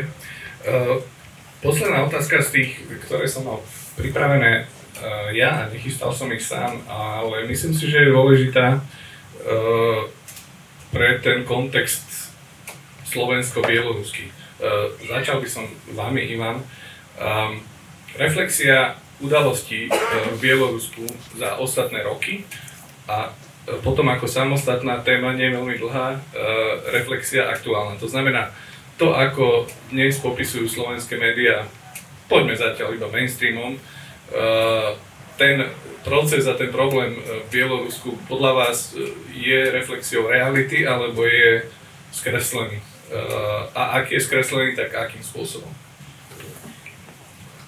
[1.61, 2.71] Posledná otázka z tých,
[3.05, 3.59] ktoré som mal
[4.01, 4.65] pripravené
[5.33, 8.85] ja, nechystal som ich sám, ale myslím si, že je dôležitá
[10.93, 12.05] pre ten kontext
[13.09, 14.29] slovensko-bieloruský.
[15.09, 15.65] Začal by som
[15.97, 16.61] vami, Ivan.
[18.17, 19.95] Reflexia udalostí uh,
[20.35, 21.05] v Bielorusku
[21.37, 22.49] za ostatné roky
[23.07, 26.21] a uh, potom ako samostatná téma, nie veľmi dlhá, uh,
[26.91, 28.01] reflexia aktuálna.
[28.01, 28.51] To znamená,
[29.01, 31.65] to, ako dnes popisujú slovenské médiá,
[32.29, 33.81] poďme zatiaľ iba mainstreamom,
[35.41, 35.67] ten
[36.05, 38.93] proces a ten problém v Bielorusku podľa vás
[39.33, 41.65] je reflexiou reality alebo je
[42.13, 42.79] skreslený?
[43.75, 45.73] A ak je skreslený, tak akým spôsobom?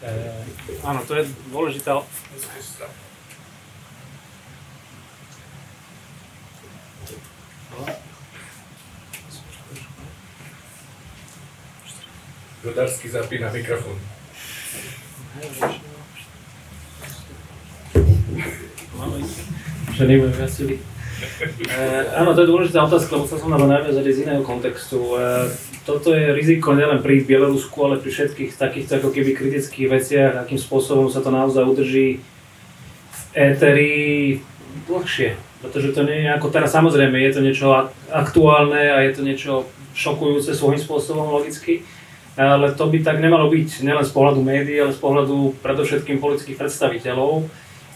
[0.03, 0.43] Uh,
[0.83, 2.03] áno, to je dôležitá...
[12.63, 13.99] Godarsky zapína mikrofón.
[19.99, 20.79] Že nebudem viac sily.
[21.43, 21.79] E,
[22.15, 24.99] áno, to je dôležitá otázka, lebo sa som na to naviazať z iného kontextu.
[25.19, 25.51] E,
[25.83, 30.59] toto je riziko nielen pri Bielorusku, ale pri všetkých takýchto ako keby kritických veciach, akým
[30.59, 32.23] spôsobom sa to naozaj udrží
[33.11, 33.93] v éteri
[34.87, 35.35] dlhšie.
[35.63, 37.67] Pretože to nie je ako teraz, samozrejme, je to niečo
[38.11, 39.53] aktuálne a je to niečo
[39.95, 41.87] šokujúce svojím spôsobom logicky,
[42.35, 46.59] ale to by tak nemalo byť nielen z pohľadu médií, ale z pohľadu predovšetkým politických
[46.59, 47.47] predstaviteľov.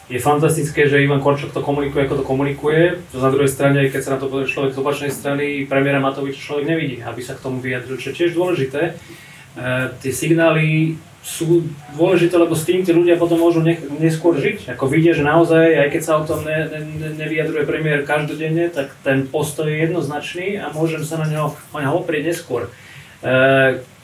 [0.06, 3.02] Je fantastické, že Ivan Korčok to komunikuje, ako to komunikuje.
[3.10, 5.98] To na druhej strane, aj keď sa na to pozrie človek z opačnej strany, premiéra
[5.98, 8.94] Matoviča človek nevidí, aby sa k tomu vyjadril, čo je tiež dôležité.
[8.94, 10.94] E, tie signály
[11.26, 11.66] sú
[11.98, 14.78] dôležité, lebo s tým tí ľudia potom môžu nech, neskôr žiť.
[14.78, 18.94] Ako vidia, že naozaj, aj keď sa o tom ne, ne, nevyjadruje premiér každodenne, tak
[19.02, 22.70] ten postoj je jednoznačný a môžem sa na ňo, o ňo oprieť neskôr.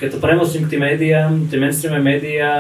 [0.03, 2.51] Keď to premostím k tým médiám, tie mainstreamové médiá,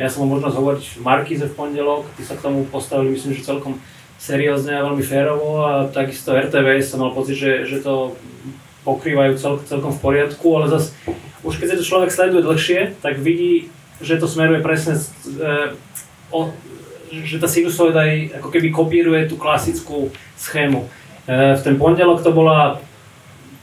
[0.00, 3.36] ja som mal možnosť hovoriť v Markize v pondelok, tí sa k tomu postavili myslím,
[3.36, 3.76] že celkom
[4.16, 8.16] seriózne a veľmi férovo a takisto RTVS som mal pocit, že, že to
[8.84, 10.96] pokrývajú cel, celkom v poriadku, ale zase
[11.44, 15.72] už keď sa to človek sleduje dlhšie, tak vidí, že to smeruje presne, e,
[16.32, 16.52] o,
[17.12, 18.04] že tá sinusoida
[18.40, 20.88] ako keby kopíruje tú klasickú schému.
[21.24, 22.80] E, v ten pondelok to bola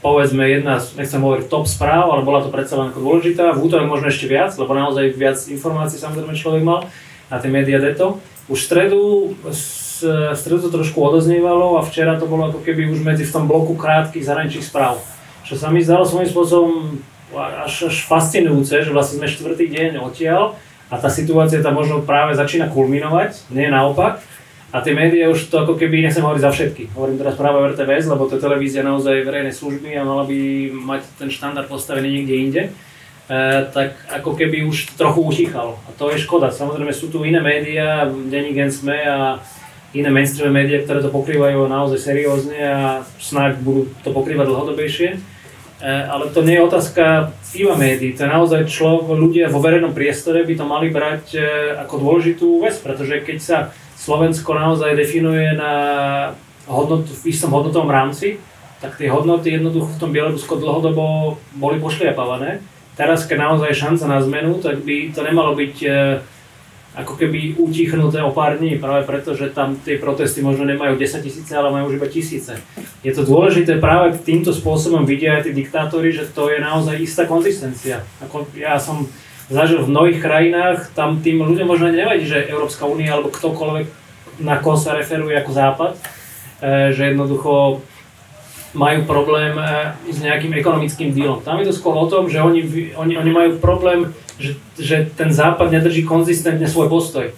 [0.02, 3.58] povedzme jedna, nechcem hovoriť top správ, ale bola to predsa len ako dôležitá.
[3.58, 6.86] V útorok možno ešte viac, lebo naozaj viac informácií samozrejme človek mal
[7.28, 8.22] na tie médiá deto.
[8.48, 9.02] Už v stredu,
[9.44, 13.50] v stredu to trošku odoznievalo a včera to bolo ako keby už medzi v tom
[13.50, 15.02] bloku krátkých zahraničných správ.
[15.44, 17.02] Čo sa mi zdalo svojím spôsobom
[17.36, 20.56] až, až fascinujúce, že vlastne sme štvrtý deň odtiaľ
[20.88, 24.24] a tá situácia tam možno práve začína kulminovať, nie naopak.
[24.68, 27.68] A tie médiá už to ako keby, nechcem hovoriť za všetky, hovorím teraz práve o
[27.72, 32.20] RTVS, lebo to je televízia naozaj verejnej služby a mala by mať ten štandard postavený
[32.20, 32.72] niekde inde, e,
[33.72, 35.80] tak ako keby už trochu utichal.
[35.88, 36.52] A to je škoda.
[36.52, 39.40] Samozrejme sú tu iné médiá, Denní Gen Sme a
[39.96, 45.10] iné mainstreamové médiá, ktoré to pokrývajú naozaj seriózne a snáď budú to pokrývať dlhodobejšie.
[45.16, 49.96] E, ale to nie je otázka iba médií, to je naozaj človek, ľudia vo verejnom
[49.96, 51.42] priestore by to mali brať e,
[51.88, 53.58] ako dôležitú vec, pretože keď sa
[53.98, 55.74] Slovensko naozaj definuje na
[56.70, 58.38] hodnotu, v istom hodnotovom rámci,
[58.78, 62.62] tak tie hodnoty jednoducho v tom Bielorusku dlhodobo boli pošliapavané.
[62.94, 65.90] Teraz, keď naozaj šanca na zmenu, tak by to nemalo byť e,
[66.98, 71.22] ako keby utichnuté o pár dní, práve preto, že tam tie protesty možno nemajú 10
[71.22, 72.58] tisíce, ale majú už iba tisíce.
[73.06, 77.30] Je to dôležité práve týmto spôsobom vidia aj tí diktátori, že to je naozaj istá
[77.30, 78.02] konzistencia.
[78.26, 79.06] Ako ja som
[79.48, 83.88] zažil v mnohých krajinách, tam tým ľuďom možno nevadí, že Európska únia alebo ktokoľvek
[84.44, 86.00] na koho sa referuje ako Západ, e,
[86.94, 87.82] že jednoducho
[88.78, 89.64] majú problém e,
[90.12, 91.42] s nejakým ekonomickým dílom.
[91.42, 95.34] Tam je to skôr o tom, že oni, oni, oni majú problém že, že ten
[95.34, 97.34] západ nedrží konzistentne svoj postoj.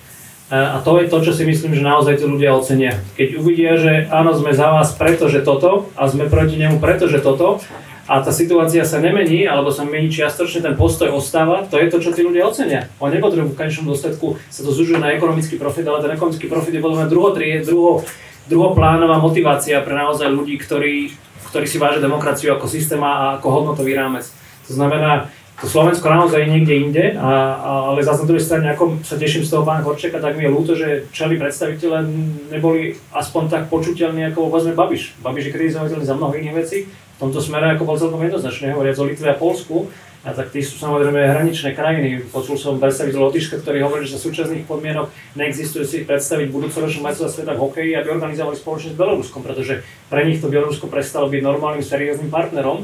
[0.49, 2.97] A to je to, čo si myslím, že naozaj tí ľudia ocenia.
[3.13, 7.61] Keď uvidia, že áno, sme za vás pretože toto a sme proti nemu pretože toto
[8.09, 12.01] a tá situácia sa nemení, alebo sa mení čiastočne, ten postoj ostáva, to je to,
[12.01, 12.89] čo tí ľudia ocenia.
[12.97, 16.73] Oni nepotrebujú v konečnom dôsledku sa to zužuje na ekonomický profit, ale ten ekonomický profit
[16.73, 17.29] je podľa mňa druho,
[17.61, 17.91] druho,
[18.49, 21.13] druhoplánová motivácia pre naozaj ľudí, ktorí,
[21.53, 24.25] ktorí si vážia demokraciu ako systém a ako hodnotový rámec.
[24.65, 25.29] To znamená,
[25.61, 29.21] to Slovensko naozaj je niekde inde, a, a, ale zase na druhej strane, ako sa
[29.21, 32.09] teším z toho pána Korčeka, tak mi je ľúto, že čeli predstaviteľe
[32.49, 35.19] neboli aspoň tak počuteľní ako povedzme Babiš.
[35.19, 38.95] Babiš je kritizovateľný za mnoho iných vecí, v tomto smere ako bol celkom jednoznačne, hovoriac
[38.95, 42.27] o Litve a Polsku, a tak tí sú samozrejme hraničné krajiny.
[42.27, 45.07] Počul som predstaviteľ Lotyšska, ktorý hovorí, že za súčasných podmienok
[45.39, 49.79] neexistuje si predstaviť budúcoročnú majstrovstvá sveta v hokeji, aby organizovali spoločne s Bieloruskom, pretože
[50.11, 52.83] pre nich to Bielorusko prestalo byť normálnym, serióznym partnerom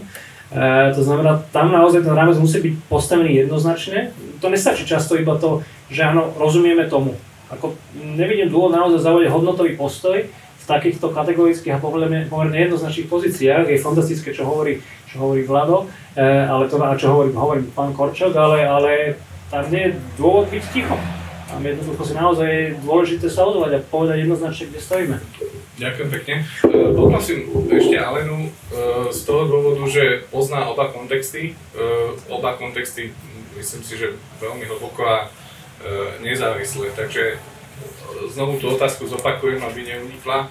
[0.51, 4.13] E, to znamená, tam naozaj ten rámec musí byť postavený jednoznačne.
[4.41, 7.17] To nestačí často iba to, že áno, rozumieme tomu.
[7.49, 10.21] Ako nevidím dôvod naozaj zaujať hodnotový postoj
[10.65, 13.69] takýchto kategorických a pomerne, pomerne jednoznačných pozíciách.
[13.69, 15.85] Je fantastické, čo hovorí, čo hovorí Vlado,
[16.17, 18.91] e, ale to, a čo hovorí, hovorí pán Korčok, ale, ale
[19.53, 20.97] tam nie je dôvod byť ticho.
[21.45, 25.17] Tam jednoducho si naozaj je dôležité sa odvolať a povedať jednoznačne, kde stojíme.
[25.77, 26.35] Ďakujem pekne.
[26.41, 27.39] E, poprosím
[27.69, 28.49] ešte Alenu e,
[29.13, 31.53] z toho dôvodu, že pozná oba kontexty.
[32.27, 33.13] Oba kontexty,
[33.53, 35.17] myslím si, že veľmi hlboko a
[36.23, 36.89] nezávisle.
[36.97, 37.37] Takže
[38.32, 40.51] znovu tú otázku zopakujem, aby neunikla.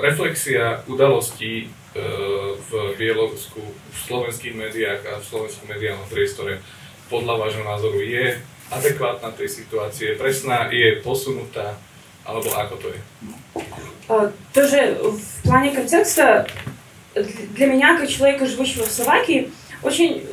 [0.00, 6.58] Reflexia udalostí v Bielorusku, v slovenských médiách a v slovenskom mediálnom priestore
[7.06, 8.34] podľa vášho názoru je
[8.74, 11.78] adekvátna tej situácie, presná, je posunutá,
[12.26, 13.00] alebo ako to je?
[14.50, 16.48] Тоже в плане контекста
[17.54, 19.54] для меня, как человека, живущего в Словакии,
[19.86, 20.26] очень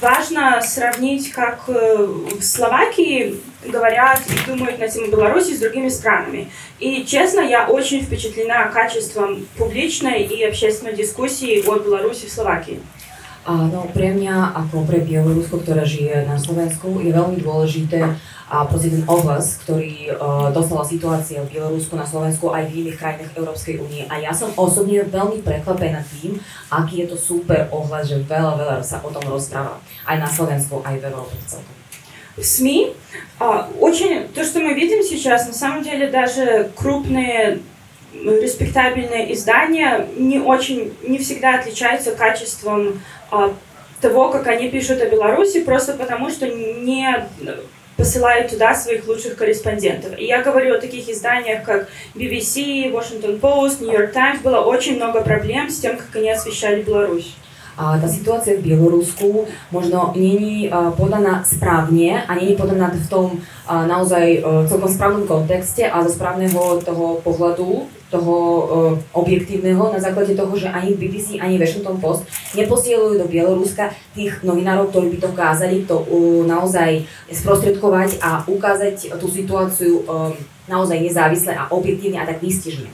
[0.00, 2.06] важно сравнить, как э,
[2.38, 6.50] в Словакии говорят и думают на тему Беларуси с другими странами.
[6.78, 12.80] И, честно, я очень впечатлена качеством публичной и общественной дискуссии о Беларуси в Словакии.
[13.44, 18.16] Áno, pre mňa ako pre Bielorusko, ktoré žije na Slovensku, je veľmi dôležité
[18.49, 22.97] a proste ten ohlas, ktorý uh, dostala situácia v Bielorusku, na Slovensku aj v iných
[22.97, 24.09] krajinách Európskej únie.
[24.09, 26.41] A ja som osobne veľmi prekvapená tým,
[26.73, 29.77] aký je to super ohlas, že veľa, veľa sa o tom rozpráva.
[30.01, 31.77] Aj na Slovensku, aj v Európe celkom.
[32.39, 32.95] В СМИ
[33.37, 37.59] а, очень то, что мы видим сейчас, на самом деле даже крупные
[38.13, 43.53] респектабельные издания не очень, не всегда отличаются качеством а,
[44.01, 47.27] того, как они пишут о Беларуси, просто потому что не
[47.96, 50.18] посылают туда своих лучших корреспондентов.
[50.18, 54.42] И я говорю о таких изданиях, как BBC, Washington Post, New York Times.
[54.42, 57.34] Было очень много проблем с тем, как они освещали Беларусь.
[57.76, 62.90] А, та ситуація в Білоруську, можна не, не а, подана справні, а не, не подана
[63.06, 63.30] в тому
[63.66, 67.82] а, наузай э, цілком справному контексті, а за справного того погляду
[68.13, 68.35] toho
[69.13, 72.25] objektívneho, na základe toho, že ani BBC, ani Washington Post
[72.57, 76.01] neposielujú do Bieloruska tých novinárov, ktorí by to kázali to
[76.49, 80.03] naozaj sprostredkovať a ukázať tú situáciu
[80.65, 82.89] naozaj nezávisle a objektívne a tak výstižne.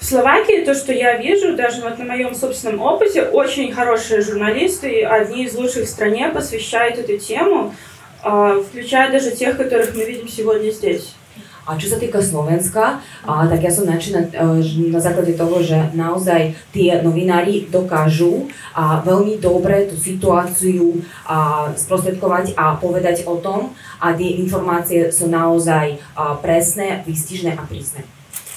[0.00, 5.04] В Словакии то, что я вижу, даже вот на моем собственном опыте, очень хорошие журналисты,
[5.04, 7.76] одни из лучших в стране посвящают эту тему,
[8.64, 11.12] включая даже тех, которых мы видим сегодня здесь.
[11.66, 14.34] A čo sa týka Slovenska, a, tak ja som nadšená
[14.90, 22.58] na základe toho, že naozaj tie novinári dokážu a veľmi dobre tú situáciu a, sprostredkovať
[22.58, 23.70] a povedať o tom
[24.02, 28.02] a tie informácie sú naozaj a, presné, výstižné a prísne.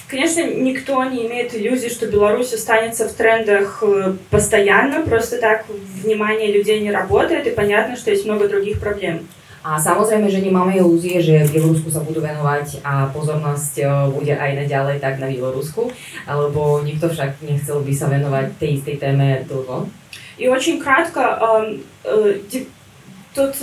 [0.06, 5.64] Конечно, никто не имеет иллюзии, что Беларусь останется в трендах э, постоянно, просто так
[6.02, 9.26] внимание людей не работает, и понятно, что есть много других проблем.
[9.64, 14.36] A samozrejme, že nemáme ilúzie, že v Bielorusku sa budú venovať a pozornosť e, bude
[14.36, 15.88] aj naďalej tak na Bielorusku,
[16.28, 19.88] alebo nikto však nechcel by sa venovať tej istej téme dlho.
[20.36, 22.64] И очень кратко, э, э,
[23.34, 23.54] тут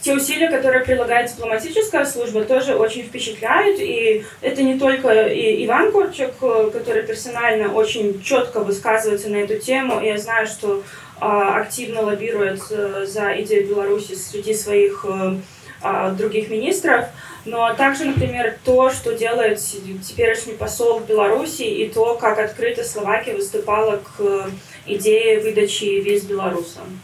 [0.00, 3.78] те усилия, которые прилагает дипломатическая служба, тоже очень впечатляют.
[3.80, 9.58] И это не только и Иван Корчик, э, который персонально очень четко высказывается на эту
[9.58, 10.00] тему.
[10.00, 15.37] И я знаю, что а, активно лоббирует э, за идею Беларуси среди своих э,
[15.81, 17.07] а, других министров,
[17.45, 23.97] но также, например, то, что делает теперешний посол Беларуси и то, как открыто Словакия выступала
[23.97, 24.49] к
[24.85, 26.99] идее выдачи виз белорусам.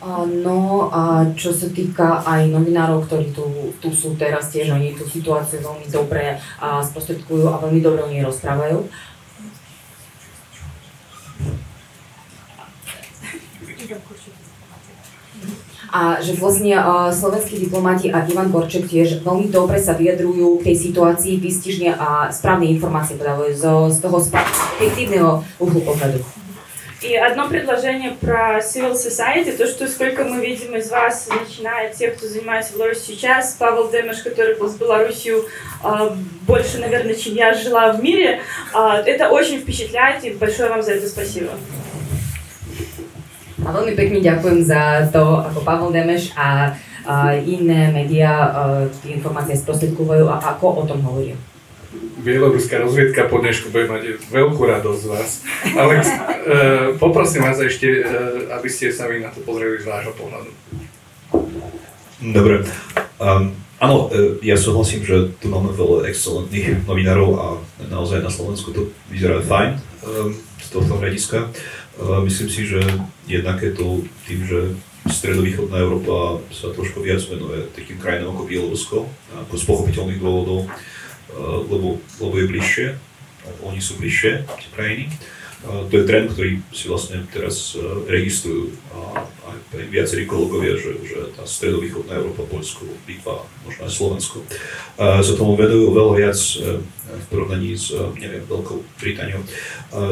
[0.00, 3.44] No a čo sa týka aj novinárov, ktorí tu,
[3.84, 8.08] tu sú teraz tiež, oni tú situáciu veľmi dobre a sprostredkujú a veľmi dobre o
[8.08, 8.88] nej rozprávajú.
[15.90, 16.78] A že vlastne
[17.10, 22.30] slovenskí diplomati a Ivan Korček tiež veľmi dobre sa vyjadrujú k tej situácii, výstižne a
[22.30, 24.18] správne informácie podávajú z, z toho
[24.78, 26.22] efektívneho uhlu pohľadu.
[27.02, 31.96] И одно предложение про civil society, то, что сколько мы видим из вас, начиная от
[31.96, 35.46] тех, кто занимается Беларусью сейчас, Павел Демеш, который был с Беларусью
[35.82, 36.10] э,
[36.46, 38.42] больше, наверное, чем я жила в мире,
[38.74, 41.52] э, это очень впечатляет, и большое вам за это спасибо.
[43.60, 46.72] A veľmi pekne ďakujem za to, ako Pavel Demeš a,
[47.04, 48.56] a iné médiá
[49.04, 51.36] tie informácie sprostredkujú a ako o tom hovoria.
[52.22, 55.30] Bieloruská rozviedka po dnešku bude mať veľkú radosť z vás.
[55.74, 56.14] Alex, e,
[56.96, 58.02] poprosím vás ešte, e,
[58.54, 60.50] aby ste sa vy na to pozreli z vášho pohľadu.
[62.20, 62.62] Dobre.
[63.18, 67.46] Um, áno, e, ja súhlasím, že tu máme veľa excelentných novinárov a
[67.90, 70.30] naozaj na Slovensku to vyzerá fajn um,
[70.62, 71.50] z tohto hľadiska.
[71.50, 72.80] Uh, myslím si, že
[73.28, 74.60] jednak je to tým, že
[75.08, 78.98] stredovýchodná Európa sa trošku viac venuje takým krajinám ako Bielorusko,
[79.32, 80.68] ako z pochopiteľných dôvodov
[81.30, 82.86] Eh, lebo, lebo je bližšie,
[83.62, 85.06] oni sú bližšie, tie krajiny.
[85.60, 88.72] To je trend, ktorý si vlastne teraz eh, registrujú
[89.76, 94.38] aj viacerí kolegovia, že, že tá stredovýchodná Európa, Polsko, Litva, možno aj Slovensko,
[94.98, 96.38] sa tomu vedujú veľa viac
[97.06, 99.42] v porovnaní s, neviem, Veľkou Britániou.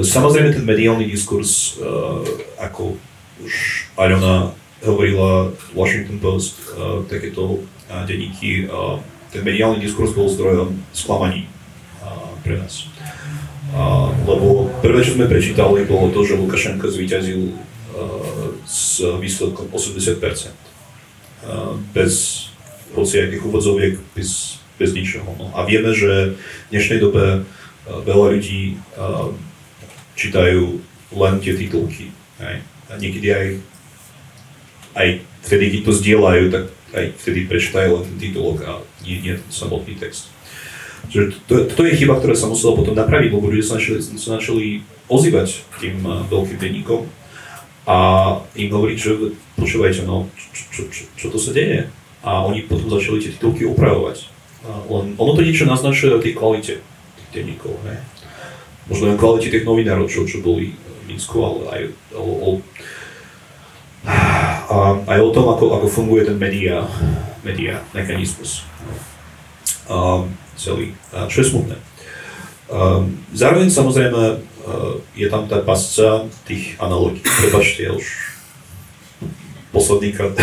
[0.03, 1.75] Samozrejme ten mediálny diskurs,
[2.59, 2.99] ako
[3.43, 3.55] už
[3.99, 4.55] Aľona
[4.87, 6.63] hovorila, Washington Post,
[7.11, 7.67] takéto
[8.07, 8.71] denníky,
[9.35, 11.51] ten mediálny diskurs bol zdrojom sklamaní
[12.47, 12.87] pre nás.
[13.75, 17.53] A, lebo prvé, čo sme prečítali, bolo to, že Lukašenko zvíťazil
[18.65, 20.21] s výsledkom 80%.
[20.21, 22.49] A, bez
[22.97, 25.29] hociakých úvodzoviek, bez, bez ničoho.
[25.37, 25.53] No.
[25.53, 26.39] A vieme, že
[26.69, 27.45] v dnešnej dobe
[27.89, 28.77] veľa ľudí
[30.19, 30.81] čítajú
[31.15, 32.13] len tie titulky.
[32.43, 32.57] Hej.
[32.89, 33.47] A niekedy aj,
[34.97, 35.09] aj
[35.45, 36.65] vtedy, keď to zdieľajú, tak
[36.97, 38.73] aj vtedy prečítajú len ten titulok a
[39.05, 40.33] nie, nie samotný text.
[41.09, 44.37] Čiže to, to je chyba, ktorá sa musela potom napraviť, lebo ľudia sa začali, sa
[44.37, 44.67] začali
[45.09, 47.07] ozývať tým veľkým denníkom
[47.89, 47.97] a
[48.53, 49.13] im hovoriť, že
[49.57, 51.89] počúvajte, no, čo, čo, čo, čo to sa deje?
[52.21, 54.29] A oni potom začali tie titulky upravovať.
[54.69, 57.97] Len ono to niečo naznačuje o tej kvalite tých denníkov, ne?
[58.93, 62.51] Možno aj kvalite tých novinárov, čo, čo boli v Minsku, ale aj o, o,
[65.09, 66.85] aj o tom, ako, ako funguje ten media,
[67.41, 68.69] media mechanizmus
[69.89, 70.93] um, celý,
[71.31, 71.77] čo je smutné.
[72.69, 77.25] Um, zároveň samozrejme uh, je tam tá pasca tých analógií.
[77.25, 78.05] Prepačte, ja už
[79.73, 80.37] posledný krát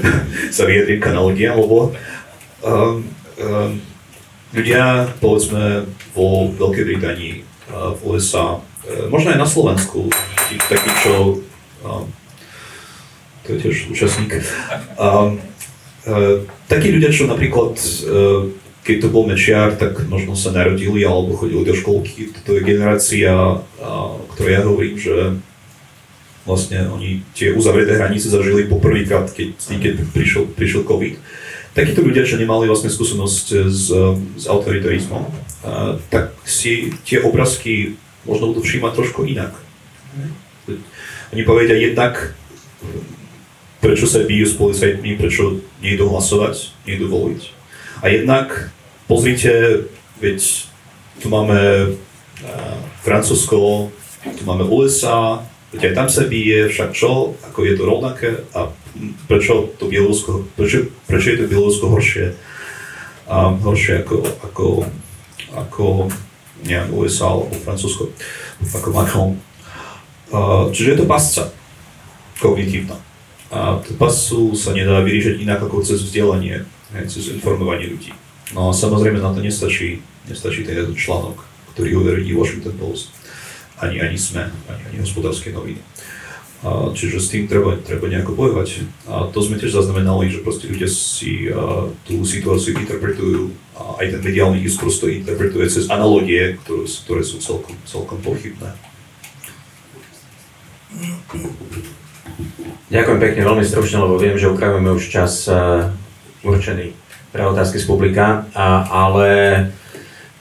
[0.56, 1.94] sa vyjadrím k analogiám, lebo
[2.66, 3.06] um,
[3.38, 3.72] um,
[4.50, 5.86] ľudia, povedzme,
[6.18, 7.34] vo Veľkej Británii,
[7.70, 10.10] uh, v USA, uh, možno aj na Slovensku,
[10.66, 11.38] takí, čo
[11.86, 12.10] um,
[13.46, 14.42] to je tiež účastník.
[14.98, 15.38] Um,
[16.10, 18.50] uh, takí ľudia, čo napríklad uh,
[18.88, 22.32] keď to bol Mečiar, tak možno sa narodili alebo chodili do školky.
[22.48, 23.60] To je generácia,
[24.32, 25.16] ktorej ja hovorím, že
[26.48, 31.20] vlastne oni tie uzavreté hranice zažili poprvýkrát, keď, keď prišiel, prišiel COVID.
[31.76, 33.92] Takíto ľudia, čo nemali vlastne skúsenosť s,
[34.40, 35.28] s autoritarizmom,
[36.08, 39.52] tak si tie obrázky možno budú všímať trošku inak.
[41.36, 42.32] Oni povedia jednak,
[43.84, 47.42] prečo sa bijú s policajtmi, prečo nejdu hlasovať, nejdu voliť.
[48.00, 48.72] A jednak
[49.08, 49.84] pozrite,
[50.20, 50.38] veď
[51.18, 51.58] tu máme
[51.90, 53.90] uh, Francúzsko,
[54.36, 58.68] tu máme USA, veď aj tam sa bije, však čo, ako je to rovnaké a
[59.26, 59.88] prečo to
[60.54, 62.36] prečo, prečo je to Bielorusko horšie,
[63.28, 64.66] a horšie ako, ako,
[65.56, 65.84] ako
[66.64, 68.12] neviem, USA alebo Francúzsko,
[68.60, 69.30] ako Macron.
[70.28, 71.48] Uh, čiže je to pasca
[72.38, 73.00] kognitívna.
[73.48, 76.68] A tú pascu sa nedá vyriešiť inak ako cez vzdelanie,
[77.08, 78.12] cez informovanie ľudí.
[78.56, 81.44] No a samozrejme na to nestačí, nestačí ten jeden článok,
[81.76, 83.12] ktorý uverejní Washington Post,
[83.76, 85.84] ani, ani SME, ani, ani hospodárske noviny.
[86.64, 88.68] A, čiže s tým treba, treba nejako bojovať.
[89.06, 94.16] A to sme tiež zaznamenali, že proste ľudia si a, tú situáciu interpretujú, a aj
[94.16, 98.74] ten mediálny diskurs to interpretuje cez analogie, ktoré, ktoré sú celkom, celkom pochybné.
[102.88, 105.46] Ďakujem pekne, veľmi stručne, lebo viem, že ukravujeme už čas
[106.40, 106.96] určený
[107.38, 109.30] pre otázky z publika, a, ale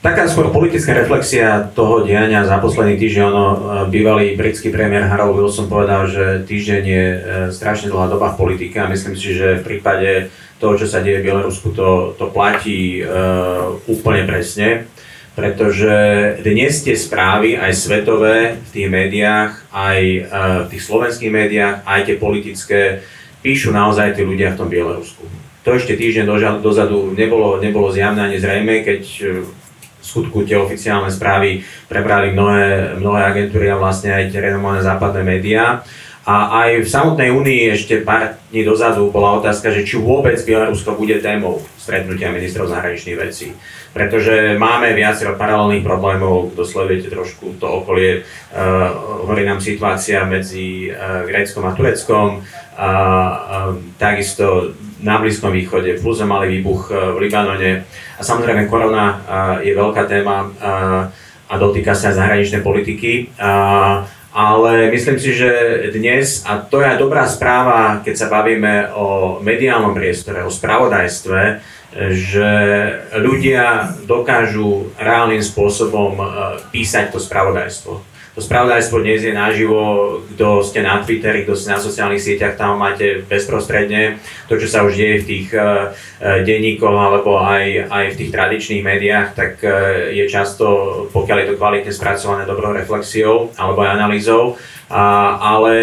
[0.02, 3.58] taká skôr politická reflexia toho diania za posledný týždeň, ono, e,
[3.94, 7.20] bývalý britský premiér Harold Wilson povedal, že týždeň je e,
[7.54, 11.22] strašne dlhá doba v politike a myslím si, že v prípade toho, čo sa deje
[11.22, 14.90] v Bielorusku, to, to platí uh, úplne presne
[15.38, 15.94] pretože
[16.42, 20.20] dnes tie správy, aj svetové, v tých médiách, aj e,
[20.66, 22.82] v tých slovenských médiách, aj tie politické,
[23.46, 25.47] píšu naozaj tí ľudia v tom Bielorusku.
[25.68, 26.32] To ešte týždeň
[26.64, 31.60] dozadu nebolo, nebolo zjavné ani zrejme, keď e, v skutku tie oficiálne správy
[31.92, 35.84] prebrali mnohé, mnohé agentúry a vlastne aj tie renomované západné médiá.
[36.24, 40.96] A aj v samotnej únii ešte pár dní dozadu bola otázka, že či vôbec Bielorusko
[40.96, 43.52] bude témou stretnutia ministrov zahraničných vecí.
[43.92, 46.64] Pretože máme viacero paralelných problémov, kto
[47.12, 52.44] trošku to okolie, uh, hovorí nám situácia medzi uh, Gréckom a Tureckom,
[52.78, 57.86] a uh, takisto na Blízkom východe, plus malý výbuch uh, v Libanone
[58.18, 59.18] a samozrejme korona uh,
[59.62, 61.08] je veľká téma uh,
[61.48, 63.32] a dotýka sa zahraničnej politiky.
[64.38, 65.50] Ale myslím si, že
[65.96, 71.64] dnes, a to je dobrá správa, keď sa bavíme o mediálnom priestore, o spravodajstve,
[72.14, 72.50] že
[73.18, 76.26] ľudia dokážu reálnym spôsobom e,
[76.70, 77.98] písať to spravodajstvo.
[78.38, 79.82] To spravodajstvo dnes je naživo,
[80.30, 84.86] kto ste na Twitteri, kto ste na sociálnych sieťach, tam máte bezprostredne to, čo sa
[84.86, 85.90] už deje v tých uh,
[86.22, 90.70] denníkoch alebo aj, aj v tých tradičných médiách, tak uh, je často,
[91.18, 94.54] pokiaľ je to kvalitne spracované dobrou reflexiou alebo aj analýzou,
[94.88, 95.74] a, ale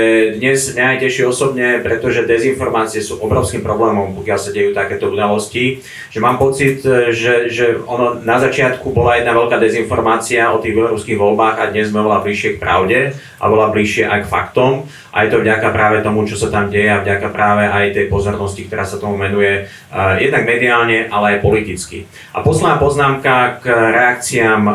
[0.41, 0.97] dnes mňa
[1.29, 6.81] osobne, pretože dezinformácie sú obrovským problémom, pokiaľ sa dejú takéto udalosti, že mám pocit,
[7.13, 11.93] že, že ono na začiatku bola jedna veľká dezinformácia o tých bieloruských voľbách a dnes
[11.93, 14.73] sme oveľa bližšie k pravde a oveľa bližšie aj k faktom.
[15.15, 18.07] A je to vďaka práve tomu, čo sa tam deje a vďaka práve aj tej
[18.11, 22.11] pozornosti, ktorá sa tomu menuje uh, jednak mediálne, ale aj politicky.
[22.35, 24.75] A posledná poznámka k reakciám uh,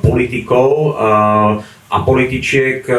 [0.00, 0.68] politikov.
[0.96, 2.82] Uh, a političiek.
[2.82, 2.92] E,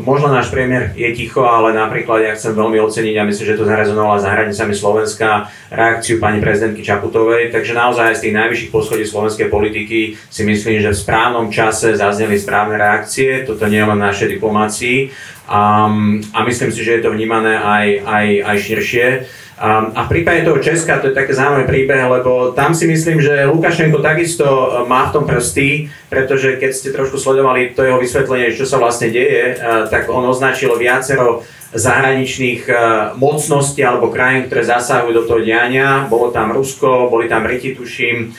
[0.00, 3.68] možno náš premiér je ticho, ale napríklad ja chcem veľmi oceniť a myslím, že to
[3.68, 7.52] zarezonovalo za hranicami Slovenska reakciu pani prezidentky Čaputovej.
[7.52, 12.40] Takže naozaj z tých najvyšších poschodí slovenskej politiky si myslím, že v správnom čase zazneli
[12.40, 13.44] správne reakcie.
[13.44, 15.12] Toto nie je len našej diplomácii.
[15.44, 15.92] A,
[16.32, 19.06] a myslím si, že je to vnímané aj, aj, aj širšie.
[19.94, 23.46] A v prípade toho Česka to je také zaujímavý príbeh, lebo tam si myslím, že
[23.46, 28.54] Lukašenko takisto e, má v tom prsty, pretože keď ste trošku sledovali to jeho vysvetlenie,
[28.54, 31.42] čo sa vlastne deje, e, tak on označil viacero
[31.74, 32.72] zahraničných e,
[33.18, 36.06] mocností alebo krajín, ktoré zasahujú do toho diania.
[36.06, 38.30] Bolo tam Rusko, boli tam Briti, tuším,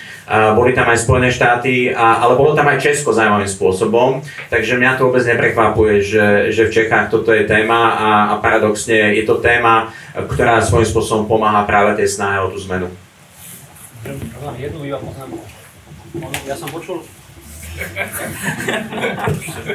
[0.56, 4.26] boli tam aj Spojené štáty, ale bolo tam aj Česko zaujímavým spôsobom.
[4.50, 9.14] Takže mňa to vôbec neprekvapuje, že, že v Čechách toto je téma a, a paradoxne
[9.14, 12.90] je to téma, ktorá svojím spôsobom pomáha práve tej snahe o tú zmenu.
[14.58, 15.42] Jednu iba poznámku.
[16.46, 17.04] Ja som počul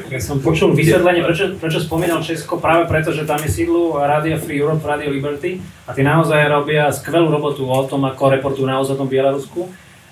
[0.08, 4.40] ja som počul vysvetlenie, prečo, prečo spomínal Česko, práve preto, že tam je sídlo Radio
[4.40, 8.96] Free Europe, Radio Liberty a tí naozaj robia skvelú robotu o tom, ako reportujú naozaj
[8.96, 9.68] o tom Bielorusku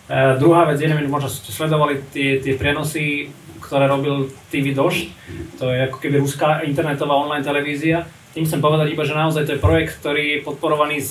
[0.09, 3.29] Uh, druhá vec, neviem, možno ste sledovali tie, tie prenosy,
[3.61, 5.13] ktoré robil TV Doš,
[5.61, 8.09] to je ako keby ruská internetová online televízia.
[8.33, 11.05] Tým chcem povedať iba, že naozaj to je projekt, ktorý je podporovaný,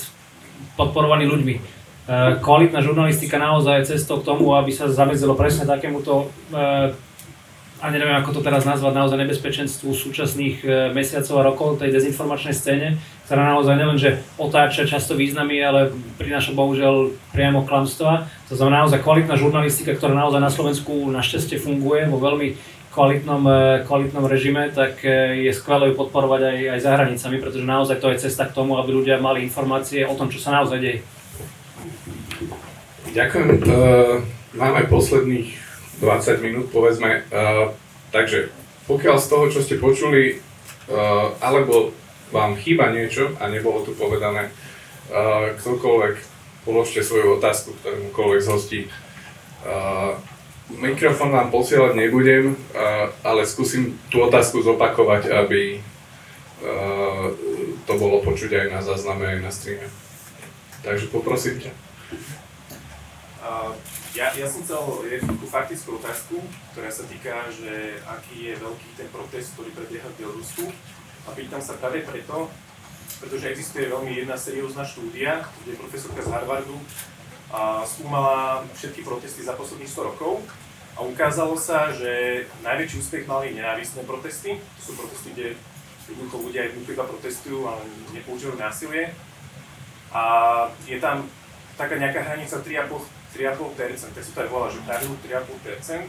[0.74, 1.77] podporovaný ľuďmi.
[2.08, 6.88] Uh, kvalitná žurnalistika naozaj je cestou k tomu, aby sa zamedzilo presne takémuto uh,
[7.78, 12.50] a neviem ako to teraz nazvať, naozaj nebezpečenstvu súčasných e, mesiacov a rokov tej dezinformačnej
[12.50, 12.98] scéne,
[13.30, 18.26] ktorá naozaj nielenže otáča často významy, ale prináša bohužiaľ priamo klamstva.
[18.50, 22.58] To znamená naozaj kvalitná žurnalistika, ktorá naozaj na Slovensku našťastie funguje vo veľmi
[22.90, 23.46] kvalitnom,
[23.86, 24.98] kvalitnom režime, tak
[25.38, 28.74] je skvelé ju podporovať aj, aj za hranicami, pretože naozaj to je cesta k tomu,
[28.74, 31.06] aby ľudia mali informácie o tom, čo sa naozaj deje.
[33.08, 33.64] Ďakujem.
[34.52, 35.48] Máme posledných
[36.00, 37.24] 20 minút, povedzme.
[37.32, 37.72] Uh,
[38.12, 38.52] takže
[38.84, 41.96] pokiaľ z toho, čo ste počuli, uh, alebo
[42.28, 46.14] vám chýba niečo a nebolo tu povedané, uh, ktokoľvek
[46.68, 48.80] položte svoju otázku ktorémukoľvek z hostí.
[49.64, 50.16] Uh,
[50.76, 57.32] mikrofón vám posielať nebudem, uh, ale skúsim tú otázku zopakovať, aby uh,
[57.88, 59.88] to bolo počuť aj na zázname, aj na streame.
[60.84, 61.87] Takže poprosím ťa.
[63.48, 63.72] Uh,
[64.12, 66.36] ja, ja som chcel jednu takú faktickú otázku,
[66.76, 70.68] ktorá sa týka, že aký je veľký ten protest, ktorý prebieha v Bielorusku.
[71.24, 72.52] A pýtam sa práve preto,
[73.24, 76.76] pretože existuje veľmi jedna seriózna štúdia, kde profesorka z Harvardu
[77.48, 80.44] a skúmala všetky protesty za posledných 100 rokov
[80.92, 84.60] a ukázalo sa, že najväčší úspech mali nenávistné protesty.
[84.60, 85.48] To sú protesty, kde
[86.04, 87.80] jednoducho ľudia jednoducho iba protestujú, ale
[88.12, 89.16] nepoužívajú násilie.
[90.12, 90.22] A
[90.84, 91.24] je tam
[91.80, 96.08] taká nejaká hranica 3,5%, 3,5% tak sa to aj volá, že pravidlo 3,5%.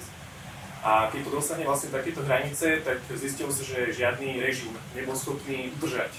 [0.80, 5.76] A keď to dostane vlastne takéto hranice, tak zistilo sa, že žiadny režim nebol schopný
[5.76, 6.16] udržať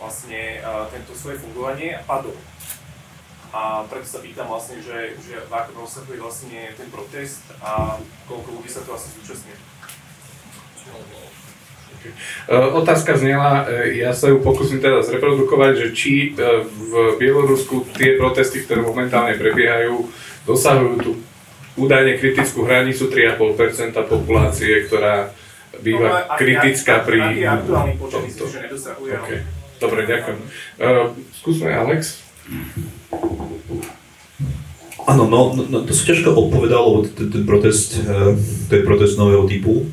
[0.00, 2.38] vlastne tento svoje fungovanie a padol.
[3.52, 7.96] A preto sa pýtam vlastne, že, že v akom rozsahu je vlastne ten protest a
[8.28, 9.56] koľko ľudí sa to vlastne zúčastňuje.
[12.08, 12.70] Okay.
[12.74, 18.16] Otázka znela, e, ja sa ju pokúsim teda zreprodukovať, že či e, v Bielorusku tie
[18.16, 20.08] protesty, ktoré momentálne prebiehajú,
[20.48, 21.12] dosahujú tú
[21.78, 25.30] údajne kritickú hranicu 3,5% populácie, ktorá
[25.78, 27.18] býva no, kritická pri...
[27.22, 29.12] Aký aktuálny počet myslím, že nedosahuje.
[29.14, 29.40] Okay.
[29.78, 30.38] Dobre, ďakujem.
[30.82, 32.26] Uh, skúsme Alex.
[35.08, 37.96] Áno, no, no, no to sa ťažko odpovedalo, lebo ten, protest,
[38.68, 39.88] to je protest nového typu,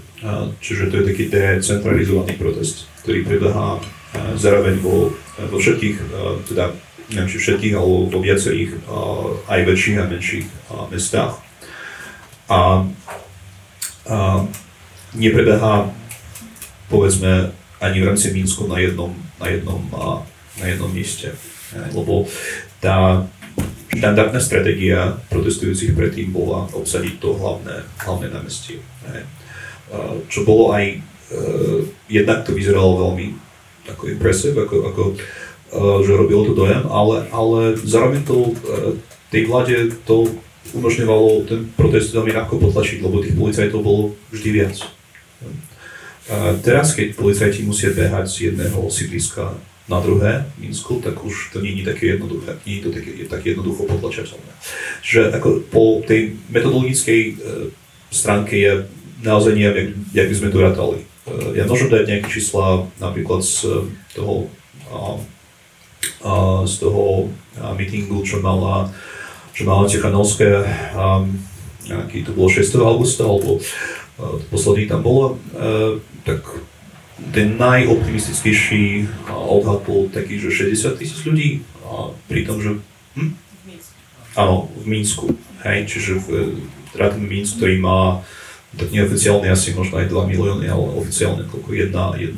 [0.64, 3.82] čiže to je taký decentralizovaný protest, ktorý prebieha
[4.40, 5.12] zároveň vo,
[5.52, 5.96] vo všetkých,
[6.48, 6.72] teda
[7.12, 8.72] neviem či všetkých, ale vo viacerých
[9.46, 10.48] aj väčších a menších
[10.90, 11.46] mestách
[12.50, 12.86] a,
[14.06, 14.18] a
[15.18, 15.90] neprebehá
[16.90, 17.52] povedzme
[17.82, 19.12] ani v rámci Minsku na jednom,
[19.42, 19.82] na jednom,
[20.62, 21.34] na jednom mieste.
[21.74, 22.30] Lebo
[22.80, 23.26] tá
[23.92, 28.80] štandardná stratégia protestujúcich predtým bola obsadiť to hlavné, hlavné námestie.
[30.32, 31.80] Čo bolo aj, uh,
[32.10, 33.38] jednak to vyzeralo veľmi
[33.86, 38.98] ako impressive, ako, ako uh, že robilo to dojem, ale, ale zároveň to uh,
[39.30, 40.32] tej vláde to
[40.74, 44.76] umožňovalo ten protest veľmi ľahko potlačiť, lebo tých policajtov bolo vždy viac.
[46.26, 49.54] A teraz, keď policajti musia behať z jedného sídliska
[49.86, 53.26] na druhé Minsku, tak už to nie je také jednoduché, nie je to také, je
[53.30, 54.52] také jednoducho potlačateľné.
[55.06, 57.34] Čiže ako po tej metodologickej e,
[58.10, 58.90] stránke je
[59.26, 61.00] naozaj neviem, jak, jak by sme to rátali.
[61.02, 61.06] E,
[61.58, 64.48] ja môžem dať nejaké čísla napríklad z toho,
[64.94, 64.98] a,
[66.22, 66.34] a,
[66.70, 68.94] z toho a, meetingu, čo mala
[69.56, 70.68] že máme Tichanovské,
[71.00, 71.32] um,
[71.88, 72.76] aký to bolo 6.
[72.76, 73.64] augusta, alebo
[74.52, 75.40] posledný tam bolo,
[76.28, 76.44] tak
[77.32, 82.76] ten najoptimistickejší odhad bol taký, že 60 tisíc ľudí, a pri tom, že...
[83.16, 83.32] Hm?
[84.36, 85.32] Áno, v Mínsku.
[85.64, 86.28] Hej, čiže v,
[86.92, 88.28] teda ten Mínsk, ktorý má
[88.76, 92.36] tak neoficiálne asi možno aj 2 milióny, ale oficiálne koľko 1,7.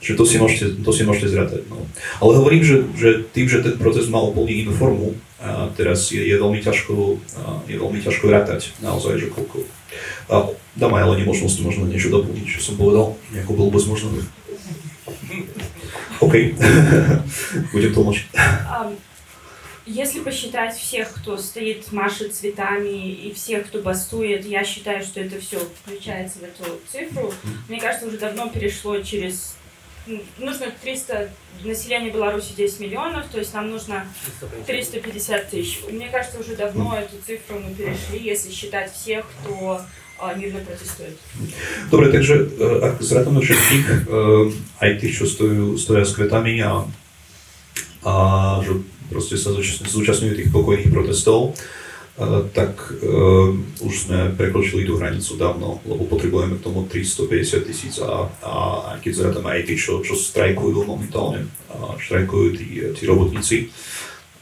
[0.00, 1.60] Čiže to si môžete, to si môžete zrátať.
[1.68, 1.84] No.
[2.24, 6.20] Ale hovorím, že, že tým, že ten proces mal úplne inú formu, a teraz je,
[6.20, 7.16] je, veľmi ťažko,
[7.64, 9.64] je veľmi ťažko rátať naozaj, že koľko.
[10.28, 14.08] A dám aj ale nemožnosť možno niečo doplniť, čo som povedal, nejakú blbosť možno.
[16.24, 16.34] OK,
[17.72, 18.26] budem tlmočiť.
[19.90, 25.40] Если посчитать всех, кто стоит, машет цветами, и всех, кто бастует, я считаю, что это
[25.40, 27.34] все включается в эту цифру.
[27.68, 29.56] Мне кажется, уже давно перешло через
[30.38, 31.30] нужно 300,
[31.64, 34.06] население Беларуси 10 миллионов, то есть нам нужно
[34.66, 35.80] 350 тысяч.
[35.90, 39.82] Мне кажется, уже давно эту цифру мы перешли, если считать всех, кто
[40.36, 41.16] mírne protestujú.
[41.88, 43.86] Dobre, takže ak zrátame všetkých,
[44.76, 46.84] aj tých, čo stojú, stoja s kvetami a,
[48.04, 48.14] a
[48.60, 49.50] že proste sa
[49.84, 51.58] zúčastňujú tých pokojných protestov,
[52.52, 53.48] tak uh,
[53.80, 58.54] už sme prekročili tú hranicu dávno, lebo potrebujeme k tomu 350 tisíc a, a,
[58.84, 63.72] a keď zrátame aj tí, čo, čo strajkujú momentálne, a štrajkujú tí, tí robotníci,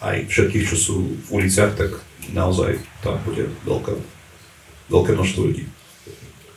[0.03, 2.03] aj všetkých, čo sú v uliciach, tak
[2.35, 3.95] naozaj tam bude veľké,
[4.91, 5.65] veľké množstvo ľudí.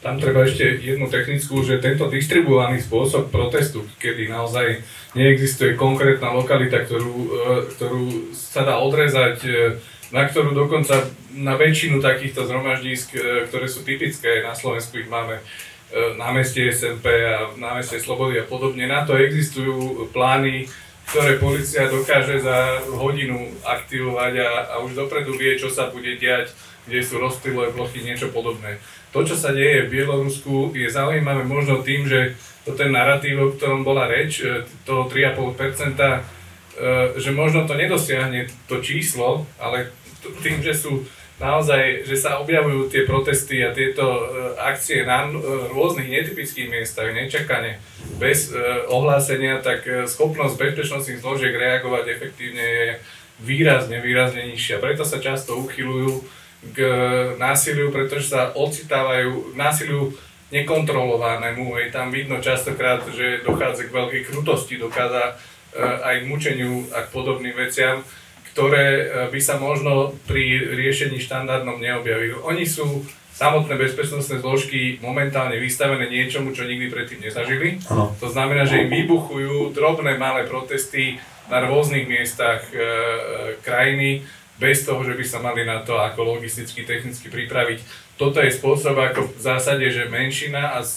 [0.02, 4.82] Tam treba ešte jednu technickú, že tento distribuovaný spôsob protestu, kedy naozaj
[5.14, 7.30] neexistuje konkrétna lokalita, ktorú, e,
[7.78, 9.52] ktorú sa dá odrezať e,
[10.10, 11.06] na ktorú dokonca
[11.38, 15.38] na väčšinu takýchto zhromaždísk, e, ktoré sú typické, na Slovensku ich máme
[15.91, 18.88] na meste SMP a na meste Slobody a podobne.
[18.88, 20.64] Na to existujú plány,
[21.11, 26.56] ktoré policia dokáže za hodinu aktivovať a, a už dopredu vie, čo sa bude diať,
[26.88, 28.80] kde sú rozptylové plochy, niečo podobné.
[29.11, 33.51] To, čo sa deje v Bielorusku, je zaujímavé možno tým, že to ten narratív, o
[33.51, 36.23] ktorom bola reč, e, toho 3,5%,
[37.19, 39.91] že možno to nedosiahne to číslo, ale
[40.41, 41.03] tým, že sú
[41.38, 45.25] naozaj, že sa objavujú tie protesty a tieto uh, akcie na
[45.73, 47.81] rôznych netypických miestach, nečakane,
[48.21, 48.53] bez
[48.88, 52.88] ohlásenia, tak schopnosť bezpečnostných zložiek reagovať efektívne je
[53.41, 54.77] výrazne, výrazne nižšia.
[54.77, 56.21] Preto sa často uchylujú
[56.61, 56.77] k
[57.41, 60.13] násiliu, pretože sa ocitávajú násiliu
[60.53, 61.79] nekontrolovanému.
[61.81, 67.07] Je tam vidno častokrát, že dochádza k veľkej krutosti, dochádza uh, aj k mučeniu a
[67.07, 68.05] k podobným veciam
[68.51, 72.35] ktoré e, by sa možno pri riešení štandardnom neobjavili.
[72.43, 77.79] Oni sú samotné bezpečnostné zložky momentálne vystavené niečomu, čo nikdy predtým nezažili.
[77.88, 78.13] Áno.
[78.19, 81.17] To znamená, že im vybuchujú drobné malé protesty
[81.47, 82.83] na rôznych miestach e, e,
[83.63, 84.27] krajiny,
[84.61, 87.81] bez toho, že by sa mali na to ako logisticky, technicky pripraviť.
[88.21, 90.89] Toto je spôsob, ako v zásade, že menšina a e,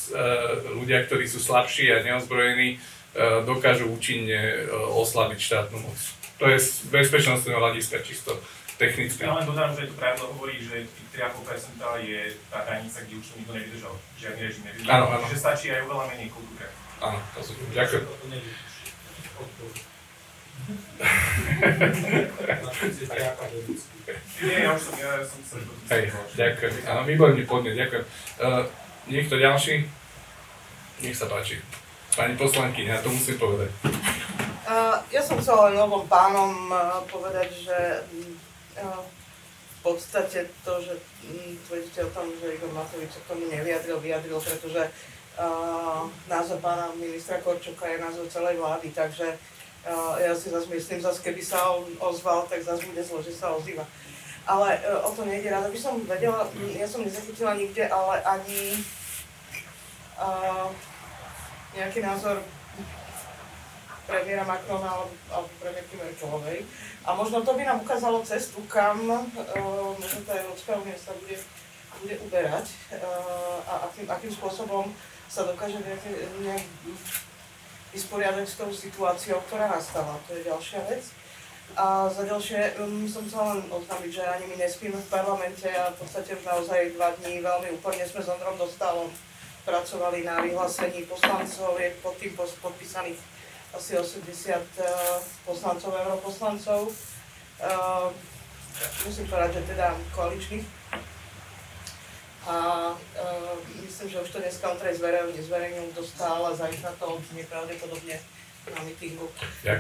[0.77, 2.78] ľudia, ktorí sú slabší a neozbrojení, e,
[3.49, 4.69] dokážu účinne e,
[5.01, 5.97] oslabiť štátnu moc.
[6.36, 8.36] To je z bezpečnostného hľadiska čisto
[8.77, 9.24] technické.
[9.24, 12.20] Ja len dodám, že to pravidlo hovorí, že tých 3,5% je
[12.53, 13.95] tá hranica, kde už to nikto nevydržal.
[14.20, 14.93] Žiadny režim nevydržal.
[14.93, 15.24] Áno, áno.
[15.24, 16.69] Čiže stačí aj oveľa menej kultúre.
[17.01, 18.05] Áno, to sú, ďakujem.
[24.45, 25.57] Nie, ja už som, ja som sa
[25.93, 26.73] Hej, ďakujem.
[26.89, 28.05] Áno, výborný podnet, ďakujem.
[28.41, 28.65] Uh,
[29.09, 29.85] niekto ďalší?
[31.05, 31.61] Nech sa páči.
[32.16, 33.70] Pani poslanky, ja to musím povedať.
[34.65, 37.78] Uh, ja som chcela len obom pánom uh, povedať, že
[38.81, 40.97] uh, v podstate to, že
[41.28, 44.89] um, tvrdíte o tom, že Igor Matovič sa k tomu nevyjadril, vyjadril, pretože
[45.36, 49.54] uh, názor pána ministra Korčoka je názor celej vlády, takže uh,
[50.19, 53.52] ja si zase myslím, zase keby sa on ozval, tak zase bude zlo, že sa
[53.52, 53.85] ozýva.
[54.44, 58.77] Ale uh, o to nejde, rada by som vedela, ja som nezachytila nikde, ale ani
[60.20, 60.69] uh,
[61.77, 62.44] nejaký názor
[64.05, 66.69] premiéra Macrona alebo, alebo premiérky Merkelovej.
[67.05, 69.24] A možno to by nám ukázalo cestu, kam uh,
[69.97, 71.40] možno tá Európska únia sa bude,
[72.05, 72.69] bude uberať
[73.01, 74.93] uh, a akým, akým spôsobom
[75.28, 76.05] sa dokáže nejak,
[76.44, 76.65] nejak
[77.95, 80.19] vysporiadať s tou situáciou, ktorá nastala.
[80.27, 81.07] To je ďalšia vec.
[81.75, 85.91] A za ďalšie um, som chcela len oznámiť, že ani my nespíme v parlamente a
[85.91, 89.11] v podstate už naozaj dva dní veľmi úplne sme s Ondrom Dostalom
[89.65, 93.19] pracovali na vyhlásení poslancov, je pod tým podpísaných
[93.75, 96.95] asi 80 uh, poslancov, europoslancov.
[97.59, 98.12] Uh,
[99.03, 100.66] musím povedať, že teda koaličných.
[102.45, 102.57] A
[102.93, 107.45] uh, myslím, že už to dneska on teda zverejnil, zverejnil dostal a zajtra to odznie
[107.49, 108.21] pravdepodobne
[108.73, 109.29] na mítingu.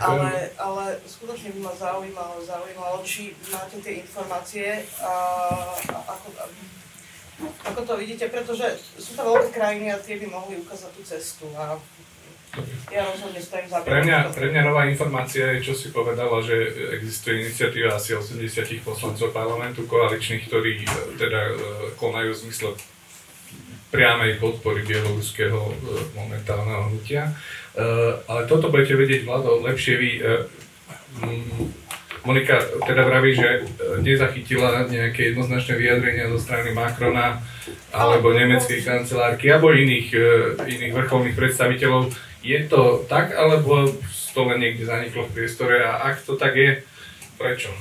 [0.00, 5.12] Ale, ale skutočne by ma zaujímalo, zaujímalo, či máte tie informácie a,
[5.88, 6.44] a ako, a,
[7.72, 11.44] ako to vidíte, pretože sú to veľké krajiny a tie by mohli ukázať tú cestu.
[11.56, 11.80] A
[12.94, 16.54] ja rozhodne stojím za Pre mňa, pre mňa nová informácia je, čo si povedala, že
[16.94, 20.86] existuje iniciatíva asi 80 poslancov parlamentu koaličných, ktorí e,
[21.18, 21.54] teda e,
[21.98, 22.70] konajú v zmysle
[23.90, 25.74] priamej podpory bieloruského e,
[26.14, 27.34] momentálneho hnutia.
[28.30, 30.10] Ale toto budete vedieť, Vlado, lepšie vy.
[32.22, 33.66] Monika teda vraví, že
[33.98, 37.42] nezachytila nejaké jednoznačné vyjadrenia zo strany Macrona
[37.90, 40.14] alebo nemeckej kancelárky alebo iných,
[40.70, 42.14] iných vrcholných predstaviteľov
[42.44, 43.88] je to tak, alebo
[44.36, 46.84] to len niekde zaniklo v priestore a ak to tak je,
[47.40, 47.72] prečo?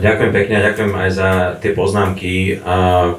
[0.00, 1.30] Ďakujem pekne a ďakujem aj za
[1.60, 2.56] tie poznámky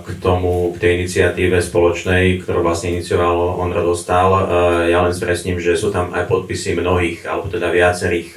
[0.02, 4.50] k tomu, k tej iniciatíve spoločnej, ktorú vlastne inicioval Ondra Dostal.
[4.90, 8.34] Ja len spresním, že sú tam aj podpisy mnohých, alebo teda viacerých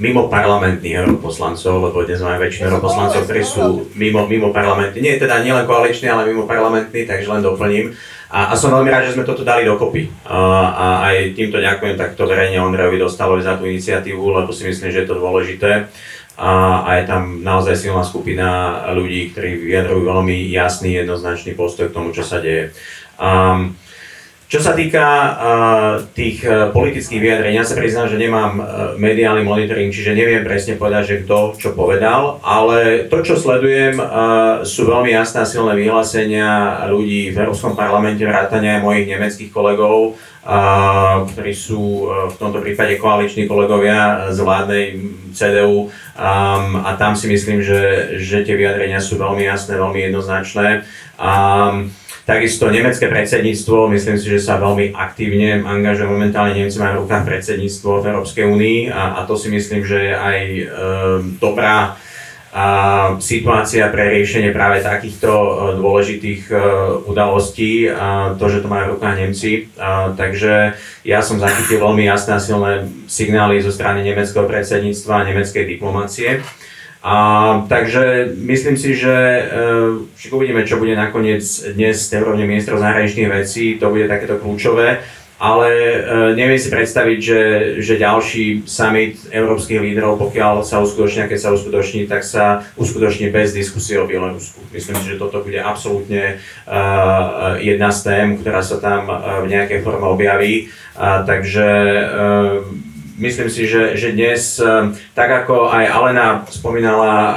[0.00, 5.04] mimo parlamentných europoslancov, lebo dnes máme väčšinu europoslancov, ktorí sú mimo, mimo parlamentní.
[5.04, 7.92] Nie teda nielen koaliční, ale mimo parlamentní, takže len doplním.
[8.28, 10.12] A, a som veľmi rád, že sme toto dali dokopy.
[10.28, 10.36] A,
[10.68, 15.04] a aj týmto ďakujem takto verejne Ondrejovi Dostalovi za tú iniciatívu, lebo si myslím, že
[15.04, 15.88] je to dôležité
[16.38, 21.96] a, a je tam naozaj silná skupina ľudí, ktorí vyjadrujú veľmi jasný, jednoznačný postoj k
[21.98, 22.70] tomu, čo sa deje.
[23.18, 23.74] Um,
[24.48, 28.64] čo sa týka uh, tých uh, politických vyjadrení, ja sa priznám, že nemám uh,
[28.96, 34.64] mediálny monitoring, čiže neviem presne povedať, že kto čo povedal, ale to, čo sledujem, uh,
[34.64, 41.28] sú veľmi jasné a silné vyhlásenia ľudí v Európskom parlamente, vrátane mojich nemeckých kolegov, uh,
[41.28, 44.86] ktorí sú uh, v tomto prípade koaliční kolegovia z vládnej
[45.36, 50.82] CDU, Um, a tam si myslím, že, že tie vyjadrenia sú veľmi jasné, veľmi jednoznačné.
[51.14, 51.94] Um,
[52.28, 56.12] takisto nemecké predsedníctvo, myslím si, že sa veľmi aktívne angažuje.
[56.12, 59.96] Momentálne Nemci majú v rukách predsedníctvo v Európskej únii a, a to si myslím, že
[59.96, 60.68] je aj um,
[61.40, 61.96] dobrá
[62.48, 62.66] a
[63.20, 65.50] situácia pre riešenie práve takýchto e,
[65.84, 66.56] dôležitých e,
[67.04, 69.68] udalostí, a to, že to majú v rukách Nemci.
[69.76, 70.72] A, takže
[71.04, 76.40] ja som zachytil veľmi jasné a silné signály zo strany nemeckého predsedníctva a nemeckej diplomácie.
[76.98, 77.14] A,
[77.70, 81.46] takže myslím si, že e, uvidíme, čo bude nakoniec
[81.78, 84.98] dnes z úrovne ministrov zahraničných vecí, to bude takéto kľúčové
[85.38, 85.98] ale e,
[86.34, 87.42] neviem si predstaviť, že,
[87.78, 93.54] že ďalší summit európskych lídrov, pokiaľ sa uskutoční, keď sa uskutoční, tak sa uskutoční bez
[93.54, 94.58] diskusie o Bielorusku.
[94.74, 99.54] Myslím si, že toto bude absolútne uh, jedna z tém, ktorá sa tam uh, v
[99.54, 100.74] nejakej forme objaví.
[100.98, 101.66] Uh, takže
[102.02, 102.87] uh,
[103.18, 107.32] myslím si, že, že dnes, e, tak ako aj Alena spomínala e,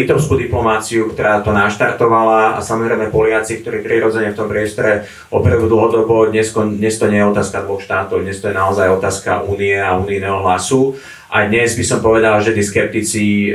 [0.00, 6.32] litovskú diplomáciu, ktorá to naštartovala a samozrejme Poliaci, ktorí prirodzene v tom priestore operujú dlhodobo,
[6.32, 9.94] dnes, dnes to nie je otázka dvoch štátov, dnes to je naozaj otázka únie a
[10.00, 10.96] unijného hlasu.
[11.28, 13.52] A dnes by som povedal, že tí skeptici,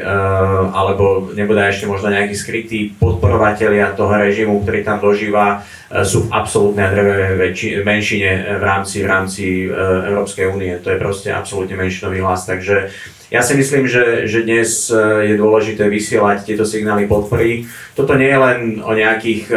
[0.69, 5.65] alebo nebude ešte možno nejakí skrytí podporovatelia toho režimu, ktorý tam dožíva,
[6.05, 9.67] sú v absolútnej drevej menšine v rámci, v rámci e,
[10.09, 10.73] Európskej únie.
[10.81, 12.49] To je proste absolútne menšinový hlas.
[12.49, 12.89] Takže
[13.33, 17.65] ja si myslím, že, že dnes e, je dôležité vysielať tieto signály podpory.
[17.97, 19.55] Toto nie je len o nejakých e,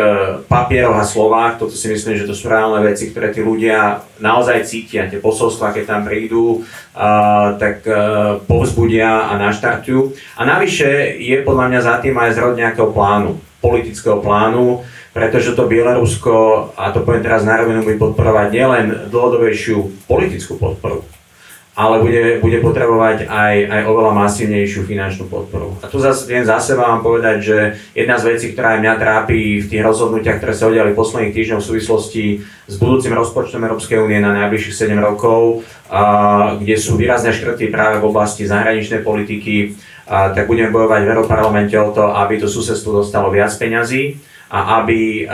[0.49, 4.65] papieroch a slovách, toto si myslím, že to sú reálne veci, ktoré tí ľudia naozaj
[4.65, 6.65] cítia, tie posolstva, keď tam prídu,
[7.61, 7.85] tak
[8.49, 10.17] povzbudia a naštartujú.
[10.41, 14.81] A navyše je podľa mňa za tým aj zrod nejakého plánu, politického plánu,
[15.13, 16.33] pretože to Bielorusko,
[16.77, 21.05] a to poviem teraz na rovinu, bude podporovať nielen dlhodobejšiu politickú podporu,
[21.77, 25.77] ale bude, bude potrebovať aj, aj oveľa masívnejšiu finančnú podporu.
[25.85, 27.59] A tu zase viem za seba vám povedať, že
[27.93, 31.61] jedna z vecí, ktorá aj mňa trápi v tých rozhodnutiach, ktoré sa udiali posledných týždňoch
[31.61, 32.25] v súvislosti
[32.65, 38.01] s budúcim rozpočtom Európskej únie na najbližších 7 rokov, a, kde sú výrazné škrty práve
[38.01, 39.77] v oblasti zahraničnej politiky,
[40.09, 44.17] a, tak budeme bojovať v Európarlamente o to, aby to susedstvo dostalo viac peňazí
[44.47, 45.27] a aby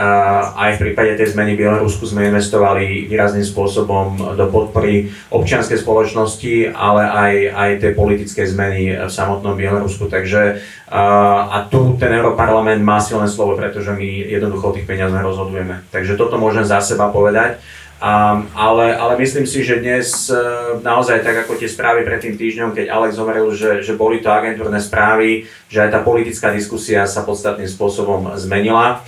[0.57, 6.73] aj v prípade tej zmeny v Bielorusku sme investovali výrazným spôsobom do podpory občianskej spoločnosti,
[6.73, 10.09] ale aj, aj tej politickej zmeny v samotnom Bielorusku.
[10.09, 15.85] Takže a tu ten Európarlament má silné slovo, pretože my jednoducho o tých peniazoch rozhodujeme.
[15.93, 17.61] Takže toto môžem za seba povedať.
[18.03, 22.35] Um, ale, ale myslím si, že dnes uh, naozaj tak ako tie správy pred tým
[22.35, 27.07] týždňom, keď Alex hovoril, že, že boli to agentúrne správy, že aj tá politická diskusia
[27.07, 28.99] sa podstatným spôsobom zmenila.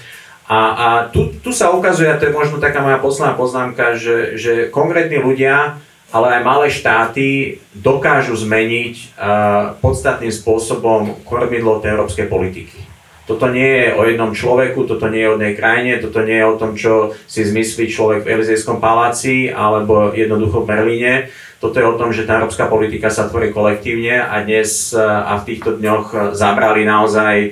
[0.48, 4.40] A, a tu, tu sa ukazuje, a to je možno taká moja posledná poznámka, že,
[4.40, 5.76] že konkrétni ľudia,
[6.16, 12.95] ale aj malé štáty dokážu zmeniť uh, podstatným spôsobom kormidlo tej európskej politiky.
[13.26, 16.46] Toto nie je o jednom človeku, toto nie je o jednej krajine, toto nie je
[16.46, 21.14] o tom, čo si zmyslí človek v Elizejskom paláci alebo jednoducho v Berlíne.
[21.58, 25.42] Toto je o tom, že tá európska politika sa tvorí kolektívne a dnes e, a
[25.42, 27.50] v týchto dňoch e, zabrali naozaj e,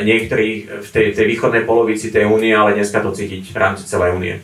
[0.00, 4.16] niektorí v tej, tej východnej polovici tej únie, ale dneska to cítiť v rámci celej
[4.16, 4.40] únie.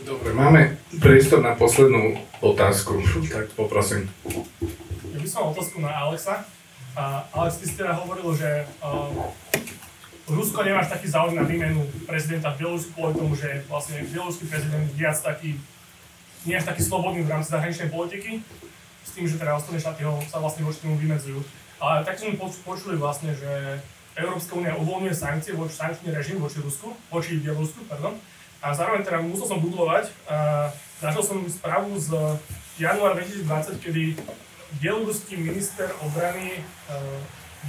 [0.00, 4.08] Dobre, máme priestor na poslednú otázku, tak poprosím.
[5.12, 6.55] Ja by som otázku na Alexa.
[6.96, 9.12] Uh, Alex, ty si teda hovoril, že uh,
[10.32, 14.88] Rusko nemáš taký záujem na výmenu prezidenta v Bielorusku kvôli tomu, že vlastne bieloruský prezident
[14.96, 15.60] viac taký,
[16.48, 18.40] nie až taký slobodný v rámci zahraničnej politiky,
[19.04, 21.44] s tým, že teda ostatné štáty ho sa vlastne voči tomu vymedzujú.
[21.84, 23.76] Ale tak sme počuli vlastne, že
[24.16, 28.16] Európska únia uvoľňuje sankcie voči sankčný režim voči Rusku, voči Bielorusku, pardon.
[28.64, 30.72] A zároveň teda musel som googlovať a
[31.04, 32.40] našiel som správu z
[32.80, 34.16] januára 2020, kedy
[34.82, 36.60] bieloruský minister obrany
[36.90, 37.20] uh,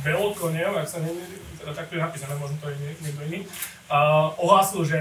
[0.06, 1.26] Belokonev, ak sa neviem,
[1.58, 3.40] teda takto je napísané, možno to je niekto iný,
[3.90, 5.00] uh, ohlásil, že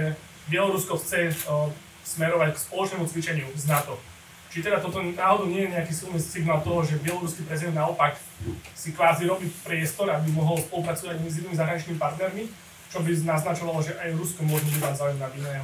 [0.48, 1.68] Bielorusko chce uh,
[2.06, 3.98] smerovať k spoločnému cvičeniu z NATO.
[4.56, 8.16] Či teda toto náhodou nie je nejaký silný signál toho, že bieloruský prezident naopak
[8.73, 12.48] si kvázi robí priestor, aby mohol spolupracovať s inými zahraničnými partnermi,
[12.89, 15.60] čo by naznačovalo, že aj Rusko môže byť záujem na výmene.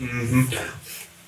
[0.00, 0.44] Mm-hmm.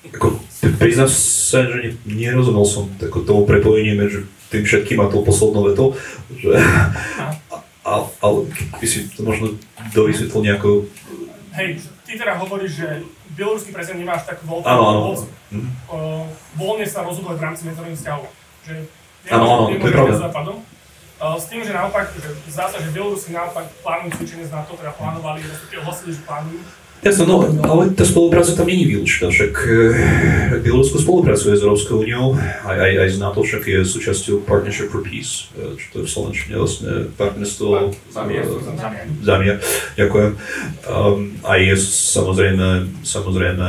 [0.07, 0.39] Ako,
[0.79, 5.93] priznám sa, že nerozumel som tako, tomu prepojení medzi tým všetkým a tou poslednou vetou,
[6.33, 6.55] že,
[7.83, 8.37] a, ale
[8.79, 9.59] by si to možno
[9.91, 10.69] dovysvetlil nejako...
[11.53, 12.87] Hej, ty teda hovoríš, že
[13.37, 15.01] bieloruský prezident nemá až tak veľkú áno, áno.
[15.49, 15.69] Mhm.
[16.57, 18.25] voľne sa rozhoduje v rámci medzinárodných vzťahov.
[18.65, 18.75] Že
[19.29, 20.15] áno, áno, to je pravda.
[21.19, 24.95] S tým, že naopak, že zdá sa, že Bielorusi naopak plánujú cvičenie z NATO, teda
[24.95, 26.63] plánovali, respektíve ohlasili, že plánujú
[26.99, 32.35] Jasno, no, ale tá spolupráca tam není výlučná, však e, Bielorusko spolupracuje s Európskou úniou,
[32.67, 36.05] aj, aj, aj z NATO však je súčasťou Partnership for Peace, e, čo to je
[36.05, 38.43] v Slovenčine vlastne partnerstvo Zamier.
[39.23, 39.55] Zamier,
[39.95, 40.31] ďakujem.
[40.91, 42.67] Um, aj je samozrejme,
[43.07, 43.67] samozrejme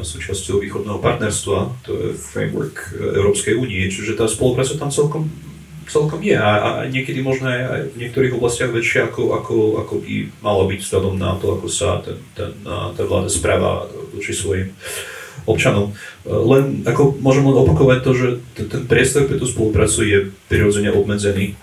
[0.00, 5.28] súčasťou východného partnerstva, to je framework Európskej únie, čiže tá spolupráca tam celkom
[5.90, 6.38] celkom je.
[6.38, 10.80] A, a niekedy možno aj v niektorých oblastiach väčšia ako, ako, ako by malo byť
[10.80, 14.70] vzhľadom na to, ako sa ten, ten, tá vláda správa voči svojim
[15.50, 15.90] občanom.
[16.22, 20.94] Len ako môžem len opakovať to, že ten, ten priestor pre tú spoluprácu je prirodzene
[20.94, 21.58] obmedzený,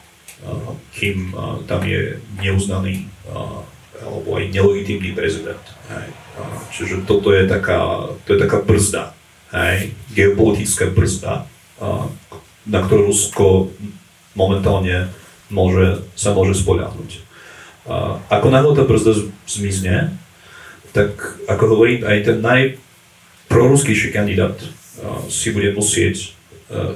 [0.98, 1.32] kým
[1.66, 3.08] tam je neuznaný
[3.98, 5.62] alebo aj nelegitímny prezident.
[6.74, 9.18] Čiže toto je taká, to je taká brzda,
[9.54, 11.50] hej, geopolitická brzda,
[12.68, 13.74] na ktorú Rusko
[14.38, 15.10] momentálne
[15.50, 17.26] môže, sa môže spoľahnúť.
[18.30, 20.14] Ako náhle tá brzda zmizne,
[20.94, 21.18] tak
[21.50, 24.60] ako hovorím, aj ten najproruskejší kandidát
[25.32, 26.38] si bude musieť,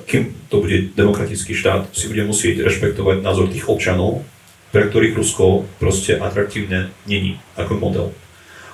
[0.06, 4.22] kým to bude demokratický štát, si bude musieť rešpektovať názor tých občanov,
[4.76, 8.08] pre ktorých Rusko proste atraktívne není ako model.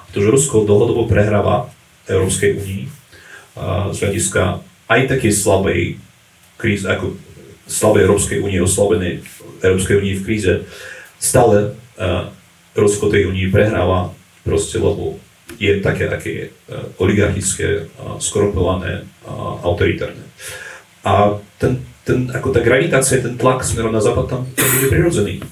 [0.09, 1.69] Pretože Rusko dlhodobo prehráva
[2.09, 2.83] Európskej únii
[3.93, 5.81] z hľadiska aj takej slabej
[6.57, 7.13] kríze, ako
[7.67, 9.21] slabej Európskej únie, oslabenej
[9.61, 10.53] Európskej únie v kríze,
[11.19, 12.31] stále uh,
[12.73, 14.13] Rusko tej únii prehráva
[14.47, 15.19] proste, lebo
[15.59, 16.33] je také, aké
[16.71, 20.23] uh, oligarchické, uh, skorumpované, uh, autoritárne.
[21.03, 25.43] A ten, ten, ako tá gravitácia, ten tlak smerom na západ tam je prirodzený.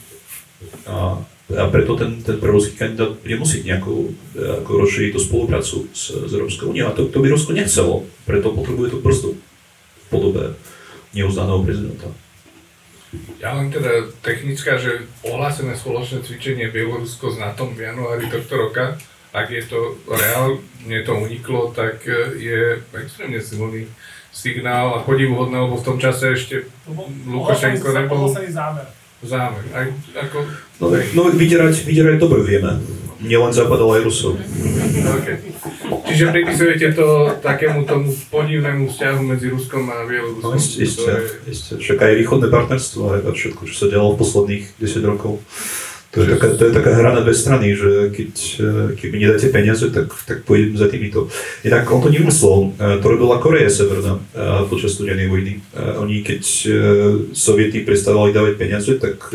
[0.87, 1.19] A,
[1.51, 6.31] a preto ten, ten prerovský kandidát bude musieť nejakú ako rozšíriť tú spoluprácu s, s
[6.31, 6.91] Európskou úniou.
[6.91, 10.43] A to, to by Rusko nechcelo, preto potrebuje tú brzdu v podobe
[11.15, 12.11] neuznaného prezidenta.
[13.39, 18.99] Ja len teda technická, že ohlásené spoločné cvičenie Bielorusko s NATO v januári tohto roka,
[19.31, 22.59] ak je to reálne to uniklo, tak e, je
[22.95, 23.87] extrémne silný
[24.35, 26.67] signál a podivuhodné, lebo v tom čase ešte
[27.27, 28.87] Lukašenko nebol zámer.
[29.23, 29.63] zámer.
[29.71, 29.87] Aj,
[30.19, 30.43] ako,
[30.75, 32.83] No, no vydierať, vydierať dobre vieme.
[33.25, 34.33] Nielen Západ, ale aj Rusov.
[35.17, 35.35] okay.
[36.05, 37.07] Čiže pripisujete to
[37.41, 40.53] takému tomu podivnému vzťahu medzi Ruskom a Bieloruskom?
[40.53, 41.71] No isté, isté, je- isté.
[41.81, 45.41] Však aj východné partnerstvo, to všetko, čo sa dialo v posledných 10 rokov.
[46.15, 49.17] To je, taká, to je taká hra na dve strany, že keď, eh, keď mi
[49.19, 51.27] nedáte peniaze, tak, tak pôjdem za týmito.
[51.67, 55.59] Inak on to nevymyslel, eh, to robila Korea Severná eh, počas studenej vojny.
[55.75, 56.41] Oni, keď
[57.35, 59.27] Sovieti prestávali dávať peniaze, tak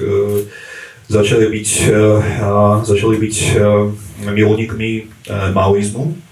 [1.11, 6.31] začali byť, eh, a začali byť eh, milovníkmi eh, maoizmu.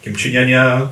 [0.00, 0.88] Kým Číňania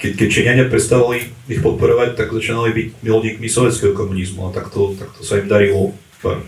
[0.00, 5.22] keď, keď Číňania prestávali ich podporovať, tak začínali byť milovníkmi sovietského komunizmu a takto, takto
[5.22, 6.42] sa im darilo pár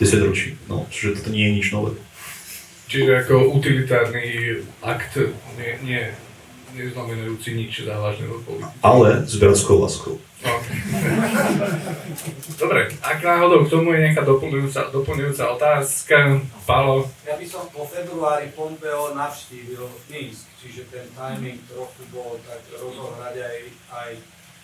[0.00, 0.56] desaťročí.
[0.70, 2.00] No, čiže toto nie je nič nové.
[2.88, 5.20] Čiže ako utilitárny akt,
[5.60, 6.00] nie, nie,
[6.74, 8.78] neznamenajúci nič závažné do politiky.
[8.82, 10.18] Ale s bratskou láskou.
[12.60, 16.16] Dobre, ak náhodou k tomu je nejaká doplňujúca, doplňujúca otázka,
[16.68, 22.60] Palo, Ja by som po februári Pompeo navštívil Minsk, čiže ten timing trochu bol tak
[22.76, 24.10] rozohrať aj, aj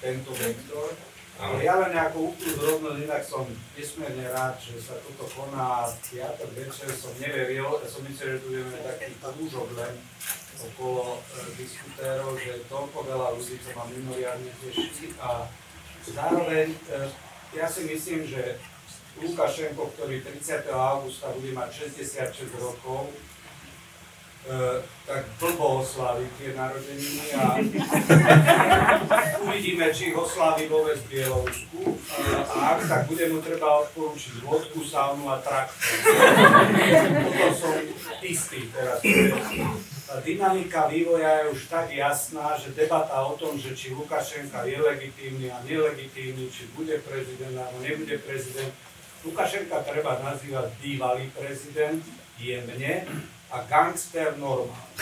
[0.00, 0.92] tento vektor.
[1.40, 6.52] Ale ja len ako úplnú drobnosť, inak som nesmierne rád, že sa toto koná piatok
[6.52, 9.94] večer, som neveril, ja som myslel, že tu budeme taký krúžok len
[10.60, 11.20] okolo e,
[11.56, 15.48] diskutérov, že toľko veľa ľudí, čo ma mimoriadne teší a
[16.04, 17.08] zároveň e,
[17.56, 18.60] ja si myslím, že
[19.16, 20.68] Lukašenko, ktorý 30.
[20.68, 23.08] augusta bude mať 66 rokov,
[24.46, 27.58] e, tak blbo oslaví tie narodeniny a
[29.50, 31.78] uvidíme, či ich oslaví vôbec v Bielorusku.
[32.14, 35.98] A, a ak tak bude mu treba odporúčiť vodku, saunu a traktor.
[37.26, 37.74] Potom som
[38.22, 39.02] istý teraz.
[40.10, 44.78] Tá dynamika vývoja je už tak jasná, že debata o tom, že či Lukašenka je
[44.82, 48.74] legitímny a nelegitímny, či bude prezident alebo nebude prezident,
[49.20, 52.00] Lukašenka treba nazývať bývalý prezident,
[52.40, 53.04] jemne,
[53.50, 54.94] a gangster normálne.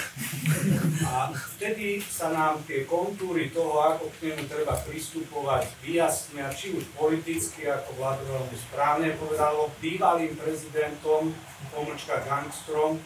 [1.04, 6.88] A vtedy sa nám tie kontúry toho, ako k nemu treba pristupovať, vyjasnia, či už
[6.96, 11.36] politicky, ako Vlado veľmi správne povedalo, bývalým prezidentom,
[11.72, 12.96] pomlčka gangstrom,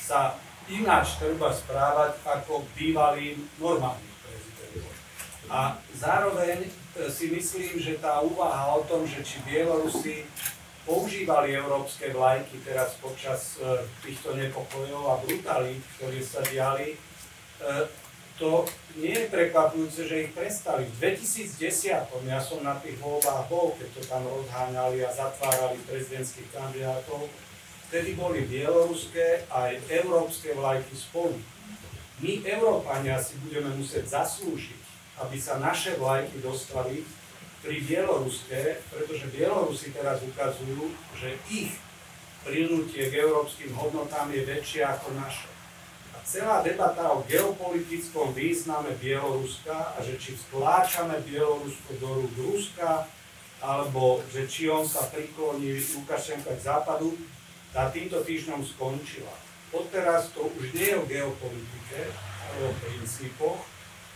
[0.00, 0.40] sa
[0.72, 4.92] ináč treba správať ako bývalým normálnym prezidentom.
[5.52, 6.70] A zároveň e,
[7.12, 10.26] si myslím, že tá úvaha o tom, že či Bielorusi
[10.86, 16.98] používali európske vlajky teraz počas e, týchto nepokojov a brutalít, ktoré sa diali, e,
[18.38, 18.62] to
[19.00, 20.86] nie je prekvapujúce, že ich prestali.
[20.86, 26.48] V 2010, ja som na tých voľbách bol, keď to tam rozháňali a zatvárali prezidentských
[26.52, 27.26] kandidátov,
[27.88, 31.36] vtedy boli bieloruské aj európske vlajky spolu.
[32.20, 34.80] My, Európania, si budeme musieť zaslúžiť,
[35.24, 37.04] aby sa naše vlajky dostali
[37.66, 40.86] pri bieloruské, pretože Bielorusi teraz ukazujú,
[41.18, 41.74] že ich
[42.46, 45.50] prilnutie k európskym hodnotám je väčšie ako naše.
[46.14, 53.10] A celá debata o geopolitickom význame Bieloruska a že či vtláčame Bielorusko do rúk Ruska,
[53.58, 57.18] alebo že či on sa prikloní Lukašenka k západu,
[57.74, 59.34] tá týmto týždňom skončila.
[59.74, 63.58] Odteraz to už nie je o geopolitike, ale o princípoch.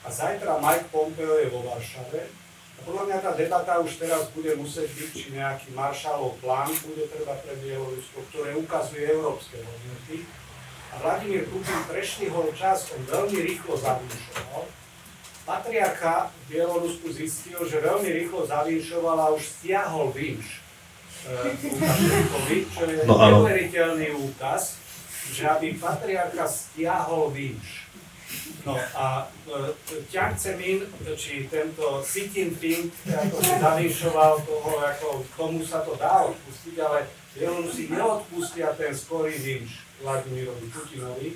[0.06, 2.39] A zajtra Mike Pompeo je vo Varšave
[2.84, 7.36] podľa mňa tá debata už teraz bude musieť byť, či nejaký Marshallov plán bude treba
[7.40, 10.24] pre Bielorusko, ktoré ukazuje európske hodnoty.
[10.90, 14.62] A Vladimír Putin prešli ho čas, on veľmi rýchlo zavinšoval.
[15.46, 20.60] Patriarcha v Bielorusku zistil, že veľmi rýchlo zavinšoval a už stiahol vinš
[21.26, 24.78] e, čo je No neuveriteľný úkaz.
[25.30, 27.86] že aby patriarcha stiahol vinč.
[28.64, 30.84] No a e, Ťang Cemin,
[31.16, 37.08] či tento Xi Jinping, ako si zavinšoval toho, ako komu sa to dá odpustiť, ale
[37.32, 41.28] Bielorusi neodpustia ten skorý vinč Vladimirovi Putinovi.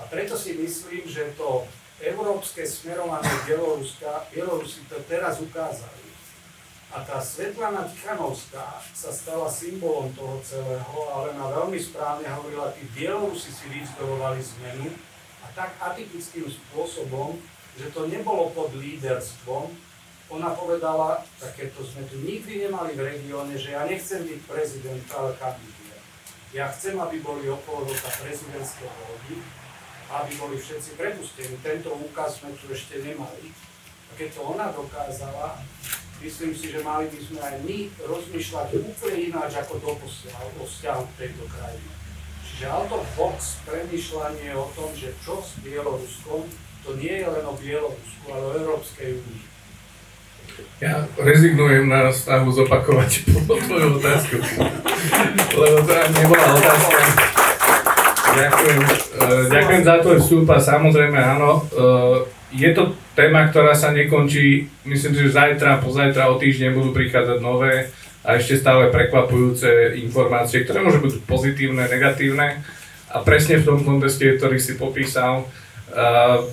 [0.00, 1.68] A preto si myslím, že to
[2.00, 6.08] európske smerovanie Bieloruska, Bielorusi to teraz ukázali.
[6.90, 12.82] A tá Svetlana Tichanovská sa stala symbolom toho celého, ale na veľmi správne hovorila, tí
[12.90, 14.90] Bielorusi si vyzdobovali zmenu
[15.54, 17.38] tak atypickým spôsobom,
[17.78, 19.70] že to nebolo pod líderstvom.
[20.30, 25.34] Ona povedala, takéto sme tu nikdy nemali v regióne, že ja nechcem byť prezident, ale
[25.38, 26.00] kandidujem.
[26.54, 29.42] Ja chcem, aby boli okolo roka prezidentské voľby,
[30.10, 31.54] aby boli všetci prepustení.
[31.62, 33.54] Tento úkaz sme tu ešte nemali.
[34.10, 35.62] A keď to ona dokázala,
[36.22, 41.02] myslím si, že mali by sme aj my rozmýšľať úplne ináč ako doposiaľ o vzťahu
[41.14, 41.99] k tejto krajine.
[42.60, 46.44] Čiže out of box premýšľanie o tom, že čo s Bieloruskom,
[46.84, 49.42] to nie je len o Bielorusku, ale o Európskej únii.
[50.84, 53.32] Ja rezignujem na snahu zopakovať
[53.64, 54.44] tvoju otázku,
[55.56, 56.96] lebo to ani nebola otázka.
[58.28, 62.16] Ďakujem, eh, ďakujem za tvoj vstup a samozrejme áno, eh,
[62.60, 67.40] je to téma, ktorá sa nekončí, myslím si, že zajtra, pozajtra, o týždeň budú prichádzať
[67.40, 67.88] nové
[68.20, 72.60] a ešte stále prekvapujúce informácie, ktoré môžu byť pozitívne, negatívne
[73.10, 75.48] a presne v tom kontexte, ktorý si popísal.
[75.90, 76.46] Uh,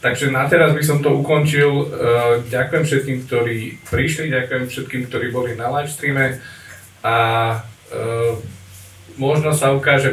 [0.00, 1.86] takže na teraz by som to ukončil.
[1.86, 6.40] Uh, ďakujem všetkým, ktorí prišli, ďakujem všetkým, ktorí boli na live streame
[7.04, 7.16] a
[7.92, 8.32] uh,
[9.16, 10.04] možno sa ukáže